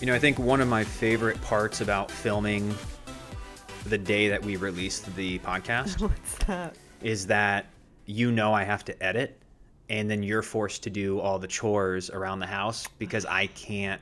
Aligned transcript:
You 0.00 0.06
know, 0.06 0.14
I 0.14 0.18
think 0.18 0.38
one 0.38 0.60
of 0.60 0.68
my 0.68 0.84
favorite 0.84 1.40
parts 1.40 1.80
about 1.80 2.10
filming 2.10 2.74
the 3.86 3.96
day 3.96 4.28
that 4.28 4.42
we 4.42 4.56
released 4.56 5.14
the 5.14 5.38
podcast 5.40 6.00
What's 6.08 6.34
that? 6.46 6.76
is 7.02 7.26
that 7.28 7.66
you 8.06 8.32
know 8.32 8.52
I 8.52 8.64
have 8.64 8.84
to 8.86 9.02
edit 9.02 9.40
and 9.88 10.10
then 10.10 10.22
you're 10.22 10.42
forced 10.42 10.82
to 10.84 10.90
do 10.90 11.20
all 11.20 11.38
the 11.38 11.46
chores 11.46 12.10
around 12.10 12.38
the 12.40 12.46
house 12.46 12.86
because 12.98 13.24
I 13.26 13.46
can't. 13.48 14.00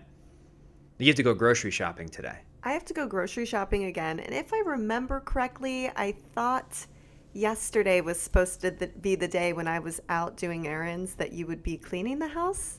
You 0.99 1.07
have 1.09 1.17
to 1.17 1.23
go 1.23 1.35
grocery 1.35 1.73
shopping 1.73 2.09
today. 2.09 2.39
I 2.63 2.73
have 2.73 2.85
to 2.87 2.95
go 2.95 3.07
grocery 3.07 3.45
shopping 3.45 3.85
again. 3.85 4.21
And 4.21 4.33
if 4.35 4.53
I 4.53 4.63
remember 4.65 5.19
correctly, 5.21 5.91
I 5.97 6.15
thought 6.35 6.87
yesterday 7.33 8.01
was 8.01 8.21
supposed 8.21 8.61
to 8.61 8.71
th- 8.71 8.93
be 9.01 9.17
the 9.17 9.27
day 9.27 9.53
when 9.53 9.67
I 9.67 9.81
was 9.81 10.01
out 10.09 10.37
doing 10.37 10.69
errands 10.69 11.15
that 11.17 11.33
you 11.33 11.47
would 11.49 11.63
be 11.65 11.77
cleaning 11.77 12.21
the 12.21 12.29
house. 12.29 12.79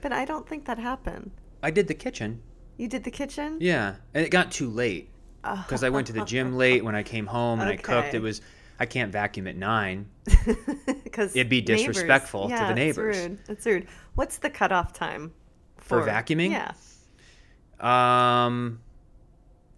But 0.00 0.12
I 0.12 0.24
don't 0.24 0.48
think 0.48 0.64
that 0.66 0.78
happened. 0.78 1.32
I 1.64 1.72
did 1.72 1.88
the 1.88 1.94
kitchen. 1.94 2.40
You 2.76 2.88
did 2.88 3.04
the 3.04 3.10
kitchen? 3.10 3.58
Yeah, 3.60 3.96
and 4.14 4.24
it 4.24 4.30
got 4.30 4.50
too 4.50 4.68
late 4.68 5.10
because 5.42 5.84
I 5.84 5.90
went 5.90 6.06
to 6.08 6.12
the 6.12 6.24
gym 6.24 6.56
late 6.56 6.84
when 6.84 6.94
I 6.94 7.02
came 7.02 7.26
home 7.26 7.60
and 7.60 7.68
I 7.68 7.76
cooked. 7.76 8.08
Okay. 8.08 8.16
It 8.16 8.20
was 8.22 8.40
I 8.80 8.86
can't 8.86 9.12
vacuum 9.12 9.46
at 9.46 9.56
nine. 9.56 10.06
Because 11.04 11.36
It'd 11.36 11.48
be 11.48 11.60
disrespectful 11.60 12.48
to 12.48 12.54
the 12.56 12.74
neighbors. 12.74 13.16
It's 13.16 13.28
rude. 13.28 13.38
It's 13.48 13.66
rude. 13.66 13.86
What's 14.16 14.38
the 14.38 14.50
cutoff 14.50 14.92
time 14.92 15.32
For 15.76 16.02
vacuuming? 16.02 16.50
Yeah, 16.50 16.72
Um, 17.78 18.80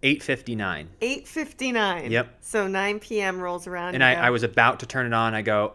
eight 0.01 0.23
fifty 0.23 0.55
nine. 0.55 0.89
eight 1.01 1.27
fifty 1.27 1.71
nine. 1.71 2.11
Yep. 2.11 2.37
So 2.41 2.67
nine 2.67 2.99
p.m. 2.99 3.39
rolls 3.39 3.67
around. 3.67 3.93
And 3.93 4.01
you 4.01 4.07
I, 4.07 4.15
go, 4.15 4.21
I 4.21 4.29
was 4.31 4.41
about 4.41 4.79
to 4.79 4.87
turn 4.87 5.05
it 5.05 5.13
on. 5.13 5.35
I 5.35 5.43
go, 5.43 5.73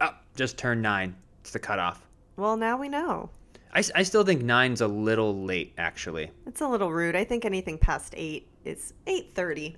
oh, 0.00 0.10
just 0.34 0.58
turn 0.58 0.82
nine. 0.82 1.14
It's 1.42 1.52
the 1.52 1.60
cutoff. 1.60 2.04
Well, 2.36 2.56
now 2.56 2.76
we 2.76 2.88
know. 2.88 3.30
I, 3.74 3.82
I 3.94 4.02
still 4.02 4.24
think 4.24 4.42
nine's 4.42 4.80
a 4.80 4.86
little 4.88 5.44
late, 5.44 5.72
actually. 5.78 6.30
It's 6.46 6.60
a 6.60 6.68
little 6.68 6.92
rude. 6.92 7.16
I 7.16 7.24
think 7.24 7.44
anything 7.44 7.78
past 7.78 8.12
eight 8.16 8.48
is 8.64 8.92
eight 9.06 9.34
thirty. 9.34 9.76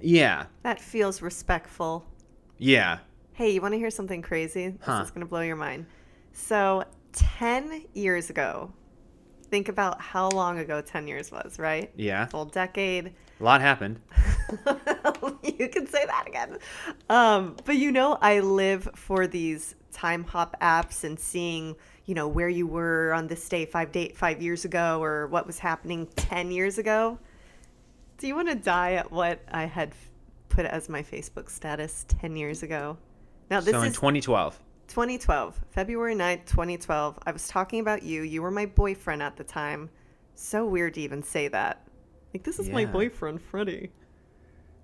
Yeah, 0.00 0.46
That 0.62 0.80
feels 0.80 1.20
respectful. 1.22 2.06
yeah. 2.58 2.98
Hey, 3.34 3.50
you 3.52 3.60
want 3.62 3.72
to 3.72 3.78
hear 3.78 3.90
something 3.90 4.20
crazy? 4.22 4.68
This 4.68 5.04
is 5.04 5.10
going 5.10 5.20
to 5.20 5.26
blow 5.26 5.40
your 5.40 5.56
mind. 5.56 5.86
So, 6.32 6.84
10 7.12 7.84
years 7.94 8.28
ago, 8.28 8.70
think 9.50 9.68
about 9.70 9.98
how 10.00 10.28
long 10.30 10.58
ago 10.58 10.82
10 10.82 11.06
years 11.08 11.30
was, 11.32 11.58
right? 11.58 11.90
Yeah. 11.96 12.26
Full 12.26 12.44
decade. 12.46 13.14
A 13.40 13.42
lot 13.44 13.62
happened. 13.62 13.98
you 15.42 15.68
can 15.68 15.86
say 15.86 16.04
that 16.04 16.24
again. 16.26 16.58
Um, 17.08 17.56
but 17.64 17.76
you 17.76 17.92
know, 17.92 18.18
I 18.20 18.40
live 18.40 18.88
for 18.94 19.26
these 19.26 19.74
time 19.92 20.24
hop 20.24 20.54
apps 20.60 21.02
and 21.04 21.18
seeing, 21.18 21.76
you 22.06 22.14
know, 22.14 22.28
where 22.28 22.48
you 22.48 22.66
were 22.66 23.12
on 23.12 23.26
this 23.26 23.48
day 23.48 23.66
five 23.66 23.92
day 23.92 24.12
five 24.14 24.42
years 24.42 24.64
ago 24.64 25.02
or 25.02 25.26
what 25.28 25.46
was 25.46 25.58
happening 25.58 26.06
ten 26.16 26.50
years 26.50 26.78
ago. 26.78 27.18
Do 28.18 28.26
you 28.26 28.34
want 28.34 28.48
to 28.48 28.54
die 28.54 28.94
at 28.94 29.10
what 29.10 29.40
I 29.50 29.64
had 29.64 29.92
put 30.48 30.66
as 30.66 30.88
my 30.88 31.02
Facebook 31.02 31.48
status 31.50 32.04
ten 32.08 32.36
years 32.36 32.62
ago? 32.62 32.98
Now 33.50 33.60
this 33.60 33.72
so 33.72 33.80
in 33.80 33.88
is 33.88 33.94
2012. 33.94 34.58
2012, 34.88 35.60
February 35.70 36.16
9th, 36.16 36.46
2012. 36.46 37.18
I 37.24 37.30
was 37.30 37.46
talking 37.46 37.78
about 37.78 38.02
you. 38.02 38.22
You 38.22 38.42
were 38.42 38.50
my 38.50 38.66
boyfriend 38.66 39.22
at 39.22 39.36
the 39.36 39.44
time. 39.44 39.88
So 40.34 40.66
weird 40.66 40.94
to 40.94 41.00
even 41.00 41.22
say 41.22 41.46
that. 41.46 41.86
Like, 42.34 42.42
this 42.42 42.58
is 42.58 42.68
my 42.68 42.86
boyfriend, 42.86 43.40
Freddie. 43.40 43.90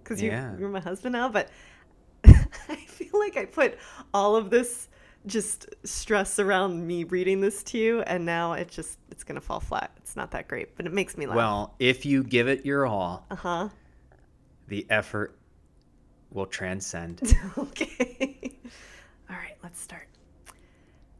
Because 0.02 0.22
you, 0.22 0.30
Yeah. 0.30 0.56
you're 0.58 0.68
my 0.68 0.78
husband 0.80 1.12
now. 1.12 1.28
But 1.28 1.50
I 2.24 2.76
feel 2.86 3.18
like 3.18 3.36
I 3.36 3.46
put 3.46 3.78
all 4.14 4.36
of 4.36 4.48
this 4.48 4.88
just 5.26 5.66
stress 5.84 6.38
around 6.38 6.86
me 6.86 7.04
reading 7.04 7.40
this 7.40 7.62
to 7.64 7.78
you. 7.78 8.00
And 8.02 8.24
now 8.24 8.52
it 8.52 8.68
just, 8.68 8.98
it's 9.10 9.24
to 9.24 9.40
fall 9.40 9.60
flat. 9.60 9.90
It's 9.98 10.16
not 10.16 10.30
that 10.32 10.48
great, 10.48 10.76
but 10.76 10.86
it 10.86 10.92
makes 10.92 11.16
me 11.16 11.26
laugh. 11.26 11.36
Well, 11.36 11.74
if 11.78 12.06
you 12.06 12.22
give 12.22 12.48
it 12.48 12.64
your 12.64 12.86
all, 12.86 13.26
uh 13.30 13.36
huh. 13.36 13.68
the 14.68 14.86
effort 14.90 15.36
will 16.32 16.46
transcend. 16.46 17.36
okay. 17.58 18.58
All 19.30 19.36
right, 19.36 19.56
let's 19.62 19.80
start. 19.80 20.08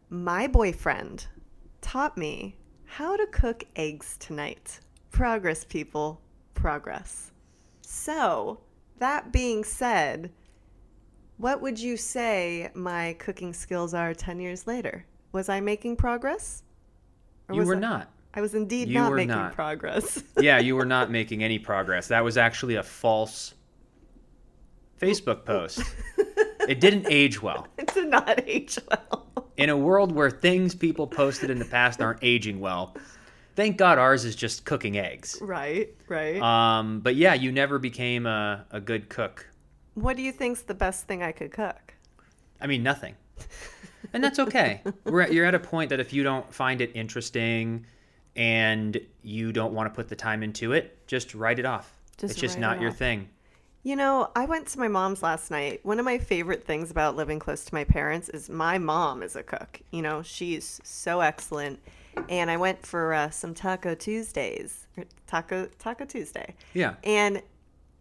My 0.09 0.47
boyfriend 0.47 1.27
taught 1.81 2.17
me 2.17 2.57
how 2.85 3.17
to 3.17 3.27
cook 3.27 3.65
eggs 3.75 4.17
tonight. 4.19 4.81
Progress, 5.11 5.65
people. 5.65 6.21
Progress. 6.55 7.33
So, 7.81 8.61
that 8.99 9.33
being 9.33 9.65
said, 9.65 10.31
what 11.39 11.61
would 11.63 11.79
you 11.79 11.97
say 11.97 12.71
my 12.75 13.15
cooking 13.19 13.53
skills 13.53 13.95
are 13.95 14.15
10 14.15 14.41
years 14.41 14.67
later? 14.67 15.05
Was 15.33 15.49
I 15.49 15.61
making 15.61 15.97
progress? 15.97 16.63
Or 17.49 17.55
you 17.55 17.61
was 17.61 17.69
were 17.69 17.77
I- 17.77 17.81
not. 17.81 18.11
I 18.35 18.41
was 18.43 18.55
indeed 18.55 18.89
You 18.89 18.95
not 18.95 19.11
were 19.11 19.17
making 19.17 19.29
not. 19.31 19.55
progress. 19.55 20.23
Yeah, 20.39 20.59
you 20.59 20.77
were 20.77 20.85
not 20.85 21.11
making 21.11 21.43
any 21.43 21.59
progress. 21.59 22.09
That 22.09 22.23
was 22.23 22.37
actually 22.37 22.75
a 22.75 22.83
false 22.83 23.55
Facebook 25.01 25.45
post. 25.45 25.83
It 26.69 26.81
didn't 26.81 27.07
age 27.09 27.41
well. 27.41 27.69
it 27.79 27.95
did 27.95 28.09
not 28.09 28.43
age 28.45 28.77
well. 28.91 29.29
In 29.57 29.71
a 29.71 29.77
world 29.77 30.11
where 30.11 30.33
things 30.33 30.75
people 30.75 31.07
posted 31.07 31.49
in 31.49 31.61
the 31.61 31.65
past 31.65 32.01
aren't 32.01 32.19
aging 32.23 32.59
well, 32.59 32.97
thank 33.55 33.77
God 33.77 33.99
ours 33.99 34.25
is 34.25 34.35
just 34.35 34.65
cooking 34.65 34.99
eggs. 34.99 35.39
right, 35.41 35.95
right. 36.09 36.43
Um, 36.43 36.99
but 36.99 37.15
yeah, 37.15 37.35
you 37.35 37.53
never 37.53 37.79
became 37.79 38.27
a, 38.27 38.65
a 38.73 38.81
good 38.81 39.09
cook. 39.09 39.47
What 39.97 40.17
do 40.17 40.23
you 40.23 40.31
think's 40.31 40.63
the 40.63 40.75
best 40.75 41.07
thing 41.07 41.23
I 41.23 41.33
could 41.33 41.51
cook? 41.51 41.95
I 42.61 42.67
mean, 42.67 42.83
nothing. 42.83 43.17
And 44.13 44.23
that's 44.23 44.39
okay. 44.39 44.83
We're 45.05 45.23
at, 45.23 45.33
you're 45.33 45.47
at 45.47 45.55
a 45.55 45.59
point 45.59 45.91
that 45.91 46.01
if 46.01 46.13
you 46.13 46.23
don't 46.23 46.53
find 46.55 46.81
it 46.81 46.93
interesting 46.95 47.87
and 48.37 49.01
you 49.23 49.53
don't 49.53 49.73
want 49.73 49.93
to 49.93 49.97
put 49.97 50.09
the 50.09 50.17
time 50.17 50.43
into 50.43 50.73
it, 50.73 51.07
just 51.07 51.35
write 51.35 51.59
it 51.59 51.65
off. 51.65 51.93
Just 52.19 52.33
it's 52.33 52.41
just 52.41 52.59
not 52.59 52.77
it 52.77 52.83
your 52.83 52.93
thing. 52.93 53.29
You 53.83 53.97
know, 53.97 54.31
I 54.35 54.47
went 54.47 54.67
to 54.69 54.79
my 54.79 54.89
mom's 54.89 55.23
last 55.23 55.51
night. 55.51 55.81
One 55.85 55.99
of 55.99 56.05
my 56.05 56.19
favorite 56.19 56.65
things 56.65 56.91
about 56.91 57.17
living 57.17 57.39
close 57.39 57.65
to 57.65 57.75
my 57.75 57.85
parents 57.85 58.29
is 58.29 58.51
my 58.51 58.79
mom 58.79 59.23
is 59.23 59.37
a 59.37 59.43
cook. 59.43 59.81
You 59.91 60.03
know, 60.03 60.23
she's 60.23 60.81
so 60.85 61.21
excellent. 61.21 61.81
And 62.29 62.51
I 62.51 62.57
went 62.57 62.85
for 62.85 63.13
uh, 63.13 63.31
some 63.31 63.55
Taco 63.55 63.95
Tuesdays, 63.95 64.87
Taco 65.27 65.69
Taco 65.79 66.05
Tuesday. 66.05 66.55
Yeah. 66.75 66.95
And 67.05 67.43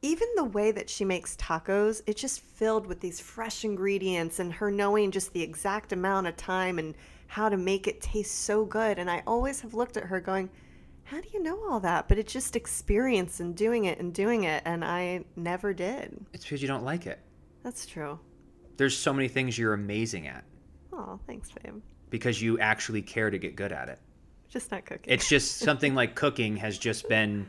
even 0.05 0.27
the 0.35 0.43
way 0.43 0.71
that 0.71 0.89
she 0.89 1.03
makes 1.03 1.35
tacos, 1.35 2.01
it's 2.05 2.21
just 2.21 2.41
filled 2.41 2.85
with 2.85 2.99
these 2.99 3.19
fresh 3.19 3.66
ingredients 3.66 4.39
and 4.39 4.53
her 4.53 4.69
knowing 4.69 5.09
just 5.09 5.33
the 5.33 5.41
exact 5.41 5.91
amount 5.91 6.27
of 6.27 6.38
time 6.38 6.77
and 6.77 6.93
how 7.27 7.49
to 7.49 7.57
make 7.57 7.88
it 7.88 8.01
taste 8.01 8.35
so 8.41 8.65
good. 8.65 8.99
And 8.99 9.09
I 9.09 9.23
always 9.25 9.61
have 9.61 9.73
looked 9.73 9.97
at 9.97 10.03
her 10.03 10.19
going, 10.21 10.49
How 11.05 11.19
do 11.21 11.27
you 11.33 11.41
know 11.41 11.59
all 11.69 11.79
that? 11.79 12.07
But 12.07 12.19
it's 12.19 12.31
just 12.31 12.55
experience 12.55 13.39
and 13.39 13.55
doing 13.55 13.85
it 13.85 13.99
and 13.99 14.13
doing 14.13 14.44
it. 14.44 14.61
And 14.65 14.85
I 14.85 15.23
never 15.35 15.73
did. 15.73 16.23
It's 16.33 16.44
because 16.45 16.61
you 16.61 16.67
don't 16.67 16.83
like 16.85 17.07
it. 17.07 17.19
That's 17.63 17.85
true. 17.88 18.19
There's 18.77 18.95
so 18.95 19.11
many 19.11 19.27
things 19.27 19.57
you're 19.57 19.73
amazing 19.73 20.27
at 20.27 20.44
Oh, 20.94 21.19
thanks, 21.25 21.49
babe. 21.63 21.81
because 22.11 22.41
you 22.41 22.59
actually 22.59 23.01
care 23.01 23.29
to 23.31 23.38
get 23.39 23.55
good 23.55 23.71
at 23.71 23.89
it. 23.89 23.99
Just 24.49 24.71
not 24.71 24.85
cooking. 24.85 25.11
It's 25.11 25.27
just 25.27 25.57
something 25.57 25.95
like 25.95 26.13
cooking 26.15 26.57
has 26.57 26.77
just 26.77 27.09
been 27.09 27.47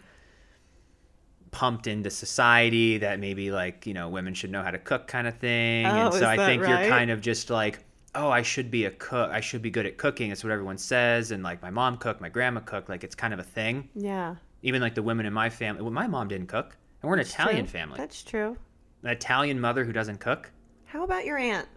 pumped 1.57 1.87
into 1.87 2.11
society 2.11 2.99
that 2.99 3.19
maybe 3.19 3.51
like, 3.51 3.87
you 3.87 3.95
know, 3.95 4.11
women 4.11 4.35
should 4.35 4.51
know 4.51 4.63
how 4.63 4.71
to 4.71 4.79
cook 4.79 5.07
kind 5.09 5.27
of 5.27 5.39
thing. 5.39 5.87
Oh, 5.87 6.07
and 6.07 6.15
so 6.15 6.29
I 6.29 6.37
think 6.37 6.63
right? 6.63 6.69
you're 6.83 6.91
kind 6.91 7.11
of 7.11 7.23
just 7.23 7.49
like, 7.49 7.79
oh, 8.15 8.29
I 8.29 8.43
should 8.43 8.71
be 8.71 8.85
a 8.85 8.91
cook. 8.91 9.31
I 9.31 9.41
should 9.41 9.63
be 9.63 9.71
good 9.71 9.87
at 9.87 9.97
cooking. 9.97 10.31
It's 10.31 10.45
what 10.45 10.51
everyone 10.53 10.77
says. 10.77 11.31
And 11.31 11.43
like 11.43 11.63
my 11.63 11.71
mom 11.71 11.97
cooked, 11.97 12.21
my 12.21 12.29
grandma 12.29 12.61
cooked. 12.61 12.91
Like 12.91 13.05
it's 13.05 13.15
kind 13.15 13.33
of 13.33 13.41
a 13.41 13.43
thing. 13.43 13.89
yeah. 13.95 14.35
Even 14.63 14.83
like 14.83 14.95
the 14.95 15.03
women 15.03 15.25
in 15.25 15.33
my 15.33 15.49
family. 15.49 15.81
Well, 15.81 15.93
my 15.93 16.07
mom 16.07 16.29
didn't 16.29 16.49
cook. 16.49 16.77
And 17.01 17.09
we're 17.09 17.15
an 17.17 17.21
Italian 17.21 17.65
True. 17.65 17.73
family. 17.73 17.97
That's 17.97 18.23
true. 18.23 18.57
An 19.03 19.11
Italian 19.11 19.59
mother 19.59 19.83
who 19.85 19.93
doesn't 19.93 20.19
cook. 20.21 20.51
How 20.85 21.05
about 21.05 21.25
your 21.25 21.39
aunt? 21.39 21.69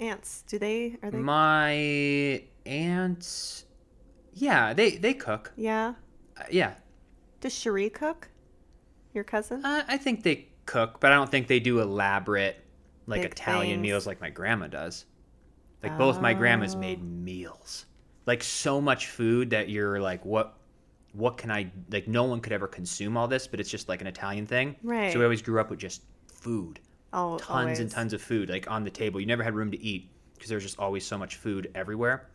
Aunts, 0.00 0.42
do 0.48 0.58
they, 0.58 0.96
are 1.02 1.10
they? 1.10 1.18
My 1.18 2.42
aunts, 2.66 3.64
yeah, 4.34 4.74
they 4.74 4.96
they 4.96 5.14
cook. 5.14 5.52
yeah. 5.56 5.94
Uh, 6.36 6.44
yeah, 6.50 6.74
Does 7.40 7.54
Cherie 7.54 7.90
cook? 7.90 8.28
Your 9.14 9.24
cousin? 9.24 9.64
uh, 9.64 9.84
I 9.88 9.96
think 9.98 10.22
they 10.22 10.46
cook, 10.66 11.00
but 11.00 11.12
I 11.12 11.16
don't 11.16 11.30
think 11.30 11.46
they 11.48 11.60
do 11.60 11.80
elaborate 11.80 12.56
like 13.06 13.22
Big 13.22 13.32
Italian 13.32 13.74
things. 13.76 13.82
meals 13.82 14.06
like 14.06 14.20
my 14.20 14.30
grandma 14.30 14.68
does. 14.68 15.04
Like 15.82 15.98
both 15.98 16.20
my 16.20 16.32
grandmas 16.32 16.74
Oh. 16.76 16.78
made 16.78 17.02
meals, 17.02 17.86
like 18.26 18.42
so 18.42 18.80
much 18.80 19.08
food 19.08 19.50
that 19.50 19.68
you're 19.68 20.00
like, 20.00 20.24
what, 20.24 20.54
what 21.12 21.36
can 21.36 21.50
I 21.50 21.70
like? 21.90 22.06
No 22.06 22.22
one 22.24 22.40
could 22.40 22.52
ever 22.52 22.68
consume 22.68 23.16
all 23.16 23.26
this, 23.26 23.48
but 23.48 23.58
it's 23.58 23.68
just 23.68 23.88
like 23.88 24.00
an 24.00 24.06
Italian 24.06 24.46
thing. 24.46 24.76
Right. 24.84 25.12
So 25.12 25.18
we 25.18 25.24
always 25.24 25.42
grew 25.42 25.60
up 25.60 25.70
with 25.70 25.80
just 25.80 26.02
food, 26.32 26.78
Oh, 27.12 27.36
tons 27.38 27.80
and 27.80 27.90
tons 27.90 28.12
of 28.12 28.22
food, 28.22 28.48
like 28.48 28.70
on 28.70 28.84
the 28.84 28.90
table. 28.90 29.18
You 29.20 29.26
never 29.26 29.42
had 29.42 29.54
room 29.54 29.72
to 29.72 29.82
eat 29.82 30.08
because 30.34 30.48
there 30.48 30.56
was 30.56 30.62
just 30.64 30.78
always 30.78 31.04
so 31.04 31.18
much 31.18 31.34
food 31.36 31.68
everywhere. 31.74 32.28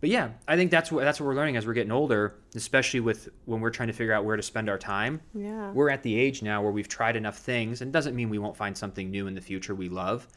But 0.00 0.10
yeah, 0.10 0.30
I 0.46 0.56
think 0.56 0.70
that's 0.70 0.92
what 0.92 1.04
that's 1.04 1.18
what 1.18 1.26
we're 1.26 1.34
learning 1.34 1.56
as 1.56 1.66
we're 1.66 1.72
getting 1.72 1.90
older, 1.92 2.36
especially 2.54 3.00
with 3.00 3.28
when 3.46 3.60
we're 3.60 3.70
trying 3.70 3.88
to 3.88 3.92
figure 3.92 4.12
out 4.12 4.24
where 4.24 4.36
to 4.36 4.42
spend 4.42 4.68
our 4.68 4.78
time. 4.78 5.20
Yeah. 5.34 5.72
We're 5.72 5.90
at 5.90 6.02
the 6.04 6.16
age 6.18 6.40
now 6.42 6.62
where 6.62 6.70
we've 6.70 6.88
tried 6.88 7.16
enough 7.16 7.38
things, 7.38 7.80
and 7.80 7.88
it 7.88 7.92
doesn't 7.92 8.14
mean 8.14 8.30
we 8.30 8.38
won't 8.38 8.56
find 8.56 8.76
something 8.76 9.10
new 9.10 9.26
in 9.26 9.34
the 9.34 9.40
future 9.40 9.74
we 9.74 9.88
love, 9.88 10.28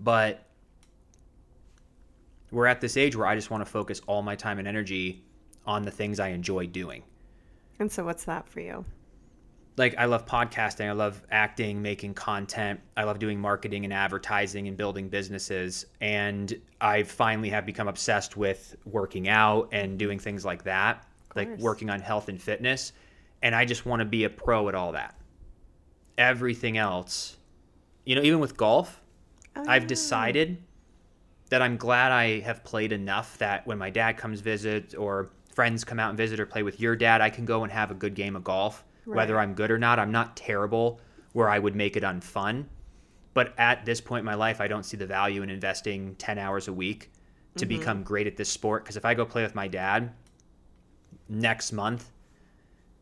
but 0.00 0.46
we're 2.50 2.66
at 2.66 2.80
this 2.80 2.96
age 2.96 3.16
where 3.16 3.26
I 3.26 3.34
just 3.34 3.50
want 3.50 3.64
to 3.64 3.70
focus 3.70 4.00
all 4.06 4.22
my 4.22 4.36
time 4.36 4.58
and 4.58 4.68
energy 4.68 5.24
on 5.66 5.82
the 5.82 5.90
things 5.90 6.20
I 6.20 6.28
enjoy 6.28 6.66
doing. 6.66 7.02
And 7.78 7.90
so, 7.90 8.04
what's 8.04 8.24
that 8.24 8.48
for 8.48 8.60
you? 8.60 8.84
Like 9.76 9.94
I 9.98 10.06
love 10.06 10.26
podcasting, 10.26 10.88
I 10.88 10.92
love 10.92 11.20
acting, 11.30 11.82
making 11.82 12.14
content, 12.14 12.80
I 12.96 13.04
love 13.04 13.18
doing 13.18 13.38
marketing 13.38 13.84
and 13.84 13.92
advertising 13.92 14.68
and 14.68 14.76
building 14.76 15.08
businesses 15.08 15.86
and 16.00 16.58
I 16.80 17.02
finally 17.02 17.50
have 17.50 17.66
become 17.66 17.88
obsessed 17.88 18.36
with 18.36 18.76
working 18.84 19.28
out 19.28 19.68
and 19.72 19.98
doing 19.98 20.18
things 20.18 20.44
like 20.44 20.64
that, 20.64 21.06
like 21.34 21.58
working 21.58 21.90
on 21.90 22.00
health 22.00 22.28
and 22.28 22.40
fitness 22.40 22.92
and 23.42 23.54
I 23.54 23.64
just 23.64 23.86
want 23.86 24.00
to 24.00 24.06
be 24.06 24.24
a 24.24 24.30
pro 24.30 24.68
at 24.68 24.74
all 24.74 24.92
that. 24.92 25.14
Everything 26.18 26.78
else, 26.78 27.36
you 28.04 28.14
know, 28.14 28.22
even 28.22 28.40
with 28.40 28.56
golf, 28.56 29.00
oh, 29.54 29.64
I've 29.68 29.86
decided 29.86 30.62
that 31.50 31.62
I'm 31.62 31.76
glad 31.76 32.12
I 32.12 32.40
have 32.40 32.64
played 32.64 32.92
enough 32.92 33.38
that 33.38 33.66
when 33.66 33.78
my 33.78 33.90
dad 33.90 34.16
comes 34.16 34.40
visit 34.40 34.94
or 34.96 35.30
friends 35.54 35.84
come 35.84 35.98
out 35.98 36.08
and 36.08 36.16
visit 36.16 36.40
or 36.40 36.46
play 36.46 36.62
with 36.62 36.80
your 36.80 36.96
dad, 36.96 37.20
I 37.20 37.30
can 37.30 37.44
go 37.44 37.62
and 37.62 37.72
have 37.72 37.90
a 37.90 37.94
good 37.94 38.14
game 38.14 38.36
of 38.36 38.42
golf. 38.42 38.84
Whether 39.14 39.38
I'm 39.38 39.54
good 39.54 39.70
or 39.70 39.78
not, 39.78 39.98
I'm 39.98 40.10
not 40.10 40.36
terrible 40.36 41.00
where 41.32 41.48
I 41.48 41.58
would 41.58 41.76
make 41.76 41.96
it 41.96 42.02
unfun. 42.02 42.64
But 43.34 43.54
at 43.58 43.84
this 43.84 44.00
point 44.00 44.20
in 44.20 44.24
my 44.24 44.34
life, 44.34 44.60
I 44.60 44.68
don't 44.68 44.84
see 44.84 44.96
the 44.96 45.06
value 45.06 45.42
in 45.42 45.50
investing 45.50 46.14
10 46.16 46.38
hours 46.38 46.68
a 46.68 46.72
week 46.72 47.10
to 47.56 47.66
mm-hmm. 47.66 47.78
become 47.78 48.02
great 48.02 48.26
at 48.26 48.36
this 48.36 48.48
sport. 48.48 48.82
Because 48.82 48.96
if 48.96 49.04
I 49.04 49.14
go 49.14 49.24
play 49.24 49.42
with 49.42 49.54
my 49.54 49.68
dad 49.68 50.12
next 51.28 51.72
month 51.72 52.10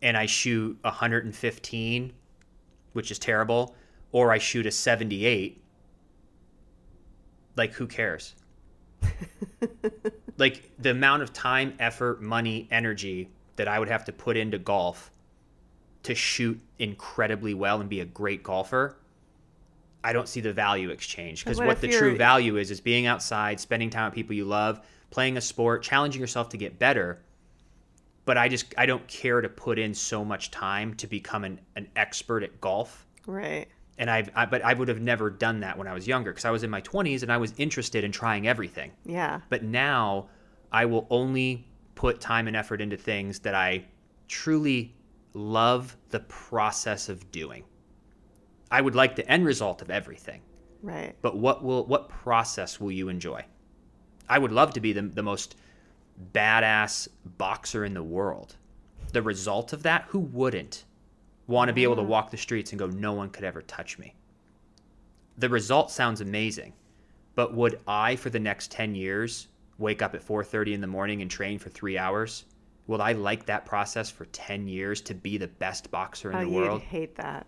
and 0.03 0.17
I 0.17 0.27
shoot 0.27 0.77
115, 0.83 2.13
which 2.93 3.11
is 3.11 3.19
terrible, 3.19 3.77
or 4.13 4.33
I 4.33 4.39
shoot 4.39 4.67
a 4.67 4.71
78, 4.71 5.63
like 7.57 7.73
who 7.73 7.87
cares? 7.87 8.35
like 10.39 10.71
the 10.79 10.91
amount 10.91 11.23
of 11.23 11.33
time, 11.33 11.75
effort, 11.79 12.21
money, 12.21 12.67
energy 12.71 13.31
that 13.57 13.69
I 13.69 13.79
would 13.79 13.89
have 13.89 14.05
to 14.07 14.13
put 14.13 14.37
into 14.37 14.59
golf 14.59 15.13
to 16.05 16.15
shoot 16.15 16.61
incredibly 16.79 17.55
well 17.55 17.81
and 17.81 17.89
be 17.91 18.01
a 18.01 18.05
great 18.05 18.43
golfer, 18.43 18.97
I 20.03 20.13
don't 20.13 20.29
see 20.29 20.41
the 20.41 20.53
value 20.53 20.91
exchange 20.91 21.45
because 21.45 21.59
what 21.59 21.67
what 21.67 21.81
the 21.81 21.89
you're- 21.89 21.99
true 21.99 22.17
value 22.17 22.57
is 22.57 22.71
is 22.71 22.81
being 22.81 23.07
outside, 23.07 23.59
spending 23.61 23.91
time 23.91 24.07
with 24.07 24.15
people 24.15 24.35
you 24.35 24.45
love, 24.45 24.81
playing 25.11 25.37
a 25.37 25.41
sport, 25.41 25.83
challenging 25.83 26.21
yourself 26.21 26.49
to 26.51 26.57
get 26.57 26.79
better. 26.79 27.21
But 28.27 28.39
I 28.39 28.49
just 28.49 28.75
I 28.79 28.87
don't 28.87 29.07
care 29.09 29.41
to 29.41 29.49
put 29.49 29.79
in 29.79 29.93
so 29.95 30.25
much 30.25 30.51
time 30.51 30.95
to 30.95 31.07
become 31.07 31.45
an, 31.45 31.61
an 31.77 31.89
expert 31.97 32.43
at 32.43 32.61
golf 32.61 33.07
Right. 33.27 33.67
and 33.99 34.11
I've, 34.11 34.31
I, 34.35 34.45
but 34.47 34.63
I 34.63 34.75
would 34.75 34.89
have 34.89 35.01
never 35.01 35.31
done 35.31 35.61
that 35.61 35.77
when 35.79 35.87
I 35.87 35.95
was 35.95 36.07
younger 36.07 36.31
because 36.33 36.45
I 36.45 36.51
was 36.51 36.63
in 36.63 36.71
my 36.71 36.81
20s 36.83 37.23
and 37.23 37.31
I 37.33 37.37
was 37.39 37.53
interested 37.59 38.03
in 38.05 38.13
trying 38.13 38.47
everything. 38.47 38.93
Yeah. 39.07 39.41
But 39.49 39.63
now 39.63 40.29
I 40.73 40.85
will 40.87 41.07
only 41.11 41.67
put 41.95 42.21
time 42.21 42.47
and 42.47 42.57
effort 42.57 42.81
into 42.83 42.97
things 42.99 43.39
that 43.41 43.55
I 43.55 43.85
truly 44.29 44.95
love 45.35 45.97
the 46.11 46.21
process 46.21 47.09
of 47.09 47.31
doing. 47.31 47.65
I 48.71 48.81
would 48.81 48.95
like 48.95 49.17
the 49.17 49.29
end 49.31 49.45
result 49.45 49.83
of 49.83 49.91
everything, 49.91 50.41
Right. 50.83 51.15
but 51.21 51.37
what 51.37 51.63
will 51.63 51.85
what 51.87 52.09
process 52.09 52.81
will 52.81 52.93
you 52.93 53.09
enjoy? 53.09 53.45
I 54.29 54.39
would 54.39 54.53
love 54.53 54.73
to 54.75 54.81
be 54.81 54.93
the, 54.93 55.03
the 55.03 55.23
most 55.23 55.57
badass 56.33 57.09
boxer 57.39 57.85
in 57.85 57.95
the 57.95 58.03
world. 58.03 58.57
The 59.13 59.23
result 59.23 59.73
of 59.73 59.83
that, 59.83 60.05
who 60.09 60.21
wouldn't 60.21 60.85
want 61.47 61.69
to 61.69 61.75
be 61.75 61.83
able 61.83 61.97
to 61.97 62.03
walk 62.03 62.31
the 62.31 62.37
streets 62.37 62.73
and 62.73 62.79
go, 62.79 62.87
no 62.87 63.13
one 63.13 63.29
could 63.31 63.45
ever 63.45 63.61
touch 63.63 63.99
me? 63.99 64.15
The 65.37 65.49
result 65.49 65.91
sounds 65.91 66.21
amazing, 66.21 66.73
but 67.35 67.55
would 67.55 67.81
I, 67.87 68.17
for 68.17 68.31
the 68.31 68.39
next 68.41 68.71
10 68.71 68.95
years, 68.95 69.49
wake 69.79 70.01
up 70.01 70.15
at 70.15 70.27
4.30 70.27 70.73
in 70.75 70.81
the 70.81 70.87
morning 70.87 71.21
and 71.21 71.31
train 71.31 71.59
for 71.59 71.69
three 71.69 71.99
hours? 71.99 72.45
Will 72.87 73.01
I 73.01 73.13
like 73.13 73.47
that 73.47 73.65
process 73.65 74.11
for 74.11 74.27
10 74.27 74.69
years 74.69 75.01
to 75.03 75.15
be 75.15 75.39
the 75.39 75.49
best 75.49 75.91
boxer 75.91 76.31
in 76.31 76.37
Oh, 76.37 76.41
the 76.45 76.51
world? 76.51 76.83
hate 76.83 77.17
that. 77.17 77.47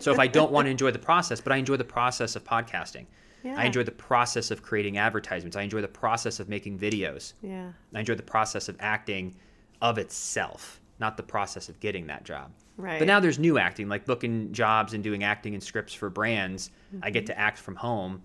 So 0.00 0.12
if 0.12 0.18
I 0.18 0.28
don't 0.28 0.52
want 0.52 0.66
to 0.66 0.70
enjoy 0.76 0.92
the 0.92 0.98
process, 0.98 1.40
but 1.40 1.52
I 1.52 1.56
enjoy 1.56 1.76
the 1.76 1.84
process 1.84 2.36
of 2.36 2.44
podcasting, 2.44 3.06
Yeah. 3.42 3.56
I 3.58 3.64
enjoy 3.64 3.82
the 3.82 3.90
process 3.90 4.50
of 4.52 4.62
creating 4.62 4.96
advertisements, 4.96 5.56
I 5.56 5.62
enjoy 5.62 5.80
the 5.80 5.88
process 5.88 6.38
of 6.38 6.48
making 6.48 6.78
videos, 6.78 7.32
yeah. 7.42 7.72
I 7.94 8.00
enjoy 8.00 8.14
the 8.14 8.22
process 8.22 8.68
of 8.68 8.76
acting 8.78 9.34
of 9.82 9.98
itself, 9.98 10.80
not 11.00 11.16
the 11.16 11.24
process 11.24 11.68
of 11.68 11.80
getting 11.80 12.06
that 12.06 12.24
job. 12.24 12.52
Right. 12.76 12.98
But 12.98 13.06
now 13.06 13.20
there's 13.20 13.38
new 13.38 13.58
acting, 13.58 13.88
like 13.88 14.04
booking 14.04 14.52
jobs 14.52 14.94
and 14.94 15.02
doing 15.02 15.24
acting 15.24 15.54
and 15.54 15.62
scripts 15.62 15.94
for 15.94 16.10
brands. 16.10 16.70
I 17.02 17.10
get 17.10 17.24
mm-hmm. 17.24 17.32
to 17.34 17.38
act 17.38 17.58
from 17.58 17.76
home, 17.76 18.22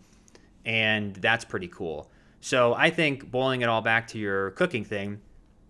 and 0.66 1.16
that's 1.16 1.46
pretty 1.46 1.68
cool. 1.68 2.10
So 2.42 2.74
I 2.74 2.90
think 2.90 3.30
boiling 3.30 3.62
it 3.62 3.70
all 3.70 3.82
back 3.82 4.08
to 4.10 4.20
your 4.20 4.52
cooking 4.52 4.84
thing, 4.84 5.20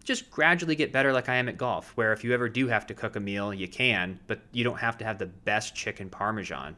just 0.03 0.29
gradually 0.31 0.75
get 0.75 0.91
better 0.91 1.13
like 1.13 1.29
I 1.29 1.35
am 1.35 1.49
at 1.49 1.57
golf, 1.57 1.91
where 1.95 2.13
if 2.13 2.23
you 2.23 2.33
ever 2.33 2.49
do 2.49 2.67
have 2.67 2.87
to 2.87 2.93
cook 2.93 3.15
a 3.15 3.19
meal, 3.19 3.53
you 3.53 3.67
can, 3.67 4.19
but 4.27 4.39
you 4.51 4.63
don't 4.63 4.79
have 4.79 4.97
to 4.99 5.05
have 5.05 5.17
the 5.19 5.25
best 5.27 5.75
chicken 5.75 6.09
parmesan. 6.09 6.75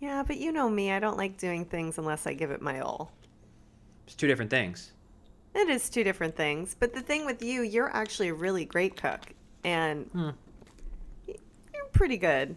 Yeah, 0.00 0.22
but 0.22 0.36
you 0.38 0.52
know 0.52 0.70
me, 0.70 0.92
I 0.92 1.00
don't 1.00 1.16
like 1.16 1.36
doing 1.38 1.64
things 1.64 1.98
unless 1.98 2.26
I 2.26 2.32
give 2.34 2.50
it 2.50 2.62
my 2.62 2.80
all. 2.80 3.12
It's 4.06 4.14
two 4.14 4.26
different 4.28 4.50
things. 4.50 4.92
It 5.54 5.68
is 5.68 5.90
two 5.90 6.04
different 6.04 6.36
things. 6.36 6.76
But 6.78 6.94
the 6.94 7.00
thing 7.00 7.26
with 7.26 7.42
you, 7.42 7.62
you're 7.62 7.94
actually 7.94 8.28
a 8.28 8.34
really 8.34 8.64
great 8.64 8.96
cook. 8.96 9.20
And 9.64 10.06
Hmm. 10.12 10.30
you're 11.26 11.84
pretty 11.92 12.16
good. 12.16 12.56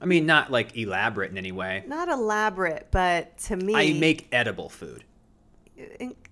I 0.00 0.04
mean, 0.04 0.26
not 0.26 0.50
like 0.50 0.76
elaborate 0.76 1.30
in 1.30 1.38
any 1.38 1.52
way. 1.52 1.84
Not 1.86 2.08
elaborate, 2.08 2.88
but 2.90 3.38
to 3.38 3.56
me, 3.56 3.74
I 3.74 3.98
make 3.98 4.28
edible 4.32 4.68
food. 4.68 5.04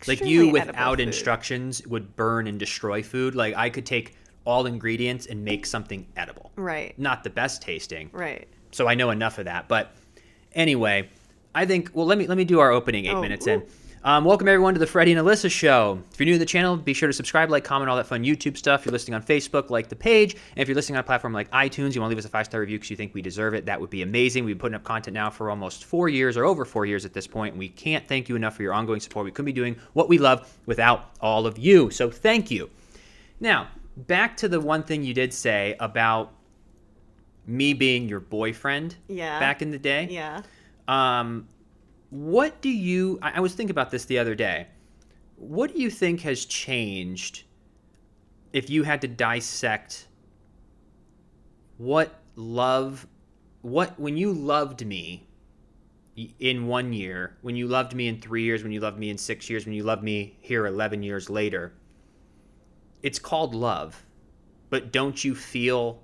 Like 0.06 0.24
you, 0.24 0.48
without 0.48 1.00
instructions, 1.00 1.86
would 1.86 2.16
burn 2.16 2.46
and 2.46 2.58
destroy 2.58 3.02
food. 3.02 3.34
Like 3.34 3.54
I 3.56 3.70
could 3.70 3.86
take 3.86 4.14
all 4.44 4.66
ingredients 4.66 5.26
and 5.26 5.44
make 5.44 5.66
something 5.66 6.06
edible. 6.16 6.50
Right, 6.56 6.98
Not 6.98 7.24
the 7.24 7.30
best 7.30 7.62
tasting. 7.62 8.10
right. 8.12 8.48
So 8.72 8.88
I 8.88 8.94
know 8.94 9.10
enough 9.10 9.38
of 9.38 9.46
that. 9.46 9.66
But 9.68 9.92
anyway, 10.54 11.08
I 11.54 11.66
think 11.66 11.90
well 11.92 12.06
let 12.06 12.18
me 12.18 12.26
let 12.26 12.38
me 12.38 12.44
do 12.44 12.60
our 12.60 12.70
opening 12.70 13.06
eight 13.06 13.14
Oh, 13.14 13.20
minutes 13.22 13.46
ooh. 13.46 13.50
in. 13.50 13.66
Um, 14.02 14.24
welcome 14.24 14.48
everyone 14.48 14.72
to 14.72 14.80
the 14.80 14.86
Freddie 14.86 15.12
and 15.12 15.20
Alyssa 15.20 15.50
show. 15.50 16.02
If 16.10 16.18
you're 16.18 16.24
new 16.24 16.32
to 16.32 16.38
the 16.38 16.46
channel, 16.46 16.74
be 16.74 16.94
sure 16.94 17.06
to 17.06 17.12
subscribe, 17.12 17.50
like, 17.50 17.64
comment, 17.64 17.90
all 17.90 17.98
that 17.98 18.06
fun 18.06 18.24
YouTube 18.24 18.56
stuff. 18.56 18.80
If 18.80 18.86
you're 18.86 18.92
listening 18.92 19.14
on 19.14 19.22
Facebook, 19.22 19.68
like 19.68 19.90
the 19.90 19.96
page. 19.96 20.32
And 20.32 20.62
if 20.62 20.68
you're 20.68 20.74
listening 20.74 20.96
on 20.96 21.00
a 21.00 21.04
platform 21.04 21.34
like 21.34 21.50
iTunes, 21.50 21.94
you 21.94 22.00
want 22.00 22.10
to 22.10 22.16
leave 22.16 22.18
us 22.18 22.24
a 22.24 22.30
five 22.30 22.46
star 22.46 22.60
review 22.60 22.78
because 22.78 22.88
you 22.88 22.96
think 22.96 23.12
we 23.12 23.20
deserve 23.20 23.52
it. 23.52 23.66
That 23.66 23.78
would 23.78 23.90
be 23.90 24.00
amazing. 24.00 24.46
We've 24.46 24.56
been 24.56 24.60
putting 24.60 24.74
up 24.76 24.84
content 24.84 25.12
now 25.14 25.28
for 25.28 25.50
almost 25.50 25.84
four 25.84 26.08
years 26.08 26.38
or 26.38 26.46
over 26.46 26.64
four 26.64 26.86
years 26.86 27.04
at 27.04 27.12
this 27.12 27.26
point, 27.26 27.52
and 27.52 27.58
we 27.58 27.68
can't 27.68 28.08
thank 28.08 28.30
you 28.30 28.36
enough 28.36 28.56
for 28.56 28.62
your 28.62 28.72
ongoing 28.72 29.00
support. 29.00 29.26
We 29.26 29.32
couldn't 29.32 29.44
be 29.46 29.52
doing 29.52 29.76
what 29.92 30.08
we 30.08 30.16
love 30.16 30.50
without 30.64 31.10
all 31.20 31.46
of 31.46 31.58
you. 31.58 31.90
So 31.90 32.10
thank 32.10 32.50
you. 32.50 32.70
Now, 33.38 33.68
back 33.98 34.34
to 34.38 34.48
the 34.48 34.60
one 34.60 34.82
thing 34.82 35.04
you 35.04 35.12
did 35.12 35.34
say 35.34 35.76
about 35.78 36.32
me 37.46 37.74
being 37.74 38.08
your 38.08 38.20
boyfriend 38.20 38.96
Yeah. 39.08 39.38
back 39.40 39.60
in 39.60 39.70
the 39.70 39.78
day. 39.78 40.08
Yeah. 40.10 40.40
Um, 40.88 41.48
what 42.10 42.60
do 42.60 42.68
you? 42.68 43.18
I, 43.22 43.32
I 43.36 43.40
was 43.40 43.54
thinking 43.54 43.70
about 43.70 43.90
this 43.90 44.04
the 44.04 44.18
other 44.18 44.34
day. 44.34 44.66
What 45.36 45.74
do 45.74 45.80
you 45.80 45.90
think 45.90 46.20
has 46.20 46.44
changed 46.44 47.44
if 48.52 48.68
you 48.68 48.82
had 48.82 49.00
to 49.00 49.08
dissect 49.08 50.08
what 51.78 52.20
love, 52.36 53.06
what 53.62 53.98
when 53.98 54.16
you 54.16 54.32
loved 54.32 54.84
me 54.84 55.26
in 56.38 56.66
one 56.66 56.92
year, 56.92 57.36
when 57.40 57.56
you 57.56 57.66
loved 57.66 57.94
me 57.94 58.08
in 58.08 58.20
three 58.20 58.42
years, 58.42 58.62
when 58.62 58.72
you 58.72 58.80
loved 58.80 58.98
me 58.98 59.08
in 59.08 59.16
six 59.16 59.48
years, 59.48 59.64
when 59.64 59.74
you 59.74 59.84
loved 59.84 60.02
me 60.02 60.36
here 60.40 60.66
11 60.66 61.02
years 61.02 61.30
later? 61.30 61.72
It's 63.02 63.18
called 63.18 63.54
love, 63.54 64.04
but 64.68 64.92
don't 64.92 65.24
you 65.24 65.34
feel 65.34 66.02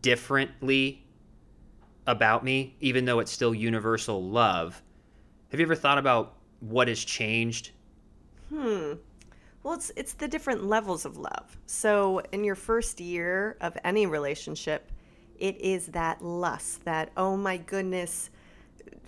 differently 0.00 1.04
about 2.06 2.42
me, 2.44 2.76
even 2.80 3.04
though 3.04 3.18
it's 3.18 3.30
still 3.30 3.54
universal 3.54 4.22
love. 4.22 4.82
Have 5.50 5.60
you 5.60 5.66
ever 5.66 5.74
thought 5.74 5.98
about 5.98 6.34
what 6.60 6.88
has 6.88 7.02
changed? 7.02 7.70
Hmm. 8.50 8.94
Well, 9.62 9.74
it's 9.74 9.90
it's 9.96 10.12
the 10.14 10.28
different 10.28 10.64
levels 10.64 11.04
of 11.04 11.16
love. 11.16 11.56
So, 11.66 12.20
in 12.32 12.44
your 12.44 12.54
first 12.54 13.00
year 13.00 13.56
of 13.60 13.76
any 13.84 14.06
relationship, 14.06 14.90
it 15.38 15.60
is 15.60 15.86
that 15.88 16.22
lust, 16.22 16.84
that 16.84 17.10
oh 17.16 17.36
my 17.36 17.56
goodness, 17.56 18.30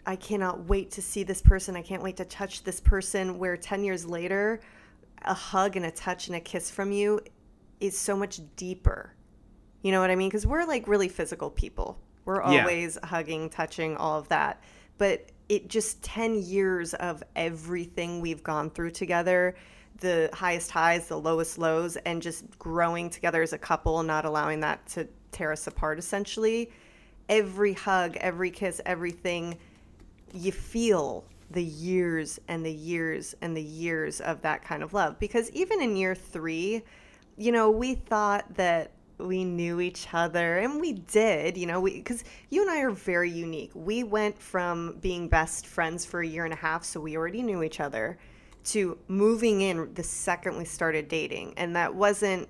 I 0.07 0.17
cannot 0.17 0.65
wait 0.65 0.91
to 0.93 1.03
see 1.03 1.23
this 1.23 1.41
person. 1.43 1.77
I 1.77 1.83
can't 1.83 2.03
wait 2.03 2.17
to 2.19 2.25
touch 2.25 2.65
this 2.65 2.81
person. 2.81 3.39
Where 3.39 3.57
10 3.57 3.85
years 3.85 4.07
later, 4.07 4.61
a 5.23 5.35
hug 5.35 5.77
and 5.77 5.87
a 5.87 5.91
touch 5.91 6.27
and 6.29 6.37
a 6.37 6.41
kiss 6.41 6.71
from 6.71 6.91
you 6.93 7.21
is 7.81 7.97
so 7.97 8.17
much 8.17 8.41
deeper. 8.57 9.15
You 9.83 9.93
know 9.93 10.01
what 10.01 10.11
I 10.11 10.17
mean? 10.17 10.29
Because 10.29 10.47
we're 10.47 10.65
like 10.65 10.87
really 10.89 11.09
physical 11.09 11.51
people. 11.51 11.99
We're 12.25 12.43
Yeah. 12.53 12.61
always 12.61 12.99
hugging, 13.03 13.49
touching, 13.51 13.97
all 13.97 14.19
of 14.19 14.29
that. 14.29 14.63
But 15.01 15.31
it 15.49 15.69
just 15.69 16.03
10 16.03 16.43
years 16.43 16.93
of 16.93 17.23
everything 17.35 18.21
we've 18.21 18.45
gone 18.45 18.69
through 18.69 18.91
together 18.91 19.57
the 20.01 20.29
highest 20.33 20.71
highs, 20.71 21.09
the 21.09 21.19
lowest 21.19 21.59
lows, 21.59 21.97
and 21.97 22.21
just 22.21 22.59
growing 22.59 23.09
together 23.09 23.43
as 23.43 23.53
a 23.53 23.59
couple, 23.59 24.03
not 24.03 24.25
allowing 24.25 24.61
that 24.61 24.87
to 24.89 25.09
tear 25.33 25.53
us 25.53 25.67
apart 25.67 25.99
essentially. 25.99 26.71
Every 27.29 27.73
hug, 27.73 28.17
every 28.19 28.51
kiss, 28.51 28.81
everything, 28.85 29.57
you 30.33 30.53
feel 30.53 31.25
the 31.51 31.65
years 31.65 32.39
and 32.49 32.65
the 32.65 32.73
years 32.73 33.35
and 33.41 33.57
the 33.57 33.63
years 33.63 34.21
of 34.21 34.43
that 34.43 34.63
kind 34.63 34.83
of 34.83 34.93
love. 34.93 35.19
Because 35.19 35.51
even 35.53 35.81
in 35.81 35.97
year 35.97 36.15
three, 36.15 36.83
you 37.39 37.53
know, 37.53 37.71
we 37.71 37.95
thought 37.95 38.55
that 38.55 38.91
we 39.27 39.45
knew 39.45 39.81
each 39.81 40.09
other 40.13 40.59
and 40.59 40.81
we 40.81 40.93
did 40.93 41.57
you 41.57 41.67
know 41.67 41.81
we 41.81 41.95
because 41.95 42.25
you 42.49 42.63
and 42.63 42.71
i 42.71 42.81
are 42.81 42.91
very 42.91 43.31
unique. 43.31 43.71
We 43.75 44.03
went 44.03 44.39
from 44.39 44.97
being 45.01 45.29
best 45.29 45.67
friends 45.67 46.05
for 46.05 46.21
a 46.21 46.27
year 46.27 46.45
and 46.45 46.53
a 46.53 46.57
half 46.57 46.85
so 46.85 47.01
we 47.01 47.17
already 47.17 47.43
knew 47.43 47.63
each 47.63 47.81
other 47.81 48.19
to 48.63 48.99
moving 49.09 49.63
in 49.63 49.93
the 49.95 50.03
second 50.03 50.57
we 50.59 50.65
started 50.65 51.09
dating. 51.09 51.55
And 51.57 51.75
that 51.77 51.95
wasn't 51.95 52.49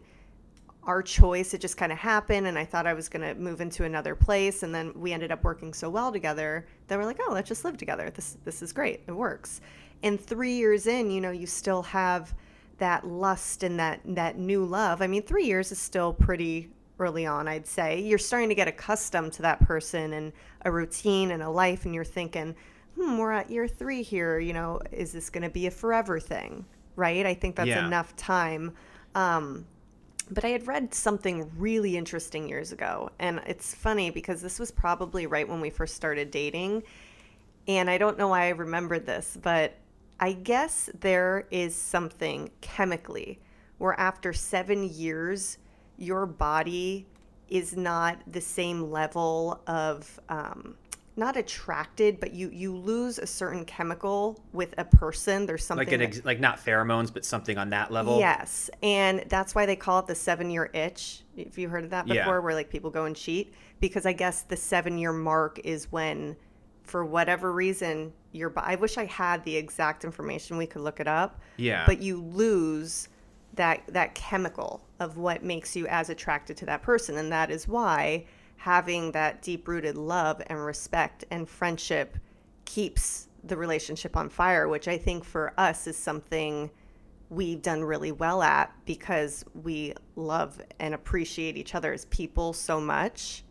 our 0.85 1.03
choice 1.03 1.53
it 1.53 1.61
just 1.61 1.77
kind 1.77 1.93
of 1.93 1.99
happened 1.99 2.47
and 2.47 2.59
i 2.59 2.65
thought 2.65 2.87
i 2.87 2.95
was 2.95 3.07
going 3.07 3.21
to 3.21 3.39
move 3.39 3.61
into 3.61 3.85
another 3.85 4.15
place 4.15 4.63
and 4.63 4.75
then 4.75 4.91
we 4.99 5.13
ended 5.13 5.31
up 5.31 5.45
working 5.45 5.75
so 5.75 5.91
well 5.91 6.11
together 6.11 6.67
that 6.89 6.99
we're 6.99 7.05
like 7.05 7.21
oh 7.29 7.33
let's 7.35 7.49
just 7.49 7.65
live 7.65 7.77
together. 7.77 8.11
This 8.11 8.39
this 8.45 8.63
is 8.63 8.73
great. 8.73 9.03
It 9.07 9.13
works. 9.13 9.61
And 10.03 10.19
3 10.19 10.53
years 10.53 10.87
in 10.87 11.11
you 11.11 11.21
know 11.21 11.31
you 11.31 11.47
still 11.47 11.83
have 11.83 12.35
that 12.81 13.07
lust 13.07 13.63
and 13.63 13.79
that 13.79 14.01
that 14.05 14.37
new 14.39 14.65
love. 14.65 15.01
I 15.01 15.07
mean, 15.07 15.23
3 15.23 15.45
years 15.45 15.71
is 15.73 15.79
still 15.79 16.13
pretty 16.13 16.71
early 16.99 17.25
on, 17.25 17.49
I'd 17.49 17.67
say. 17.67 18.01
You're 18.01 18.19
starting 18.19 18.49
to 18.51 18.55
get 18.55 18.69
accustomed 18.69 19.33
to 19.35 19.43
that 19.43 19.61
person 19.61 20.13
and 20.13 20.33
a 20.65 20.71
routine 20.73 21.31
and 21.31 21.43
a 21.43 21.49
life 21.49 21.87
and 21.87 21.95
you're 21.95 22.05
thinking, 22.05 22.55
"Hmm, 22.97 23.17
we're 23.19 23.33
at 23.33 23.51
year 23.51 23.67
3 23.69 24.03
here, 24.03 24.39
you 24.39 24.53
know, 24.53 24.81
is 24.93 25.13
this 25.13 25.31
going 25.31 25.45
to 25.45 25.51
be 25.51 25.67
a 25.67 25.71
forever 25.71 26.21
thing?" 26.21 26.67
Right? 26.97 27.25
I 27.25 27.33
think 27.35 27.57
that's 27.57 27.69
Yeah. 27.69 27.87
enough 27.87 28.15
time. 28.17 28.73
Um 29.15 29.67
but 30.33 30.45
I 30.45 30.49
had 30.51 30.69
read 30.69 30.95
something 30.95 31.51
really 31.59 31.97
interesting 31.97 32.49
years 32.49 32.71
ago. 32.71 33.11
And 33.19 33.41
it's 33.47 33.75
funny 33.75 34.11
because 34.11 34.41
this 34.43 34.61
was 34.61 34.71
probably 34.71 35.27
right 35.27 35.49
when 35.49 35.61
we 35.61 35.71
first 35.71 35.97
started 35.97 36.31
dating. 36.31 36.85
And 37.67 37.91
I 37.91 37.99
don't 37.99 38.17
know 38.17 38.29
why 38.29 38.45
I 38.47 38.51
remembered 38.51 39.07
this, 39.07 39.37
but 39.43 39.75
I 40.21 40.33
guess 40.33 40.91
there 41.01 41.47
is 41.51 41.75
something 41.75 42.51
chemically 42.61 43.41
where 43.79 43.99
after 43.99 44.33
seven 44.35 44.85
years, 44.85 45.57
your 45.97 46.27
body 46.27 47.07
is 47.49 47.77
not 47.77 48.19
the 48.31 48.41
same 48.41 48.91
level 48.91 49.63
of 49.67 50.21
um, 50.29 50.77
not 51.17 51.37
attracted, 51.37 52.21
but 52.21 52.33
you 52.33 52.51
you 52.53 52.77
lose 52.77 53.19
a 53.19 53.27
certain 53.27 53.65
chemical 53.65 54.39
with 54.53 54.75
a 54.79 54.85
person. 54.85 55.47
There's 55.47 55.65
something 55.65 55.87
Like 55.87 55.93
an 55.93 56.11
that- 56.11 56.25
like 56.25 56.39
not 56.39 56.59
pheromones, 56.59 57.13
but 57.13 57.25
something 57.25 57.57
on 57.59 57.71
that 57.71 57.91
level. 57.91 58.19
Yes, 58.19 58.71
and 58.83 59.25
that's 59.29 59.55
why 59.55 59.65
they 59.67 59.77
call 59.77 60.01
it 60.01 60.07
the 60.07 60.15
seven-year 60.15 60.71
itch. 60.75 61.23
If 61.37 61.59
you 61.59 61.69
heard 61.71 61.85
of 61.85 61.91
that 61.91 62.07
Yeah. 62.07 62.25
before, 62.25 62.43
where 62.43 62.55
like 62.55 62.69
people 62.69 62.91
go 62.91 63.07
and 63.07 63.17
cheat, 63.17 63.53
because 63.81 64.05
I 64.07 64.13
guess 64.13 64.43
the 64.43 64.57
seven-year 64.57 65.13
mark 65.13 65.59
is 65.65 65.91
when, 65.91 66.37
for 66.91 67.05
whatever 67.05 67.53
reason, 67.53 68.13
your. 68.33 68.53
I 68.57 68.75
wish 68.75 68.99
I 68.99 69.05
had 69.07 69.45
the 69.45 69.57
exact 69.57 70.05
information. 70.05 70.57
We 70.57 70.67
could 70.67 70.83
look 70.83 71.01
it 71.01 71.09
up. 71.09 71.41
Yeah. 71.57 71.85
But 71.87 72.03
you 72.03 72.21
lose 72.21 73.09
that 73.55 73.83
that 73.89 74.15
chemical 74.15 74.85
of 74.99 75.17
what 75.17 75.43
makes 75.43 75.77
you 75.77 75.87
as 75.87 76.11
attracted 76.11 76.57
to 76.59 76.67
that 76.67 76.83
person, 76.83 77.17
and 77.17 77.33
that 77.33 77.51
is 77.51 77.67
why 77.69 78.27
having 78.57 79.13
that 79.13 79.41
deep-rooted 79.41 79.97
love 79.97 80.43
and 80.49 80.63
respect 80.63 81.25
and 81.31 81.49
friendship 81.49 82.19
keeps 82.67 83.29
the 83.45 83.57
relationship 83.57 84.17
on 84.17 84.29
fire. 84.29 84.69
Which 84.69 84.89
I 84.89 84.99
think 84.99 85.25
for 85.25 85.55
us 85.57 85.87
is 85.87 85.97
something 85.97 86.71
we've 87.31 87.63
done 87.63 87.85
really 87.85 88.11
well 88.11 88.43
at 88.43 88.75
because 88.85 89.45
we 89.55 89.95
love 90.17 90.61
and 90.81 90.93
appreciate 90.95 91.57
each 91.57 91.77
other 91.77 91.93
as 91.93 92.05
people 92.07 92.53
so 92.53 92.81
much. 92.81 93.45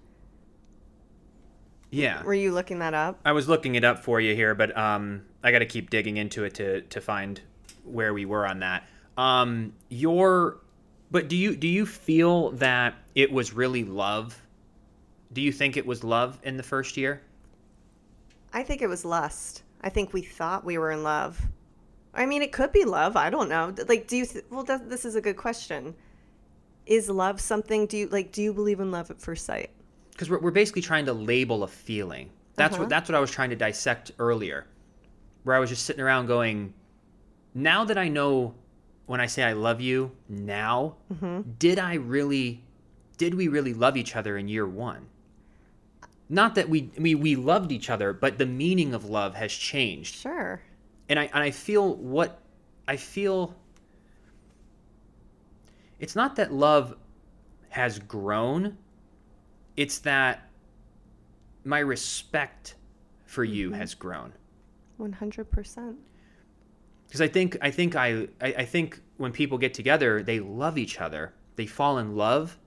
Yeah. 1.92 2.24
Were 2.24 2.34
you 2.34 2.52
looking 2.52 2.80
that 2.80 2.94
up? 2.94 3.20
I 3.26 3.32
was 3.32 3.48
looking 3.48 3.76
it 3.76 3.84
up 3.84 4.04
for 4.04 4.22
you 4.22 4.36
here, 4.36 4.54
but 4.54 4.76
um, 4.78 5.24
I 5.44 5.52
got 5.52 5.60
to 5.60 5.66
keep 5.66 5.90
digging 5.90 6.18
into 6.18 6.44
it 6.44 6.54
to 6.56 6.82
to 6.82 7.02
find 7.02 7.42
where 7.84 8.14
we 8.14 8.26
were 8.26 8.46
on 8.46 8.60
that. 8.60 8.88
Um, 9.18 9.74
your, 9.90 10.60
but 11.12 11.28
do 11.28 11.36
you 11.36 11.56
do 11.56 11.68
you 11.68 11.86
feel 11.86 12.52
that 12.52 12.96
it 13.16 13.32
was 13.32 13.54
really 13.54 13.84
love? 13.84 14.42
Do 15.34 15.42
you 15.42 15.52
think 15.52 15.78
it 15.78 15.86
was 15.86 16.04
love 16.04 16.40
in 16.44 16.58
the 16.58 16.64
first 16.64 16.98
year? 16.98 17.22
I 18.54 18.64
think 18.64 18.82
it 18.82 18.88
was 18.88 19.06
lust. 19.06 19.64
I 19.82 19.90
think 19.90 20.14
we 20.14 20.22
thought 20.22 20.66
we 20.66 20.78
were 20.78 20.92
in 20.92 21.04
love. 21.04 21.40
I 22.14 22.26
mean, 22.26 22.42
it 22.42 22.52
could 22.52 22.72
be 22.72 22.86
love. 22.86 23.16
I 23.16 23.30
don't 23.30 23.50
know. 23.50 23.74
Like, 23.88 24.08
do 24.08 24.18
you? 24.18 24.26
Th- 24.26 24.46
well, 24.50 24.64
that, 24.64 24.90
this 24.90 25.06
is 25.06 25.16
a 25.16 25.22
good 25.22 25.38
question. 25.38 25.96
Is 26.86 27.10
love 27.10 27.40
something? 27.40 27.86
Do 27.86 27.98
you 27.98 28.08
like? 28.08 28.32
Do 28.32 28.42
you 28.42 28.54
believe 28.54 28.80
in 28.80 28.92
love 28.92 29.12
at 29.12 29.22
first 29.22 29.46
sight? 29.46 29.72
Because 30.20 30.30
we're, 30.30 30.40
we're 30.40 30.52
basically 30.52 30.82
trying 30.82 31.06
to 31.06 31.14
label 31.14 31.64
a 31.64 31.68
feeling. 31.70 32.30
That's 32.58 32.74
Uh-huh. 32.74 32.84
what 32.84 32.90
that's 32.90 33.08
what 33.08 33.16
I 33.16 33.22
was 33.22 33.32
trying 33.32 33.52
to 33.52 33.56
dissect 33.56 34.12
earlier, 34.20 34.66
where 35.44 35.56
I 35.56 35.60
was 35.60 35.70
just 35.70 35.86
sitting 35.86 36.02
around 36.04 36.26
going, 36.26 36.74
now 37.54 37.86
that 37.86 37.98
I 37.98 38.10
know 38.10 38.54
when 39.06 39.22
I 39.22 39.28
say 39.28 39.44
I 39.44 39.54
love 39.54 39.80
you 39.80 40.12
now, 40.28 40.98
Mm-hmm. 41.14 41.52
did 41.58 41.80
I 41.80 41.94
really, 41.94 42.62
did 43.18 43.34
we 43.34 43.48
really 43.48 43.74
love 43.74 43.96
each 43.96 44.18
other 44.18 44.38
in 44.38 44.50
year 44.50 44.68
one? 44.68 45.08
Not 46.28 46.56
that 46.56 46.68
we 46.68 46.92
we 47.00 47.16
we 47.16 47.38
loved 47.38 47.72
each 47.72 47.90
other, 47.90 48.12
but 48.12 48.38
the 48.38 48.46
meaning 48.46 48.94
of 48.94 49.06
love 49.06 49.36
has 49.36 49.54
changed, 49.54 50.16
Sure. 50.16 50.60
and 51.08 51.18
I 51.18 51.30
and 51.34 51.42
I 51.42 51.52
feel 51.52 51.96
what 51.96 52.42
I 52.90 52.98
feel. 52.98 53.56
It's 56.02 56.16
not 56.18 56.36
that 56.36 56.52
love 56.54 56.98
has 57.70 58.00
grown. 58.00 58.78
It's 59.80 60.00
that 60.00 60.50
my 61.64 61.80
respect 61.80 62.76
for 63.26 63.46
you 63.46 63.70
mm-hmm. 63.70 63.80
has 63.80 63.96
grown 63.96 64.34
One 64.98 65.14
hundred 65.14 65.50
percent. 65.50 65.96
because 67.08 67.22
I 67.22 67.30
think 67.30 67.58
I 67.62 67.72
think 67.72 67.96
I, 67.96 68.28
I 68.42 68.50
I 68.64 68.66
think 68.66 69.00
when 69.16 69.32
people 69.32 69.58
get 69.58 69.74
together, 69.74 70.22
they 70.22 70.40
love 70.42 70.78
each 70.78 71.00
other. 71.00 71.34
They 71.56 71.66
fall 71.66 71.98
in 72.00 72.18
love, 72.18 72.58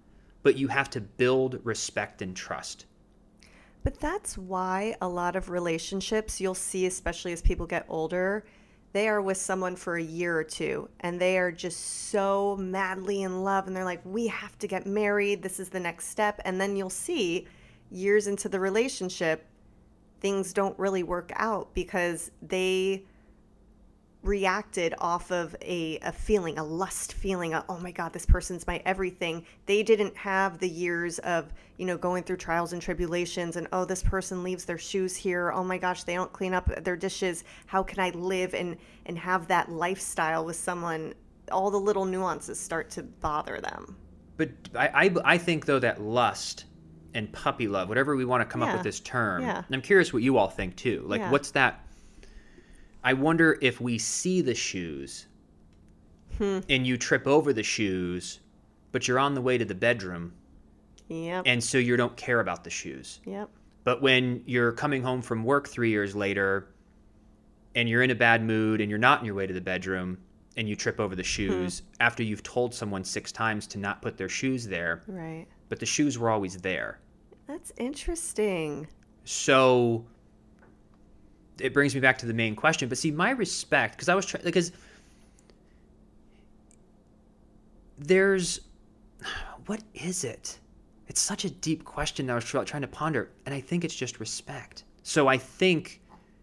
but 0.42 0.56
you 0.56 0.68
have 0.68 0.88
to 0.90 1.00
build 1.02 1.60
respect 1.64 2.22
and 2.22 2.34
trust. 2.34 2.86
But 3.84 4.00
that's 4.00 4.38
why 4.38 4.94
a 5.02 5.08
lot 5.08 5.36
of 5.36 5.50
relationships 5.50 6.40
you'll 6.40 6.54
see, 6.70 6.86
especially 6.86 7.32
as 7.32 7.42
people 7.42 7.66
get 7.66 7.84
older, 7.88 8.44
they 8.92 9.08
are 9.08 9.22
with 9.22 9.38
someone 9.38 9.74
for 9.74 9.96
a 9.96 10.02
year 10.02 10.38
or 10.38 10.44
two 10.44 10.88
and 11.00 11.20
they 11.20 11.38
are 11.38 11.50
just 11.50 12.10
so 12.10 12.56
madly 12.56 13.22
in 13.22 13.42
love 13.42 13.66
and 13.66 13.74
they're 13.74 13.84
like, 13.84 14.02
we 14.04 14.26
have 14.26 14.58
to 14.58 14.68
get 14.68 14.86
married. 14.86 15.42
This 15.42 15.58
is 15.58 15.70
the 15.70 15.80
next 15.80 16.08
step. 16.08 16.40
And 16.44 16.60
then 16.60 16.76
you'll 16.76 16.90
see 16.90 17.46
years 17.90 18.26
into 18.26 18.48
the 18.48 18.60
relationship, 18.60 19.46
things 20.20 20.52
don't 20.52 20.78
really 20.78 21.02
work 21.02 21.32
out 21.36 21.72
because 21.74 22.30
they 22.42 23.04
reacted 24.22 24.94
off 24.98 25.32
of 25.32 25.56
a, 25.62 25.98
a 25.98 26.12
feeling, 26.12 26.58
a 26.58 26.64
lust 26.64 27.12
feeling, 27.14 27.54
a, 27.54 27.64
oh 27.68 27.78
my 27.78 27.90
God, 27.90 28.12
this 28.12 28.24
person's 28.24 28.66
my 28.66 28.80
everything. 28.84 29.44
They 29.66 29.82
didn't 29.82 30.16
have 30.16 30.58
the 30.58 30.68
years 30.68 31.18
of, 31.20 31.52
you 31.76 31.86
know, 31.86 31.96
going 31.98 32.22
through 32.22 32.36
trials 32.36 32.72
and 32.72 32.80
tribulations 32.80 33.56
and, 33.56 33.66
oh, 33.72 33.84
this 33.84 34.02
person 34.02 34.42
leaves 34.42 34.64
their 34.64 34.78
shoes 34.78 35.16
here. 35.16 35.50
Oh 35.50 35.64
my 35.64 35.76
gosh, 35.76 36.04
they 36.04 36.14
don't 36.14 36.32
clean 36.32 36.54
up 36.54 36.84
their 36.84 36.96
dishes. 36.96 37.42
How 37.66 37.82
can 37.82 37.98
I 37.98 38.10
live 38.10 38.54
and, 38.54 38.76
and 39.06 39.18
have 39.18 39.48
that 39.48 39.70
lifestyle 39.70 40.44
with 40.44 40.56
someone? 40.56 41.14
All 41.50 41.70
the 41.70 41.80
little 41.80 42.04
nuances 42.04 42.60
start 42.60 42.90
to 42.90 43.02
bother 43.02 43.60
them. 43.60 43.96
But 44.36 44.50
I, 44.74 44.88
I, 45.06 45.14
I 45.24 45.38
think 45.38 45.66
though 45.66 45.80
that 45.80 46.00
lust 46.00 46.66
and 47.14 47.30
puppy 47.32 47.66
love, 47.66 47.88
whatever 47.88 48.16
we 48.16 48.24
want 48.24 48.40
to 48.40 48.46
come 48.46 48.62
up 48.62 48.72
with 48.72 48.84
this 48.84 49.00
term, 49.00 49.42
Yeah. 49.42 49.58
and 49.58 49.74
I'm 49.74 49.82
curious 49.82 50.12
what 50.12 50.22
you 50.22 50.38
all 50.38 50.48
think 50.48 50.76
too. 50.76 51.02
Like, 51.06 51.20
Yeah. 51.20 51.30
what's 51.30 51.50
that? 51.50 51.84
I 53.04 53.12
wonder 53.14 53.58
if 53.60 53.80
we 53.80 53.98
see 53.98 54.40
the 54.40 54.54
shoes 54.54 55.26
Hmm. 56.38 56.60
and 56.68 56.86
you 56.86 56.96
trip 56.96 57.26
over 57.26 57.52
the 57.52 57.62
shoes, 57.62 58.40
but 58.90 59.06
you're 59.06 59.18
on 59.18 59.34
the 59.34 59.42
way 59.42 59.58
to 59.58 59.64
the 59.64 59.74
bedroom, 59.74 60.32
Yep. 61.08 61.42
and 61.46 61.62
so 61.62 61.78
you 61.78 61.96
don't 61.96 62.16
care 62.16 62.40
about 62.40 62.64
the 62.64 62.70
shoes. 62.70 63.20
yep. 63.26 63.50
But 63.84 64.00
when 64.00 64.42
you're 64.46 64.72
coming 64.72 65.02
home 65.02 65.20
from 65.22 65.44
work 65.44 65.68
three 65.68 65.90
years 65.90 66.14
later 66.14 66.68
and 67.74 67.88
you're 67.88 68.02
in 68.02 68.10
a 68.10 68.14
bad 68.14 68.44
mood 68.44 68.80
and 68.80 68.88
you're 68.88 68.98
not 68.98 69.20
on 69.20 69.24
your 69.26 69.34
way 69.34 69.46
to 69.46 69.52
the 69.52 69.60
bedroom 69.60 70.18
and 70.56 70.68
you 70.68 70.76
trip 70.76 71.00
over 71.00 71.16
the 71.16 71.22
shoes 71.24 71.82
after 71.98 72.22
you've 72.22 72.42
told 72.44 72.72
someone 72.74 73.02
six 73.02 73.32
times 73.32 73.66
to 73.66 73.78
not 73.78 74.00
put 74.00 74.16
their 74.16 74.28
shoes 74.28 74.66
there, 74.68 75.02
Right. 75.08 75.46
but 75.68 75.80
the 75.80 75.86
shoes 75.86 76.16
were 76.18 76.30
always 76.30 76.58
there. 76.58 77.00
That's 77.48 77.72
interesting. 77.76 78.86
So 79.24 80.06
it 81.62 81.72
brings 81.72 81.94
me 81.94 82.00
back 82.00 82.18
to 82.18 82.26
the 82.26 82.34
main 82.34 82.56
question. 82.56 82.88
But 82.88 82.98
see, 82.98 83.10
my 83.10 83.30
respect, 83.30 83.94
because 83.94 84.08
I 84.08 84.14
was 84.14 84.26
trying, 84.26 84.44
because 84.44 84.72
there's, 87.98 88.60
what 89.66 89.82
is 89.94 90.24
it? 90.24 90.58
It's 91.06 91.20
such 91.20 91.44
a 91.44 91.50
deep 91.50 91.84
question 91.84 92.26
that 92.26 92.32
I 92.32 92.36
was 92.36 92.44
trying 92.44 92.82
to 92.82 92.88
ponder, 92.88 93.30
and 93.46 93.54
I 93.54 93.60
think 93.60 93.84
it's 93.84 93.94
just 93.94 94.18
respect. 94.18 94.84
So 95.02 95.28
I 95.28 95.38
think 95.38 96.00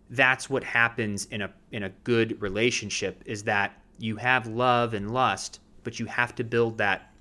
that's 0.09 0.49
what 0.49 0.63
happens 0.63 1.25
in 1.25 1.41
a 1.41 1.51
in 1.71 1.83
a 1.83 1.89
good 2.03 2.41
relationship 2.41 3.21
is 3.25 3.43
that 3.43 3.73
you 3.99 4.15
have 4.15 4.47
love 4.47 4.93
and 4.93 5.11
lust, 5.11 5.59
but 5.83 5.99
you 5.99 6.05
have 6.05 6.33
to 6.35 6.43
build 6.43 6.77
that 6.77 7.11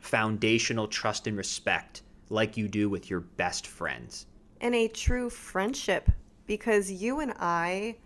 foundational 0.00 0.88
trust 0.88 1.26
and 1.26 1.36
respect 1.36 2.02
like 2.30 2.56
you 2.56 2.68
do 2.68 2.88
with 2.88 3.08
your 3.10 3.20
best 3.20 3.66
friends. 3.66 4.26
and 4.60 4.74
a 4.74 4.88
true 4.88 5.30
friendship 5.30 6.10
because 6.48 6.90
you 6.90 7.20
and 7.20 7.32
I 7.38 7.96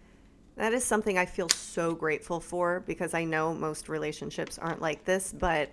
that 0.56 0.74
is 0.74 0.84
something 0.84 1.16
I 1.16 1.24
feel 1.24 1.48
so 1.48 1.94
grateful 1.94 2.38
for 2.38 2.80
because 2.80 3.14
I 3.14 3.24
know 3.24 3.54
most 3.54 3.88
relationships 3.88 4.58
aren't 4.58 4.82
like 4.82 5.06
this 5.06 5.32
but 5.32 5.70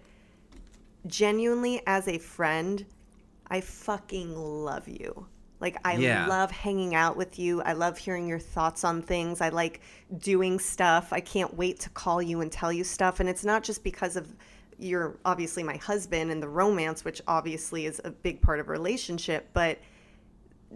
genuinely 1.05 1.81
as 1.85 2.07
a 2.07 2.17
friend, 2.17 2.85
I 3.49 3.61
fucking 3.61 4.35
love 4.35 4.87
you. 4.87 5.27
Like 5.59 5.77
I 5.83 5.97
Yeah. 5.97 6.27
love 6.27 6.51
hanging 6.51 6.95
out 6.95 7.17
with 7.17 7.37
you. 7.37 7.61
I 7.61 7.73
love 7.73 7.97
hearing 7.97 8.27
your 8.27 8.39
thoughts 8.39 8.85
on 8.85 9.01
things. 9.01 9.41
I 9.41 9.49
like 9.49 9.81
doing 10.19 10.59
stuff. 10.59 11.11
I 11.11 11.19
can't 11.19 11.53
wait 11.55 11.79
to 11.81 11.89
call 11.89 12.21
you 12.21 12.39
and 12.39 12.49
tell 12.51 12.71
you 12.71 12.85
stuff. 12.85 13.19
And 13.19 13.27
it's 13.27 13.43
not 13.43 13.63
just 13.63 13.83
because 13.83 14.15
of 14.15 14.33
you're 14.77 15.17
obviously 15.25 15.61
my 15.63 15.75
husband 15.75 16.31
and 16.31 16.41
the 16.41 16.47
romance, 16.47 17.03
which 17.03 17.21
obviously 17.27 17.85
is 17.85 17.99
a 18.05 18.11
big 18.11 18.41
part 18.41 18.61
of 18.61 18.69
a 18.69 18.71
relationship, 18.71 19.49
but 19.53 19.77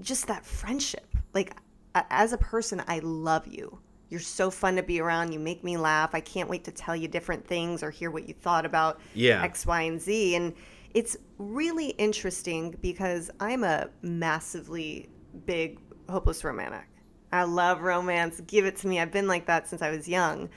just 0.01 0.27
that 0.27 0.45
friendship. 0.45 1.15
Like 1.33 1.55
as 1.95 2.33
a 2.33 2.37
person, 2.37 2.81
I 2.87 2.99
love 2.99 3.47
you. 3.47 3.79
You're 4.09 4.19
so 4.19 4.51
fun 4.51 4.75
to 4.75 4.83
be 4.83 4.99
around. 4.99 5.31
You 5.31 5.39
make 5.39 5.63
me 5.63 5.77
laugh. 5.77 6.13
I 6.13 6.19
can't 6.19 6.49
wait 6.49 6.63
to 6.65 6.71
tell 6.71 6.95
you 6.95 7.07
different 7.07 7.47
things 7.47 7.81
or 7.81 7.89
hear 7.89 8.11
what 8.11 8.27
you 8.27 8.33
thought 8.33 8.65
about 8.65 8.99
Yeah. 9.15 9.41
X, 9.43 9.65
Y, 9.65 9.81
and 9.81 9.99
Z. 9.99 10.35
And 10.35 10.53
it's 10.93 11.17
really 11.39 11.89
interesting 11.91 12.77
because 12.81 13.31
I'm 13.39 13.63
a 13.63 13.89
massively 14.01 15.09
big 15.45 15.79
hopeless 16.09 16.43
romantic. 16.43 16.87
I 17.31 17.43
love 17.43 17.81
romance. 17.81 18.39
Give 18.45 18.65
it 18.65 18.75
to 18.77 18.87
me. 18.87 18.99
I've 18.99 19.11
been 19.11 19.27
like 19.27 19.47
that 19.47 19.67
since 19.67 19.81
I 19.81 19.89
was 19.89 20.07
young. 20.07 20.49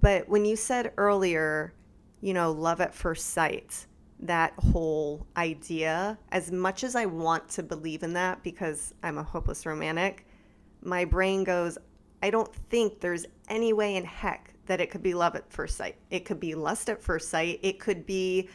But 0.00 0.28
when 0.28 0.46
you 0.46 0.56
said 0.56 0.92
earlier, 0.96 1.74
you 2.22 2.32
know, 2.32 2.52
love 2.52 2.80
at 2.80 2.94
first 2.94 3.30
sight, 3.30 3.86
that 4.20 4.54
whole 4.72 5.26
idea, 5.36 6.18
as 6.32 6.50
much 6.50 6.84
as 6.84 6.96
I 6.96 7.04
want 7.04 7.48
to 7.50 7.62
believe 7.62 8.02
in 8.02 8.14
that 8.14 8.42
because 8.42 8.94
I'm 9.02 9.18
a 9.18 9.22
hopeless 9.22 9.66
romantic, 9.66 10.25
my 10.86 11.04
brain 11.04 11.44
goes, 11.44 11.76
I 12.22 12.30
don't 12.30 12.54
think 12.70 13.00
there's 13.00 13.26
any 13.48 13.72
way 13.72 13.96
in 13.96 14.04
heck 14.04 14.54
that 14.66 14.80
it 14.80 14.90
could 14.90 15.02
be 15.02 15.14
love 15.14 15.36
at 15.36 15.50
first 15.52 15.76
sight. 15.76 15.96
It 16.10 16.24
could 16.24 16.40
be 16.40 16.54
lust 16.54 16.88
at 16.88 17.02
first 17.02 17.28
sight. 17.28 17.60
It 17.62 17.78
could 17.78 18.06
be 18.06 18.48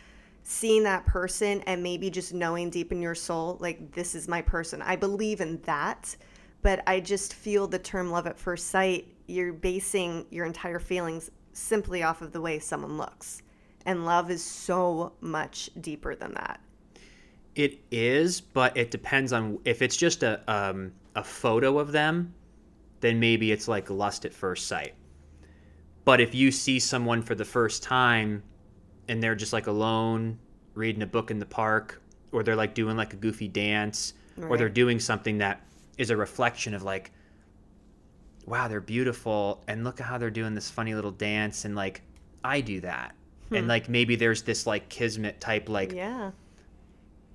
seeing 0.44 0.84
that 0.84 1.06
person 1.06 1.62
and 1.62 1.84
maybe 1.84 2.10
just 2.10 2.34
knowing 2.34 2.70
deep 2.70 2.92
in 2.92 3.02
your 3.02 3.16
soul, 3.16 3.58
like, 3.60 3.92
this 3.92 4.16
is 4.16 4.28
my 4.28 4.42
person. 4.42 4.82
I 4.82 4.96
believe 4.96 5.42
in 5.42 5.62
that. 5.62 6.16
But 6.64 6.84
I 6.88 7.00
just 7.00 7.34
feel 7.34 7.68
the 7.68 7.80
term 7.80 8.12
love 8.12 8.28
at 8.28 8.40
first 8.40 8.68
sight, 8.68 9.08
you're 9.28 9.54
basing 9.54 10.26
your 10.30 10.46
entire 10.46 10.80
feelings 10.80 11.32
simply 11.54 12.04
off 12.04 12.22
of 12.22 12.32
the 12.32 12.42
way 12.42 12.60
someone 12.60 12.98
looks. 12.98 13.42
And 13.86 14.06
love 14.06 14.30
is 14.30 14.44
so 14.44 15.14
much 15.22 15.70
deeper 15.80 16.16
than 16.16 16.34
that. 16.36 16.60
It 17.56 17.80
is, 17.92 18.42
but 18.42 18.78
it 18.78 18.92
depends 18.92 19.34
on 19.34 19.60
if 19.66 19.82
it's 19.82 19.98
just 19.98 20.24
a 20.24 20.42
um, 20.48 20.92
a 21.15 21.24
photo 21.24 21.80
of 21.80 21.91
them, 21.91 22.34
then 23.01 23.20
maybe 23.20 23.51
it's 23.51 23.68
like 23.68 23.89
lust 23.89 24.25
at 24.25 24.34
first 24.34 24.68
sight. 24.68 24.94
But 26.06 26.22
if 26.22 26.34
you 26.34 26.51
see 26.51 26.80
someone 26.80 27.22
for 27.22 27.36
the 27.36 27.46
first 27.46 27.84
time 27.84 28.44
and 29.08 29.22
they're 29.22 29.36
just 29.36 29.53
like 29.53 29.68
alone 29.68 30.39
reading 30.74 31.01
a 31.01 31.08
book 31.08 31.32
in 31.32 31.39
the 31.39 31.46
park 31.46 32.01
or 32.32 32.44
they're 32.44 32.56
like 32.56 32.74
doing 32.74 32.98
like 32.98 33.13
a 33.13 33.18
goofy 33.18 33.48
dance 33.48 34.13
or 34.50 34.58
they're 34.58 34.70
doing 34.70 35.00
something 35.00 35.38
that 35.39 35.62
is 35.98 36.10
a 36.10 36.18
reflection 36.18 36.74
of 36.74 36.84
like 36.84 37.12
wow, 38.48 38.68
they're 38.68 38.82
beautiful 38.82 39.63
and 39.68 39.84
look 39.84 40.01
at 40.01 40.08
how 40.08 40.18
they're 40.18 40.32
doing 40.32 40.56
this 40.56 40.70
funny 40.70 40.96
little 40.96 41.12
dance 41.12 41.65
and 41.65 41.75
like 41.75 42.01
I 42.44 42.62
do 42.62 42.82
that. 42.82 43.15
And 43.51 43.65
hmm. 43.65 43.70
like 43.70 43.89
maybe 43.89 44.15
there's 44.15 44.41
this 44.41 44.65
like 44.65 44.89
kismet 44.89 45.39
type 45.39 45.70
like 45.70 45.91
Yeah. 45.91 46.32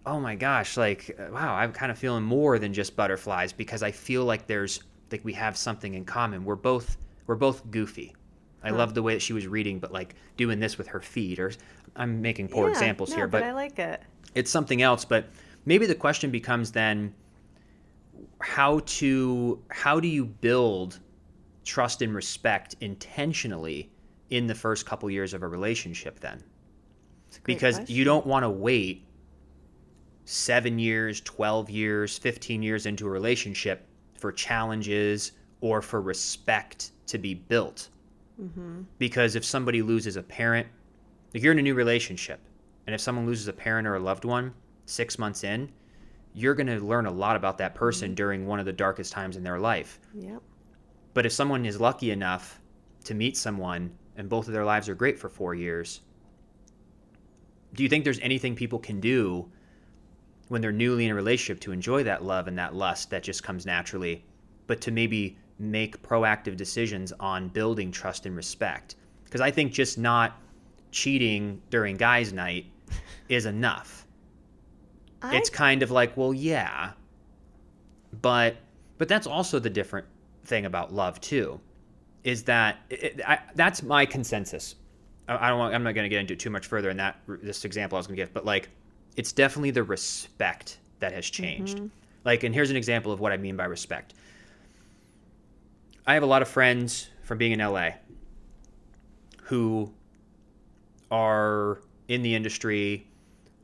Oh 0.06 0.20
my 0.20 0.36
gosh, 0.36 0.76
like 0.76 1.16
uh, 1.18 1.32
wow, 1.32 1.54
I'm 1.54 1.72
kind 1.72 1.90
of 1.92 1.98
feeling 1.98 2.22
more 2.22 2.58
than 2.58 2.73
just 2.73 2.97
butterflies 2.97 3.52
because 3.52 3.82
I 3.82 3.90
feel 3.90 4.25
like 4.25 4.47
there's 4.47 4.80
like 5.10 5.25
we 5.25 5.32
have 5.34 5.56
something 5.56 5.95
in 5.95 6.04
common. 6.04 6.45
We're 6.45 6.54
both 6.54 6.97
we're 7.26 7.34
both 7.34 7.69
goofy. 7.71 8.14
I 8.62 8.71
love 8.71 8.95
the 8.95 9.02
way 9.02 9.14
that 9.14 9.23
she 9.23 9.32
was 9.32 9.47
reading, 9.47 9.78
but 9.78 9.92
like 9.92 10.16
doing 10.36 10.58
this 10.58 10.76
with 10.76 10.88
her 10.88 11.00
feet, 11.00 11.38
or 11.38 11.52
I'm 11.95 12.21
making 12.21 12.49
poor 12.49 12.64
Yeah, 12.66 12.73
examples 12.73 13.10
no, 13.10 13.16
here, 13.16 13.28
but 13.28 13.40
but 13.40 13.47
I 13.47 13.52
like 13.52 13.78
it. 13.78 14.02
it's 14.34 14.50
something 14.50 14.82
else. 14.82 15.04
But 15.04 15.28
maybe 15.66 15.86
the 15.86 15.95
question 15.95 16.30
becomes 16.30 16.73
then 16.73 17.14
how 18.40 18.80
to 18.80 19.62
how 19.71 20.00
do 20.00 20.08
you 20.08 20.25
build 20.25 20.99
trust 21.64 22.02
and 22.02 22.14
respect 22.14 22.75
intentionally 22.80 23.90
in 24.30 24.47
the 24.49 24.54
first 24.54 24.84
couple 24.84 25.08
years 25.10 25.32
of 25.32 25.45
a 25.45 25.49
relationship 25.49 26.19
then? 26.19 26.42
It's 27.28 27.36
a 27.36 27.40
great 27.40 27.54
because 27.54 27.76
question. 27.76 27.95
you 27.95 28.02
don't 28.04 28.26
want 28.26 28.42
to 28.42 28.50
wait 28.50 29.05
seven 30.26 30.78
years, 30.78 31.21
12 31.23 31.71
years, 31.71 32.19
15 32.19 32.62
years 32.62 32.84
into 32.84 33.06
a 33.06 33.10
relationship 33.10 33.86
for 34.19 34.32
challenges 34.32 35.32
or 35.60 35.80
for 35.80 36.02
respect 36.02 36.91
to 37.06 37.17
be 37.17 37.32
built. 37.32 37.89
Mm-hmm. 38.41 38.82
Because 38.99 39.36
if 39.36 39.45
somebody 39.45 39.82
loses 39.82 40.17
a 40.17 40.23
parent, 40.23 40.67
like 41.32 41.43
you're 41.43 41.52
in 41.52 41.60
a 41.60 41.62
new 41.62 41.75
relationship, 41.75 42.41
and 42.86 42.95
if 42.95 43.00
someone 43.00 43.25
loses 43.25 43.49
a 43.49 43.52
parent 43.52 43.86
or 43.86 43.95
a 43.95 44.00
loved 44.00 44.25
one 44.25 44.52
six 44.84 45.19
months 45.19 45.45
in, 45.45 45.71
you're 46.34 46.54
going 46.54 46.67
to 46.67 46.80
learn 46.80 47.06
a 47.06 47.10
lot 47.10 47.36
about 47.36 47.56
that 47.58 47.75
person 47.75 48.15
during 48.15 48.47
one 48.47 48.60
of 48.60 48.67
the 48.67 48.73
darkest 48.73 49.12
times 49.12 49.36
in 49.36 49.43
their 49.43 49.58
life. 49.58 50.00
Yep. 50.15 50.43
But 51.15 51.25
if 51.25 51.32
someone 51.32 51.65
is 51.65 51.80
lucky 51.80 52.10
enough 52.10 52.60
to 53.04 53.15
meet 53.15 53.36
someone 53.36 53.93
and 54.17 54.28
both 54.28 54.49
of 54.49 54.52
their 54.52 54.65
lives 54.65 54.89
are 54.89 54.95
great 54.95 55.19
for 55.19 55.28
four 55.28 55.54
years, 55.54 56.00
do 57.75 57.82
you 57.82 57.89
think 57.89 58.04
there's 58.04 58.21
anything 58.21 58.54
people 58.54 58.78
can 58.78 59.00
do 59.00 59.50
when 60.49 60.61
they're 60.61 60.73
newly 60.73 61.04
in 61.04 61.11
a 61.11 61.15
relationship 61.15 61.61
to 61.61 61.73
enjoy 61.73 62.02
that 62.04 62.25
love 62.25 62.49
and 62.49 62.59
that 62.59 62.75
lust 62.75 63.11
that 63.11 63.23
just 63.23 63.43
comes 63.43 63.67
naturally, 63.67 64.25
but 64.67 64.80
to 64.82 64.91
maybe 64.91 65.37
make 65.59 66.00
proactive 66.02 66.56
decisions 66.56 67.13
on 67.19 67.49
building 67.49 67.91
trust 67.91 68.26
and 68.26 68.37
respect? 68.37 68.97
Because 69.25 69.41
I 69.41 69.50
think 69.50 69.73
just 69.73 69.99
not 69.99 70.41
cheating 70.91 71.61
during 71.71 71.97
guys' 71.97 72.32
night 72.32 72.67
is 73.28 73.47
enough 73.47 74.06
I, 75.23 75.37
it's 75.37 75.50
kind 75.50 75.82
of 75.82 75.91
like 75.91 76.17
well 76.17 76.32
yeah 76.32 76.93
but 78.23 78.56
but 78.99 79.09
that's 79.09 79.26
also 79.26 79.59
the 79.59 79.71
different 79.71 80.06
thing 80.45 80.67
about 80.67 80.93
love 80.93 81.21
too 81.21 81.61
is 82.25 82.45
that 82.45 82.78
it, 82.91 83.21
I, 83.26 83.39
that's 83.54 83.82
my 83.82 84.06
consensus 84.06 84.76
I, 85.28 85.47
I 85.47 85.49
don't 85.50 85.59
want, 85.59 85.75
i'm 85.75 85.82
not 85.82 85.95
going 85.95 86.04
to 86.04 86.09
get 86.09 86.21
into 86.21 86.35
it 86.35 86.41
too 86.41 86.50
much 86.50 86.67
further 86.67 86.91
in 86.91 86.97
that 86.99 87.21
this 87.26 87.65
example 87.65 87.97
i 87.97 87.99
was 87.99 88.06
going 88.06 88.17
to 88.17 88.23
give 88.23 88.32
but 88.32 88.45
like 88.45 88.69
it's 89.17 89.33
definitely 89.33 89.71
the 89.71 89.83
respect 89.83 90.79
that 91.00 91.13
has 91.13 91.26
changed. 91.26 91.79
Like 92.25 92.43
and 92.45 92.55
here's 92.55 92.71
an 92.71 92.76
example 92.76 93.13
of 93.13 93.21
what 93.21 93.33
i 93.33 93.37
mean 93.37 93.57
by 93.57 93.65
respect. 93.65 94.15
I 96.07 96.15
have 96.15 96.23
a 96.23 96.26
lot 96.26 96.43
of 96.43 96.49
friends 96.49 97.09
from 97.23 97.39
being 97.39 97.52
in 97.52 97.59
la 97.61 97.91
who 99.43 99.93
are 101.11 101.81
in 102.09 102.23
the 102.23 102.35
industry 102.35 103.07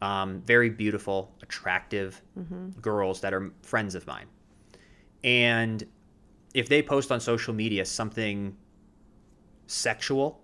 um, 0.01 0.43
very 0.45 0.69
beautiful, 0.69 1.33
attractive 1.43 2.21
girls 2.83 3.21
that 3.21 3.33
are 3.33 3.53
friends 3.63 3.95
of 3.95 4.05
mine. 4.07 4.27
And 5.23 5.87
if 6.55 6.69
they 6.69 6.83
post 6.83 7.13
on 7.13 7.21
social 7.21 7.55
media 7.55 7.85
something 7.85 8.57
sexual 9.69 10.42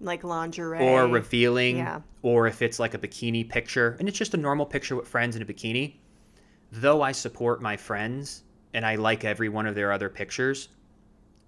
like 0.00 0.24
lingerie. 0.24 0.80
Or 0.80 1.06
revealing, 1.06 1.78
Yeah. 1.78 2.00
or 2.22 2.46
if 2.46 2.62
it's 2.62 2.78
like 2.78 2.94
a 2.94 2.98
bikini 2.98 3.48
picture 3.48 3.96
and 3.98 4.08
it's 4.08 4.18
just 4.18 4.34
a 4.34 4.36
normal 4.36 4.66
picture 4.66 4.96
with 4.96 5.08
friends 5.08 5.36
in 5.36 5.42
a 5.42 5.44
bikini, 5.44 5.96
though 6.72 7.02
I 7.02 7.12
support 7.12 7.62
my 7.62 7.76
friends 7.76 8.42
and 8.74 8.84
I 8.84 8.96
like 8.96 9.24
every 9.24 9.48
one 9.48 9.66
of 9.66 9.74
their 9.74 9.92
other 9.92 10.08
pictures, 10.08 10.68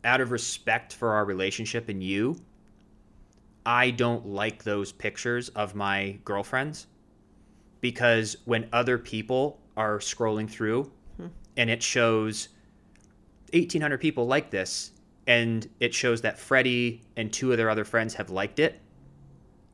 out 0.05 0.21
of 0.21 0.31
respect 0.31 0.95
for 0.95 1.13
our 1.13 1.25
relationship 1.25 1.89
and 1.89 2.03
you, 2.03 2.37
I 3.67 3.91
don't 3.91 4.27
like 4.27 4.65
those 4.65 4.93
pictures 4.93 5.51
of 5.51 5.75
my 5.75 6.19
girlfriends. 6.25 6.87
Because 7.81 8.37
when 8.45 8.69
other 8.73 8.99
people 8.99 9.61
are 9.77 9.99
scrolling 9.99 10.51
through 10.51 10.91
hmm. 11.17 11.27
and 11.57 11.71
it 11.71 11.83
shows 11.83 12.49
1800 13.53 13.99
people 13.99 14.27
like 14.27 14.51
this 14.51 14.93
and 15.29 15.69
it 15.79 15.95
shows 15.95 16.21
that 16.23 16.39
Freddie 16.39 17.03
and 17.17 17.33
two 17.33 17.53
of 17.53 17.57
their 17.59 17.71
other 17.71 17.85
friends 17.85 18.15
have 18.15 18.31
liked 18.31 18.59
it 18.59 18.81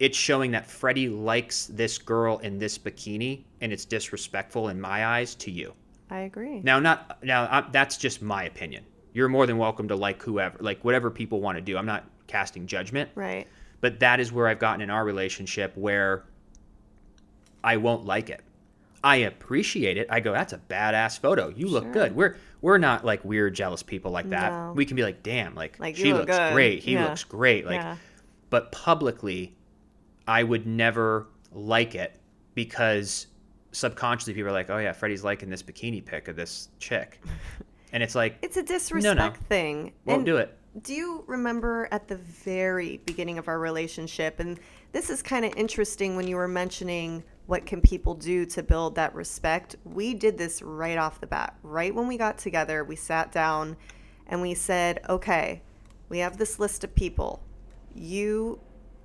it's 0.00 0.18
showing 0.18 0.50
that 0.50 0.66
Freddie 0.66 1.08
likes 1.08 1.66
this 1.66 1.96
girl 1.98 2.38
in 2.38 2.58
this 2.58 2.76
bikini 2.76 3.44
and 3.62 3.72
it's 3.72 3.84
disrespectful 3.86 4.68
in 4.68 4.78
my 4.80 5.06
eyes 5.06 5.34
to 5.36 5.50
you 5.50 5.72
I 6.10 6.20
agree. 6.20 6.60
now 6.60 6.78
not 6.80 7.24
now 7.24 7.44
i 7.44 7.64
that's 7.72 7.96
just 7.96 8.20
my 8.20 8.44
opinion 8.44 8.84
you're 9.14 9.28
more 9.28 9.46
than 9.46 9.56
welcome 9.56 9.88
to 9.88 9.96
like 9.96 10.20
whoever 10.22 10.58
like 10.60 10.84
whatever 10.84 11.10
people 11.10 11.40
want 11.40 11.56
to 11.56 11.62
do 11.62 11.78
i'm 11.78 11.86
not 11.86 12.04
casting 12.26 12.66
judgment 12.66 13.08
Right. 13.14 13.46
but 13.80 14.00
that 14.00 14.18
is 14.18 14.32
where 14.32 14.48
I've 14.48 14.58
gotten 14.58 14.80
in 14.80 14.90
our 14.90 15.04
relationship 15.04 15.76
where 15.76 16.24
I 17.62 17.76
won't 17.78 18.04
like 18.04 18.28
it. 18.28 18.42
I 19.04 19.16
appreciate 19.16 19.98
it. 19.98 20.06
I 20.10 20.18
go, 20.20 20.32
that's 20.32 20.52
a 20.54 20.58
badass 20.58 21.20
photo. 21.20 21.48
You 21.50 21.68
look 21.68 21.84
Sure. 21.84 21.92
good. 21.92 22.16
We're 22.16 22.36
we're 22.62 22.78
not 22.78 23.04
like 23.04 23.22
weird 23.24 23.54
jealous 23.54 23.82
people 23.82 24.10
like 24.10 24.30
that. 24.30 24.50
No. 24.50 24.72
We 24.74 24.86
can 24.86 24.96
be 24.96 25.02
like, 25.02 25.22
damn, 25.22 25.54
like, 25.54 25.78
Like, 25.78 25.94
she 25.96 26.12
look 26.14 26.26
looks 26.28 26.38
good. 26.38 26.52
great. 26.54 26.82
He 26.82 26.94
Yeah. 26.94 27.04
looks 27.08 27.22
great. 27.22 27.66
Like 27.66 27.74
yeah. 27.82 27.96
but 28.50 28.72
publicly 28.72 29.54
I 30.26 30.42
would 30.42 30.66
never 30.66 31.26
like 31.52 31.94
it 31.94 32.18
because 32.54 33.26
subconsciously 33.72 34.32
people 34.34 34.48
are 34.48 34.52
like, 34.52 34.70
Oh 34.70 34.78
yeah, 34.78 34.92
Freddie's 34.92 35.22
liking 35.22 35.50
this 35.50 35.62
bikini 35.62 36.02
pic 36.04 36.28
of 36.28 36.36
this 36.36 36.70
chick. 36.78 37.20
And 37.92 38.02
it's 38.02 38.14
like, 38.14 38.38
It's 38.42 38.56
a 38.56 38.62
disrespect 38.62 39.36
thing. 39.44 39.92
won't 40.06 40.18
And 40.20 40.26
do 40.26 40.38
it. 40.38 40.56
Do 40.82 40.94
you 40.94 41.22
remember 41.28 41.86
at 41.92 42.08
the 42.08 42.16
very 42.16 42.96
beginning 43.06 43.38
of 43.38 43.46
our 43.46 43.58
relationship, 43.60 44.40
and 44.40 44.58
this 44.92 45.08
is 45.10 45.22
kind 45.22 45.44
of 45.44 45.54
interesting 45.56 46.16
when 46.16 46.26
you 46.26 46.34
were 46.36 46.48
mentioning 46.48 47.22
what 47.46 47.66
can 47.66 47.80
people 47.80 48.14
do 48.14 48.46
to 48.46 48.62
build 48.62 48.94
that 48.94 49.14
respect. 49.14 49.76
We 49.84 50.14
did 50.14 50.38
this 50.38 50.62
right 50.62 50.96
off 50.96 51.20
the 51.20 51.26
bat. 51.26 51.56
Right 51.62 51.94
when 51.94 52.08
we 52.08 52.16
got 52.16 52.38
together, 52.38 52.84
we 52.84 52.96
sat 52.96 53.32
down 53.32 53.76
and 54.26 54.40
we 54.40 54.54
said, 54.54 55.00
"Okay, 55.08 55.62
we 56.08 56.18
have 56.20 56.38
this 56.38 56.58
list 56.58 56.84
of 56.84 56.94
people. 56.94 57.42
You 57.94 58.60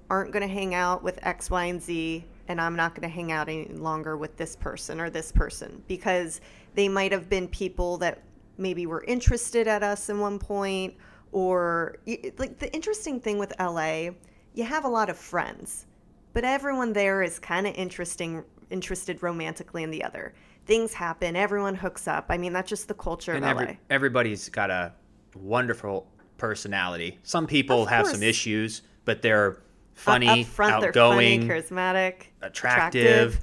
aren't 0.10 0.32
going 0.32 0.48
to 0.48 0.54
hang 0.54 0.74
out 0.74 1.04
with 1.04 1.20
X, 1.26 1.50
Y, 1.50 1.66
and 1.66 1.82
Z, 1.82 2.26
and 2.48 2.60
I'm 2.60 2.76
not 2.76 2.96
going 2.96 3.08
to 3.08 3.14
hang 3.14 3.32
out 3.32 3.48
any 3.48 3.66
longer 3.66 4.18
with 4.18 4.38
this 4.38 4.56
person 4.56 5.00
or 5.00 5.10
this 5.10 5.32
person 5.32 5.84
because 5.88 6.42
they 6.74 6.90
might 6.90 7.12
have 7.12 7.30
been 7.30 7.48
people 7.48 7.98
that 7.98 8.24
maybe 8.58 8.86
were 8.86 9.04
interested 9.04 9.68
at 9.68 9.84
us 9.84 10.10
in 10.10 10.20
one 10.20 10.40
point 10.40 10.96
or 11.32 11.98
like 12.38 12.58
the 12.58 12.74
interesting 12.74 13.20
thing 13.20 13.38
with 13.38 13.54
LA, 13.60 14.10
you 14.54 14.64
have 14.64 14.84
a 14.84 14.90
lot 14.90 15.10
of 15.10 15.18
friends, 15.18 15.86
but 16.34 16.44
everyone 16.44 16.94
there 16.94 17.22
is 17.22 17.40
kind 17.40 17.68
of 17.68 17.76
interesting 17.76 18.44
interested 18.70 19.22
romantically 19.24 19.84
in 19.84 19.92
the 19.92 20.04
other. 20.04 20.34
Things 20.66 20.94
happen, 20.94 21.36
everyone 21.36 21.76
hooks 21.76 22.08
up. 22.08 22.28
I 22.30 22.38
mean, 22.38 22.54
that's 22.54 22.70
just 22.70 22.88
the 22.88 22.94
culture 22.94 23.34
and 23.34 23.44
of 23.44 23.50
every, 23.50 23.66
LA. 23.66 23.74
everybody's 23.90 24.50
got 24.50 24.70
a 24.70 24.94
wonderful 25.36 26.08
personality. 26.38 27.18
Some 27.24 27.48
people 27.48 27.86
have 27.86 28.08
some 28.08 28.22
issues, 28.22 28.84
but 29.06 29.22
they're 29.22 29.62
funny, 29.94 30.28
up 30.28 30.48
front, 30.48 30.86
outgoing, 30.86 31.48
they're 31.48 31.62
funny, 31.62 31.64
charismatic, 31.64 32.14
attractive. 32.42 33.40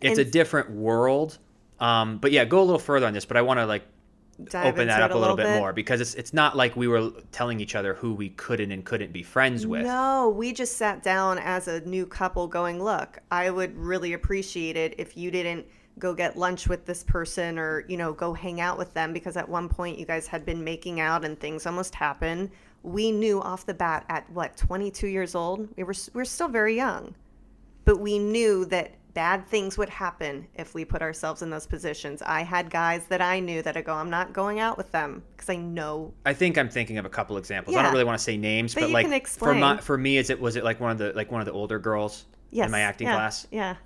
It's 0.00 0.18
a 0.18 0.24
different 0.24 0.70
world. 0.70 1.38
Um, 1.78 2.18
but 2.18 2.32
yeah, 2.32 2.44
go 2.44 2.60
a 2.60 2.64
little 2.64 2.78
further 2.78 3.06
on 3.06 3.12
this. 3.12 3.24
But 3.24 3.36
I 3.36 3.42
want 3.42 3.58
to 3.58 3.66
like 3.66 3.84
open 4.54 4.88
that 4.88 5.02
up 5.02 5.12
a 5.12 5.18
little 5.18 5.36
bit, 5.36 5.46
bit. 5.46 5.58
more 5.58 5.72
because 5.72 6.00
it's 6.00 6.14
it's 6.14 6.32
not 6.32 6.56
like 6.56 6.76
we 6.76 6.88
were 6.88 7.10
telling 7.32 7.60
each 7.60 7.74
other 7.74 7.94
who 7.94 8.14
we 8.14 8.30
couldn't 8.30 8.72
and 8.72 8.84
couldn't 8.84 9.12
be 9.12 9.22
friends 9.22 9.66
with. 9.66 9.84
No, 9.84 10.34
we 10.36 10.52
just 10.52 10.76
sat 10.76 11.02
down 11.02 11.38
as 11.38 11.68
a 11.68 11.80
new 11.80 12.06
couple 12.06 12.46
going, 12.46 12.82
look, 12.82 13.18
I 13.30 13.50
would 13.50 13.76
really 13.76 14.12
appreciate 14.12 14.76
it 14.76 14.94
if 14.98 15.16
you 15.16 15.30
didn't 15.30 15.66
go 15.98 16.14
get 16.14 16.36
lunch 16.36 16.68
with 16.68 16.86
this 16.86 17.04
person 17.04 17.58
or, 17.58 17.84
you 17.88 17.96
know, 17.96 18.12
go 18.12 18.32
hang 18.32 18.60
out 18.60 18.78
with 18.78 18.92
them 18.94 19.12
because 19.12 19.36
at 19.36 19.48
one 19.48 19.68
point 19.68 19.98
you 19.98 20.06
guys 20.06 20.26
had 20.26 20.44
been 20.44 20.64
making 20.64 21.00
out 21.00 21.24
and 21.24 21.38
things 21.38 21.66
almost 21.66 21.94
happened. 21.94 22.50
We 22.82 23.12
knew 23.12 23.40
off 23.40 23.66
the 23.66 23.74
bat 23.74 24.06
at 24.08 24.28
what, 24.30 24.56
22 24.56 25.06
years 25.06 25.34
old? 25.34 25.68
We 25.76 25.84
were 25.84 25.94
we 26.14 26.22
are 26.22 26.24
still 26.24 26.48
very 26.48 26.74
young. 26.74 27.14
But 27.84 28.00
we 28.00 28.18
knew 28.18 28.64
that 28.66 28.92
bad 29.14 29.46
things 29.46 29.76
would 29.78 29.88
happen 29.88 30.46
if 30.54 30.74
we 30.74 30.84
put 30.84 31.02
ourselves 31.02 31.42
in 31.42 31.50
those 31.50 31.66
positions. 31.66 32.22
I 32.22 32.42
had 32.42 32.70
guys 32.70 33.06
that 33.06 33.20
I 33.20 33.40
knew 33.40 33.62
that 33.62 33.76
I 33.76 33.82
go, 33.82 33.94
I'm 33.94 34.10
not 34.10 34.32
going 34.32 34.60
out 34.60 34.76
with 34.76 34.90
them 34.92 35.22
because 35.32 35.48
I 35.50 35.56
know 35.56 36.14
I 36.24 36.34
think 36.34 36.58
I'm 36.58 36.68
thinking 36.68 36.98
of 36.98 37.04
a 37.04 37.08
couple 37.08 37.36
examples. 37.36 37.76
I 37.76 37.82
don't 37.82 37.92
really 37.92 38.04
want 38.04 38.18
to 38.18 38.24
say 38.24 38.36
names, 38.36 38.74
But 38.74 38.82
but, 38.82 38.88
you 38.88 38.94
like 38.94 39.06
can 39.06 39.20
for 39.24 39.54
my 39.54 39.78
for 39.78 39.96
me, 39.98 40.16
is 40.16 40.30
it 40.30 40.40
was 40.40 40.56
it 40.56 40.64
like 40.64 40.80
one 40.80 40.92
of 40.92 40.98
the 40.98 41.12
like 41.14 41.30
one 41.30 41.40
of 41.40 41.46
the 41.46 41.52
older 41.52 41.78
girls 41.78 42.26
yes, 42.50 42.66
in 42.66 42.72
my 42.72 42.80
acting 42.80 43.06
yeah, 43.06 43.14
class, 43.14 43.46
Yeah. 43.50 43.76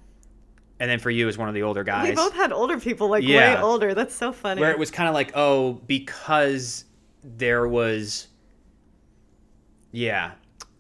and 0.81 0.91
then 0.91 0.99
for 0.99 1.11
you 1.11 1.29
is 1.29 1.39
one 1.39 1.49
of 1.49 1.55
the 1.55 1.63
older 1.63 1.85
guys. 1.85 2.09
We 2.09 2.15
both 2.15 2.35
had 2.35 2.53
older 2.53 2.79
people, 2.79 3.09
like 3.09 3.25
way 3.25 3.57
older. 3.57 3.95
That's 3.95 4.15
so 4.15 4.33
funny. 4.33 4.61
where 4.61 4.71
it 4.71 4.79
was 4.79 4.91
kind 4.91 5.09
of 5.09 5.15
like 5.15 5.33
oh 5.35 5.75
because 5.87 6.85
there 7.23 7.67
was 7.67 8.29
yeah 9.93 10.33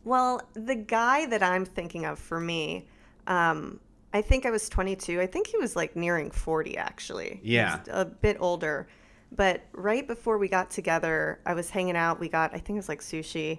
well, 0.04 0.42
the 0.52 0.74
guy 0.74 1.26
that 1.26 1.42
I'm 1.42 1.64
thinking 1.64 2.04
of 2.04 2.18
for 2.18 2.38
me, 2.38 2.86
um, 3.26 3.80
I 4.14 4.22
think 4.22 4.46
I 4.46 4.50
was 4.50 4.68
22. 4.68 5.20
I 5.20 5.26
think 5.26 5.48
he 5.48 5.58
was 5.58 5.74
like 5.74 5.96
nearing 5.96 6.30
40, 6.30 6.76
actually. 6.78 7.40
Yeah. 7.42 7.80
a 7.90 8.04
bit 8.04 8.36
older. 8.38 8.86
But 9.32 9.64
right 9.72 10.06
before 10.06 10.38
we 10.38 10.48
got 10.48 10.70
together, 10.70 11.40
I 11.44 11.54
was 11.54 11.68
hanging 11.68 11.96
out. 11.96 12.20
We 12.20 12.28
got, 12.28 12.54
I 12.54 12.58
think 12.58 12.70
it 12.70 12.80
was 12.80 12.88
like 12.88 13.00
sushi. 13.00 13.58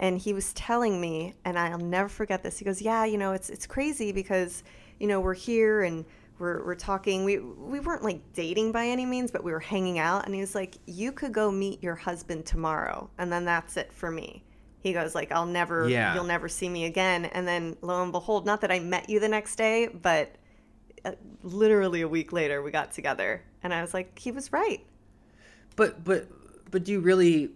And 0.00 0.18
he 0.18 0.32
was 0.34 0.52
telling 0.54 1.00
me, 1.00 1.34
and 1.44 1.56
I'll 1.56 1.78
never 1.78 2.08
forget 2.08 2.42
this. 2.42 2.58
He 2.58 2.64
goes, 2.64 2.82
"Yeah, 2.82 3.04
you 3.04 3.16
know, 3.16 3.32
it's 3.32 3.50
it's 3.50 3.68
crazy 3.68 4.10
because 4.10 4.64
you 4.98 5.06
know 5.06 5.20
we're 5.20 5.34
here 5.34 5.82
and 5.82 6.04
we're 6.40 6.64
we're 6.64 6.74
talking. 6.74 7.24
We 7.24 7.38
we 7.38 7.78
weren't 7.78 8.02
like 8.02 8.20
dating 8.32 8.72
by 8.72 8.88
any 8.88 9.06
means, 9.06 9.30
but 9.30 9.44
we 9.44 9.52
were 9.52 9.60
hanging 9.60 10.00
out." 10.00 10.24
And 10.26 10.34
he 10.34 10.40
was 10.40 10.56
like, 10.56 10.78
"You 10.86 11.12
could 11.12 11.32
go 11.32 11.52
meet 11.52 11.84
your 11.84 11.94
husband 11.94 12.46
tomorrow, 12.46 13.10
and 13.18 13.30
then 13.30 13.44
that's 13.44 13.76
it 13.76 13.92
for 13.92 14.10
me." 14.10 14.42
He 14.82 14.92
goes 14.92 15.14
like, 15.14 15.30
"I'll 15.32 15.46
never, 15.46 15.88
Yeah. 15.88 16.14
you'll 16.14 16.24
never 16.24 16.48
see 16.48 16.68
me 16.68 16.84
again." 16.84 17.24
And 17.26 17.46
then 17.46 17.76
lo 17.82 18.02
and 18.02 18.12
behold, 18.12 18.44
not 18.46 18.60
that 18.62 18.70
I 18.72 18.80
met 18.80 19.08
you 19.08 19.20
the 19.20 19.28
next 19.28 19.56
day, 19.56 19.86
but 19.88 20.34
uh, 21.04 21.12
literally 21.42 22.00
a 22.02 22.08
week 22.08 22.32
later, 22.32 22.62
we 22.62 22.70
got 22.70 22.92
together, 22.92 23.42
and 23.62 23.72
I 23.74 23.80
was 23.80 23.94
like, 23.94 24.18
he 24.18 24.30
was 24.32 24.52
right. 24.52 24.84
but 25.76 26.02
but 26.04 26.26
but 26.70 26.84
do 26.84 26.92
you 26.92 27.00
really 27.00 27.50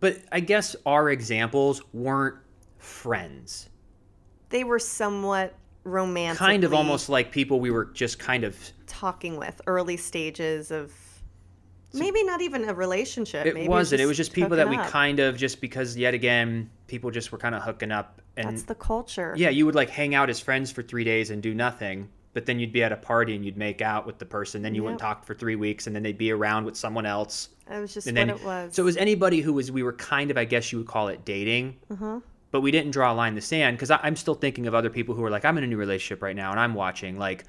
but 0.00 0.16
i 0.32 0.40
guess 0.40 0.74
our 0.86 1.10
examples 1.10 1.82
weren't 1.92 2.36
friends 2.78 3.68
They 4.50 4.64
were 4.64 4.78
somewhat 4.78 5.54
romantic, 5.84 6.38
kind 6.38 6.64
of 6.64 6.72
almost 6.74 7.08
like 7.08 7.30
people 7.32 7.60
we 7.60 7.70
were 7.70 7.86
just 7.86 8.18
kind 8.18 8.44
of 8.44 8.56
talking 8.86 9.36
with 9.36 9.60
early 9.66 9.96
stages 9.96 10.70
of 10.70 10.92
maybe 11.94 12.22
not 12.24 12.40
even 12.40 12.68
a 12.68 12.74
relationship. 12.74 13.46
it 13.46 13.54
maybe 13.54 13.68
wasn't 13.68 14.00
it 14.00 14.06
was 14.06 14.16
just 14.16 14.32
people 14.32 14.56
that 14.56 14.68
we 14.68 14.76
up. 14.76 14.86
kind 14.88 15.18
of 15.20 15.36
just 15.36 15.60
because 15.60 15.96
yet 15.96 16.14
again 16.14 16.70
people 16.86 17.10
just 17.10 17.32
were 17.32 17.38
kind 17.38 17.54
of 17.54 17.62
hooking 17.62 17.92
up 17.92 18.20
and 18.36 18.48
That's 18.48 18.62
the 18.64 18.74
culture. 18.74 19.34
yeah 19.36 19.48
you 19.50 19.66
would 19.66 19.74
like 19.74 19.90
hang 19.90 20.14
out 20.14 20.30
as 20.30 20.40
friends 20.40 20.70
for 20.70 20.82
three 20.82 21.04
days 21.04 21.30
and 21.30 21.42
do 21.42 21.54
nothing 21.54 22.08
but 22.34 22.46
then 22.46 22.58
you'd 22.58 22.72
be 22.72 22.82
at 22.82 22.92
a 22.92 22.96
party 22.96 23.36
and 23.36 23.44
you'd 23.44 23.58
make 23.58 23.82
out 23.82 24.06
with 24.06 24.18
the 24.18 24.24
person 24.24 24.62
then 24.62 24.74
you 24.74 24.82
wouldn't 24.82 25.00
talk 25.00 25.24
for 25.24 25.34
three 25.34 25.56
weeks 25.56 25.86
and 25.86 25.94
then 25.94 26.02
they'd 26.02 26.16
be 26.18 26.30
around 26.30 26.64
with 26.64 26.76
someone 26.76 27.04
else 27.04 27.50
It 27.70 27.78
was 27.78 27.92
just 27.94 28.06
and 28.06 28.16
what 28.16 28.26
then 28.26 28.30
it 28.36 28.42
was. 28.44 28.74
so 28.74 28.82
it 28.82 28.86
was 28.86 28.96
anybody 28.96 29.40
who 29.40 29.52
was 29.52 29.70
we 29.70 29.82
were 29.82 29.92
kind 29.92 30.30
of 30.30 30.38
i 30.38 30.44
guess 30.46 30.72
you 30.72 30.78
would 30.78 30.86
call 30.88 31.08
it 31.08 31.24
dating 31.26 31.76
uh-huh. 31.90 32.20
but 32.50 32.62
we 32.62 32.70
didn't 32.70 32.92
draw 32.92 33.12
a 33.12 33.14
line 33.14 33.30
in 33.30 33.34
the 33.34 33.40
sand 33.42 33.76
because 33.76 33.90
i'm 33.90 34.16
still 34.16 34.34
thinking 34.34 34.66
of 34.66 34.74
other 34.74 34.88
people 34.90 35.14
who 35.14 35.22
are 35.24 35.30
like 35.30 35.44
i'm 35.44 35.58
in 35.58 35.64
a 35.64 35.66
new 35.66 35.76
relationship 35.76 36.22
right 36.22 36.36
now 36.36 36.50
and 36.50 36.58
i'm 36.58 36.72
watching 36.74 37.18
like 37.18 37.44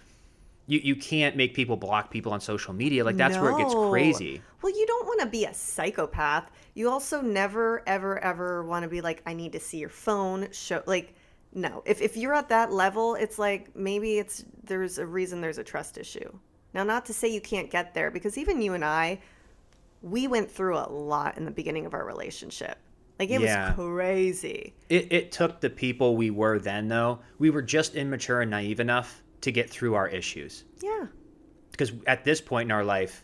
you, 0.68 0.80
you 0.84 0.96
can't 0.96 1.36
make 1.36 1.54
people 1.54 1.76
block 1.76 2.10
people 2.10 2.32
on 2.32 2.40
social 2.40 2.74
media 2.74 3.04
like 3.04 3.18
that's 3.18 3.38
where 3.40 3.52
it 3.52 3.58
gets 3.58 3.76
crazy 3.90 4.42
Well, 4.62 4.72
you 4.72 4.86
don't 4.88 5.06
want 5.06 5.20
to 5.20 5.26
be 5.28 5.44
a 5.46 5.54
psychopath. 5.54 6.50
You 6.74 6.90
also 6.90 7.22
never, 7.22 7.84
ever, 7.86 8.18
ever 8.24 8.64
want 8.64 8.84
to 8.84 8.90
be 8.90 9.02
like, 9.02 9.22
I 9.26 9.34
need 9.34 9.52
to 9.52 9.60
see 9.60 9.78
your 9.78 9.90
phone. 9.90 10.48
Show 10.54 10.82
like, 10.86 11.16
no. 11.54 11.84
If 11.86 12.02
if 12.02 12.16
you're 12.16 12.34
at 12.34 12.48
that 12.50 12.72
level, 12.72 13.16
it's 13.16 13.38
like 13.38 13.76
maybe 13.76 14.18
it's 14.20 14.46
there's 14.64 14.98
a 15.00 15.06
reason 15.06 15.42
there's 15.42 15.58
a 15.58 15.64
trust 15.66 15.98
issue. 15.98 16.32
Now, 16.74 16.84
not 16.86 17.06
to 17.08 17.14
say 17.14 17.28
you 17.28 17.42
can't 17.42 17.70
get 17.70 17.94
there 17.94 18.10
because 18.10 18.38
even 18.38 18.62
you 18.62 18.74
and 18.74 18.86
I, 18.86 19.20
we 20.02 20.28
went 20.28 20.50
through 20.50 20.78
a 20.78 20.90
lot 20.90 21.38
in 21.38 21.46
the 21.46 21.52
beginning 21.52 21.86
of 21.86 21.94
our 21.94 22.06
relationship. 22.06 22.78
Like 23.20 23.30
it 23.30 23.42
Yeah. 23.42 23.76
was 23.76 23.86
crazy. 23.86 24.74
it, 24.90 25.12
it 25.12 25.32
took 25.32 25.62
the 25.62 25.70
people 25.70 26.16
we 26.18 26.30
were 26.30 26.58
then 26.60 26.88
though 26.88 27.20
we 27.38 27.50
were 27.50 27.62
just 27.62 27.96
immature 27.96 28.42
and 28.42 28.52
naive 28.52 28.80
enough 28.80 29.23
to 29.44 29.52
get 29.52 29.70
through 29.70 29.94
our 29.96 30.08
issues 30.08 30.64
Yeah. 30.82 31.06
because 31.72 31.92
at 32.08 32.24
this 32.26 32.42
point 32.42 32.68
in 32.68 32.72
our 32.72 32.84
life 32.84 33.24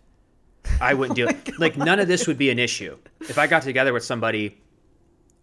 i 0.81 0.93
wouldn't 0.93 1.15
do 1.21 1.27
it 1.27 1.59
like 1.59 1.75
none 1.77 1.99
of 1.99 2.07
this 2.07 2.27
would 2.27 2.37
be 2.37 2.49
an 2.49 2.59
issue 2.59 2.97
if 3.21 3.37
i 3.37 3.47
got 3.47 3.63
together 3.63 3.93
with 3.93 4.03
somebody 4.03 4.61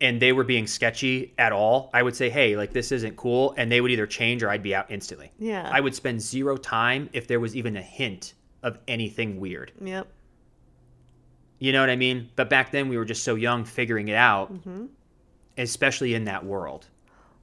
and 0.01 0.21
they 0.21 0.33
were 0.33 0.45
being 0.45 0.67
sketchy 0.67 1.33
at 1.39 1.53
all 1.53 1.91
i 1.95 2.03
would 2.03 2.15
say 2.15 2.29
hey 2.31 2.57
like 2.57 2.73
this 2.73 2.93
isn't 2.93 3.17
cool 3.17 3.55
and 3.57 3.73
they 3.73 3.81
would 3.81 3.91
either 3.91 4.07
change 4.07 4.43
or 4.43 4.51
i'd 4.51 4.63
be 4.63 4.75
out 4.75 4.91
instantly 4.91 5.31
Yeah. 5.39 5.69
i 5.73 5.81
would 5.81 5.95
spend 5.95 6.21
zero 6.21 6.57
time 6.57 7.09
if 7.13 7.27
there 7.27 7.41
was 7.41 7.57
even 7.57 7.77
a 7.77 7.83
hint 7.83 8.35
of 8.63 8.79
anything 8.87 9.41
weird 9.41 9.73
Yep. 9.81 10.07
you 11.59 11.73
know 11.73 11.81
what 11.81 11.91
i 11.91 11.97
mean 11.97 12.29
but 12.37 12.51
back 12.51 12.71
then 12.71 12.89
we 12.89 12.97
were 12.99 13.05
just 13.05 13.25
so 13.25 13.35
young 13.35 13.65
figuring 13.65 14.09
it 14.09 14.17
out 14.17 14.53
Mm-hmm. 14.53 14.87
especially 15.59 16.15
in 16.15 16.25
that 16.25 16.45
world 16.45 16.87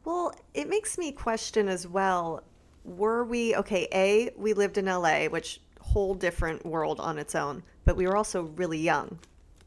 Well, 0.06 0.34
it 0.54 0.68
makes 0.70 0.98
me 0.98 1.12
question 1.14 1.68
as 1.70 1.88
well. 1.88 2.44
Were 2.84 3.24
we 3.24 3.56
okay? 3.56 3.88
A, 3.94 4.32
we 4.38 4.54
lived 4.54 4.78
in 4.78 4.86
LA, 4.86 5.26
which 5.26 5.62
whole 5.80 6.16
different 6.16 6.66
world 6.66 7.00
on 7.00 7.18
its 7.18 7.36
own, 7.36 7.64
but 7.86 7.96
we 7.96 8.08
were 8.08 8.18
also 8.18 8.44
really 8.56 8.80
young. 8.80 9.20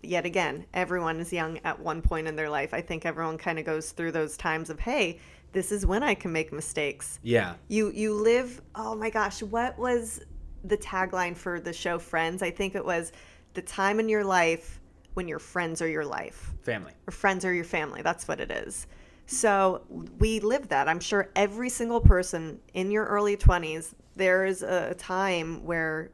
Yet 0.03 0.25
again, 0.25 0.67
everyone 0.75 1.21
is 1.21 1.33
young 1.33 1.59
at 1.65 1.79
one 1.79 2.03
point 2.03 2.29
in 2.29 2.37
their 2.37 2.51
life. 2.51 2.73
I 2.73 2.81
think 2.81 3.07
everyone 3.07 3.39
kind 3.39 3.59
of 3.59 3.65
goes 3.65 3.91
through 3.91 4.13
those 4.13 4.37
times 4.37 4.71
of, 4.71 4.79
hey, 4.79 5.19
this 5.53 5.73
is 5.73 5.87
when 5.87 6.03
I 6.03 6.15
can 6.15 6.33
make 6.33 6.53
mistakes. 6.53 7.19
yeah 7.23 7.55
You 7.69 7.91
you 7.91 8.15
live. 8.15 8.61
Oh 8.75 8.95
my 8.95 9.11
gosh, 9.11 9.43
what 9.43 9.79
was 9.79 10.21
the 10.65 10.77
tagline 10.77 11.37
for 11.37 11.61
the 11.61 11.73
show 11.73 11.99
Friends? 11.99 12.43
I 12.43 12.51
think 12.51 12.75
it 12.75 12.85
was 12.85 13.13
the 13.55 13.63
time 13.63 14.01
in 14.01 14.09
your 14.09 14.25
life 14.25 14.81
when 15.15 15.27
your 15.27 15.39
friends 15.39 15.81
are 15.81 15.89
your 15.89 16.05
life 16.05 16.53
family 16.63 16.93
or 17.07 17.11
friends 17.11 17.45
are 17.45 17.55
your 17.55 17.65
family. 17.65 18.03
That's 18.03 18.29
what 18.29 18.39
it 18.41 18.51
is. 18.51 18.87
So 19.27 19.83
we 20.19 20.41
live 20.41 20.69
that. 20.69 20.89
I'm 20.89 21.01
sure 21.01 21.31
every 21.35 21.69
single 21.69 22.01
person 22.01 22.61
in 22.75 22.91
your 22.91 23.05
early 23.07 23.37
20s, 23.37 23.93
there 24.15 24.45
is 24.45 24.63
a 24.63 24.95
time 24.95 25.65
where 25.65 26.11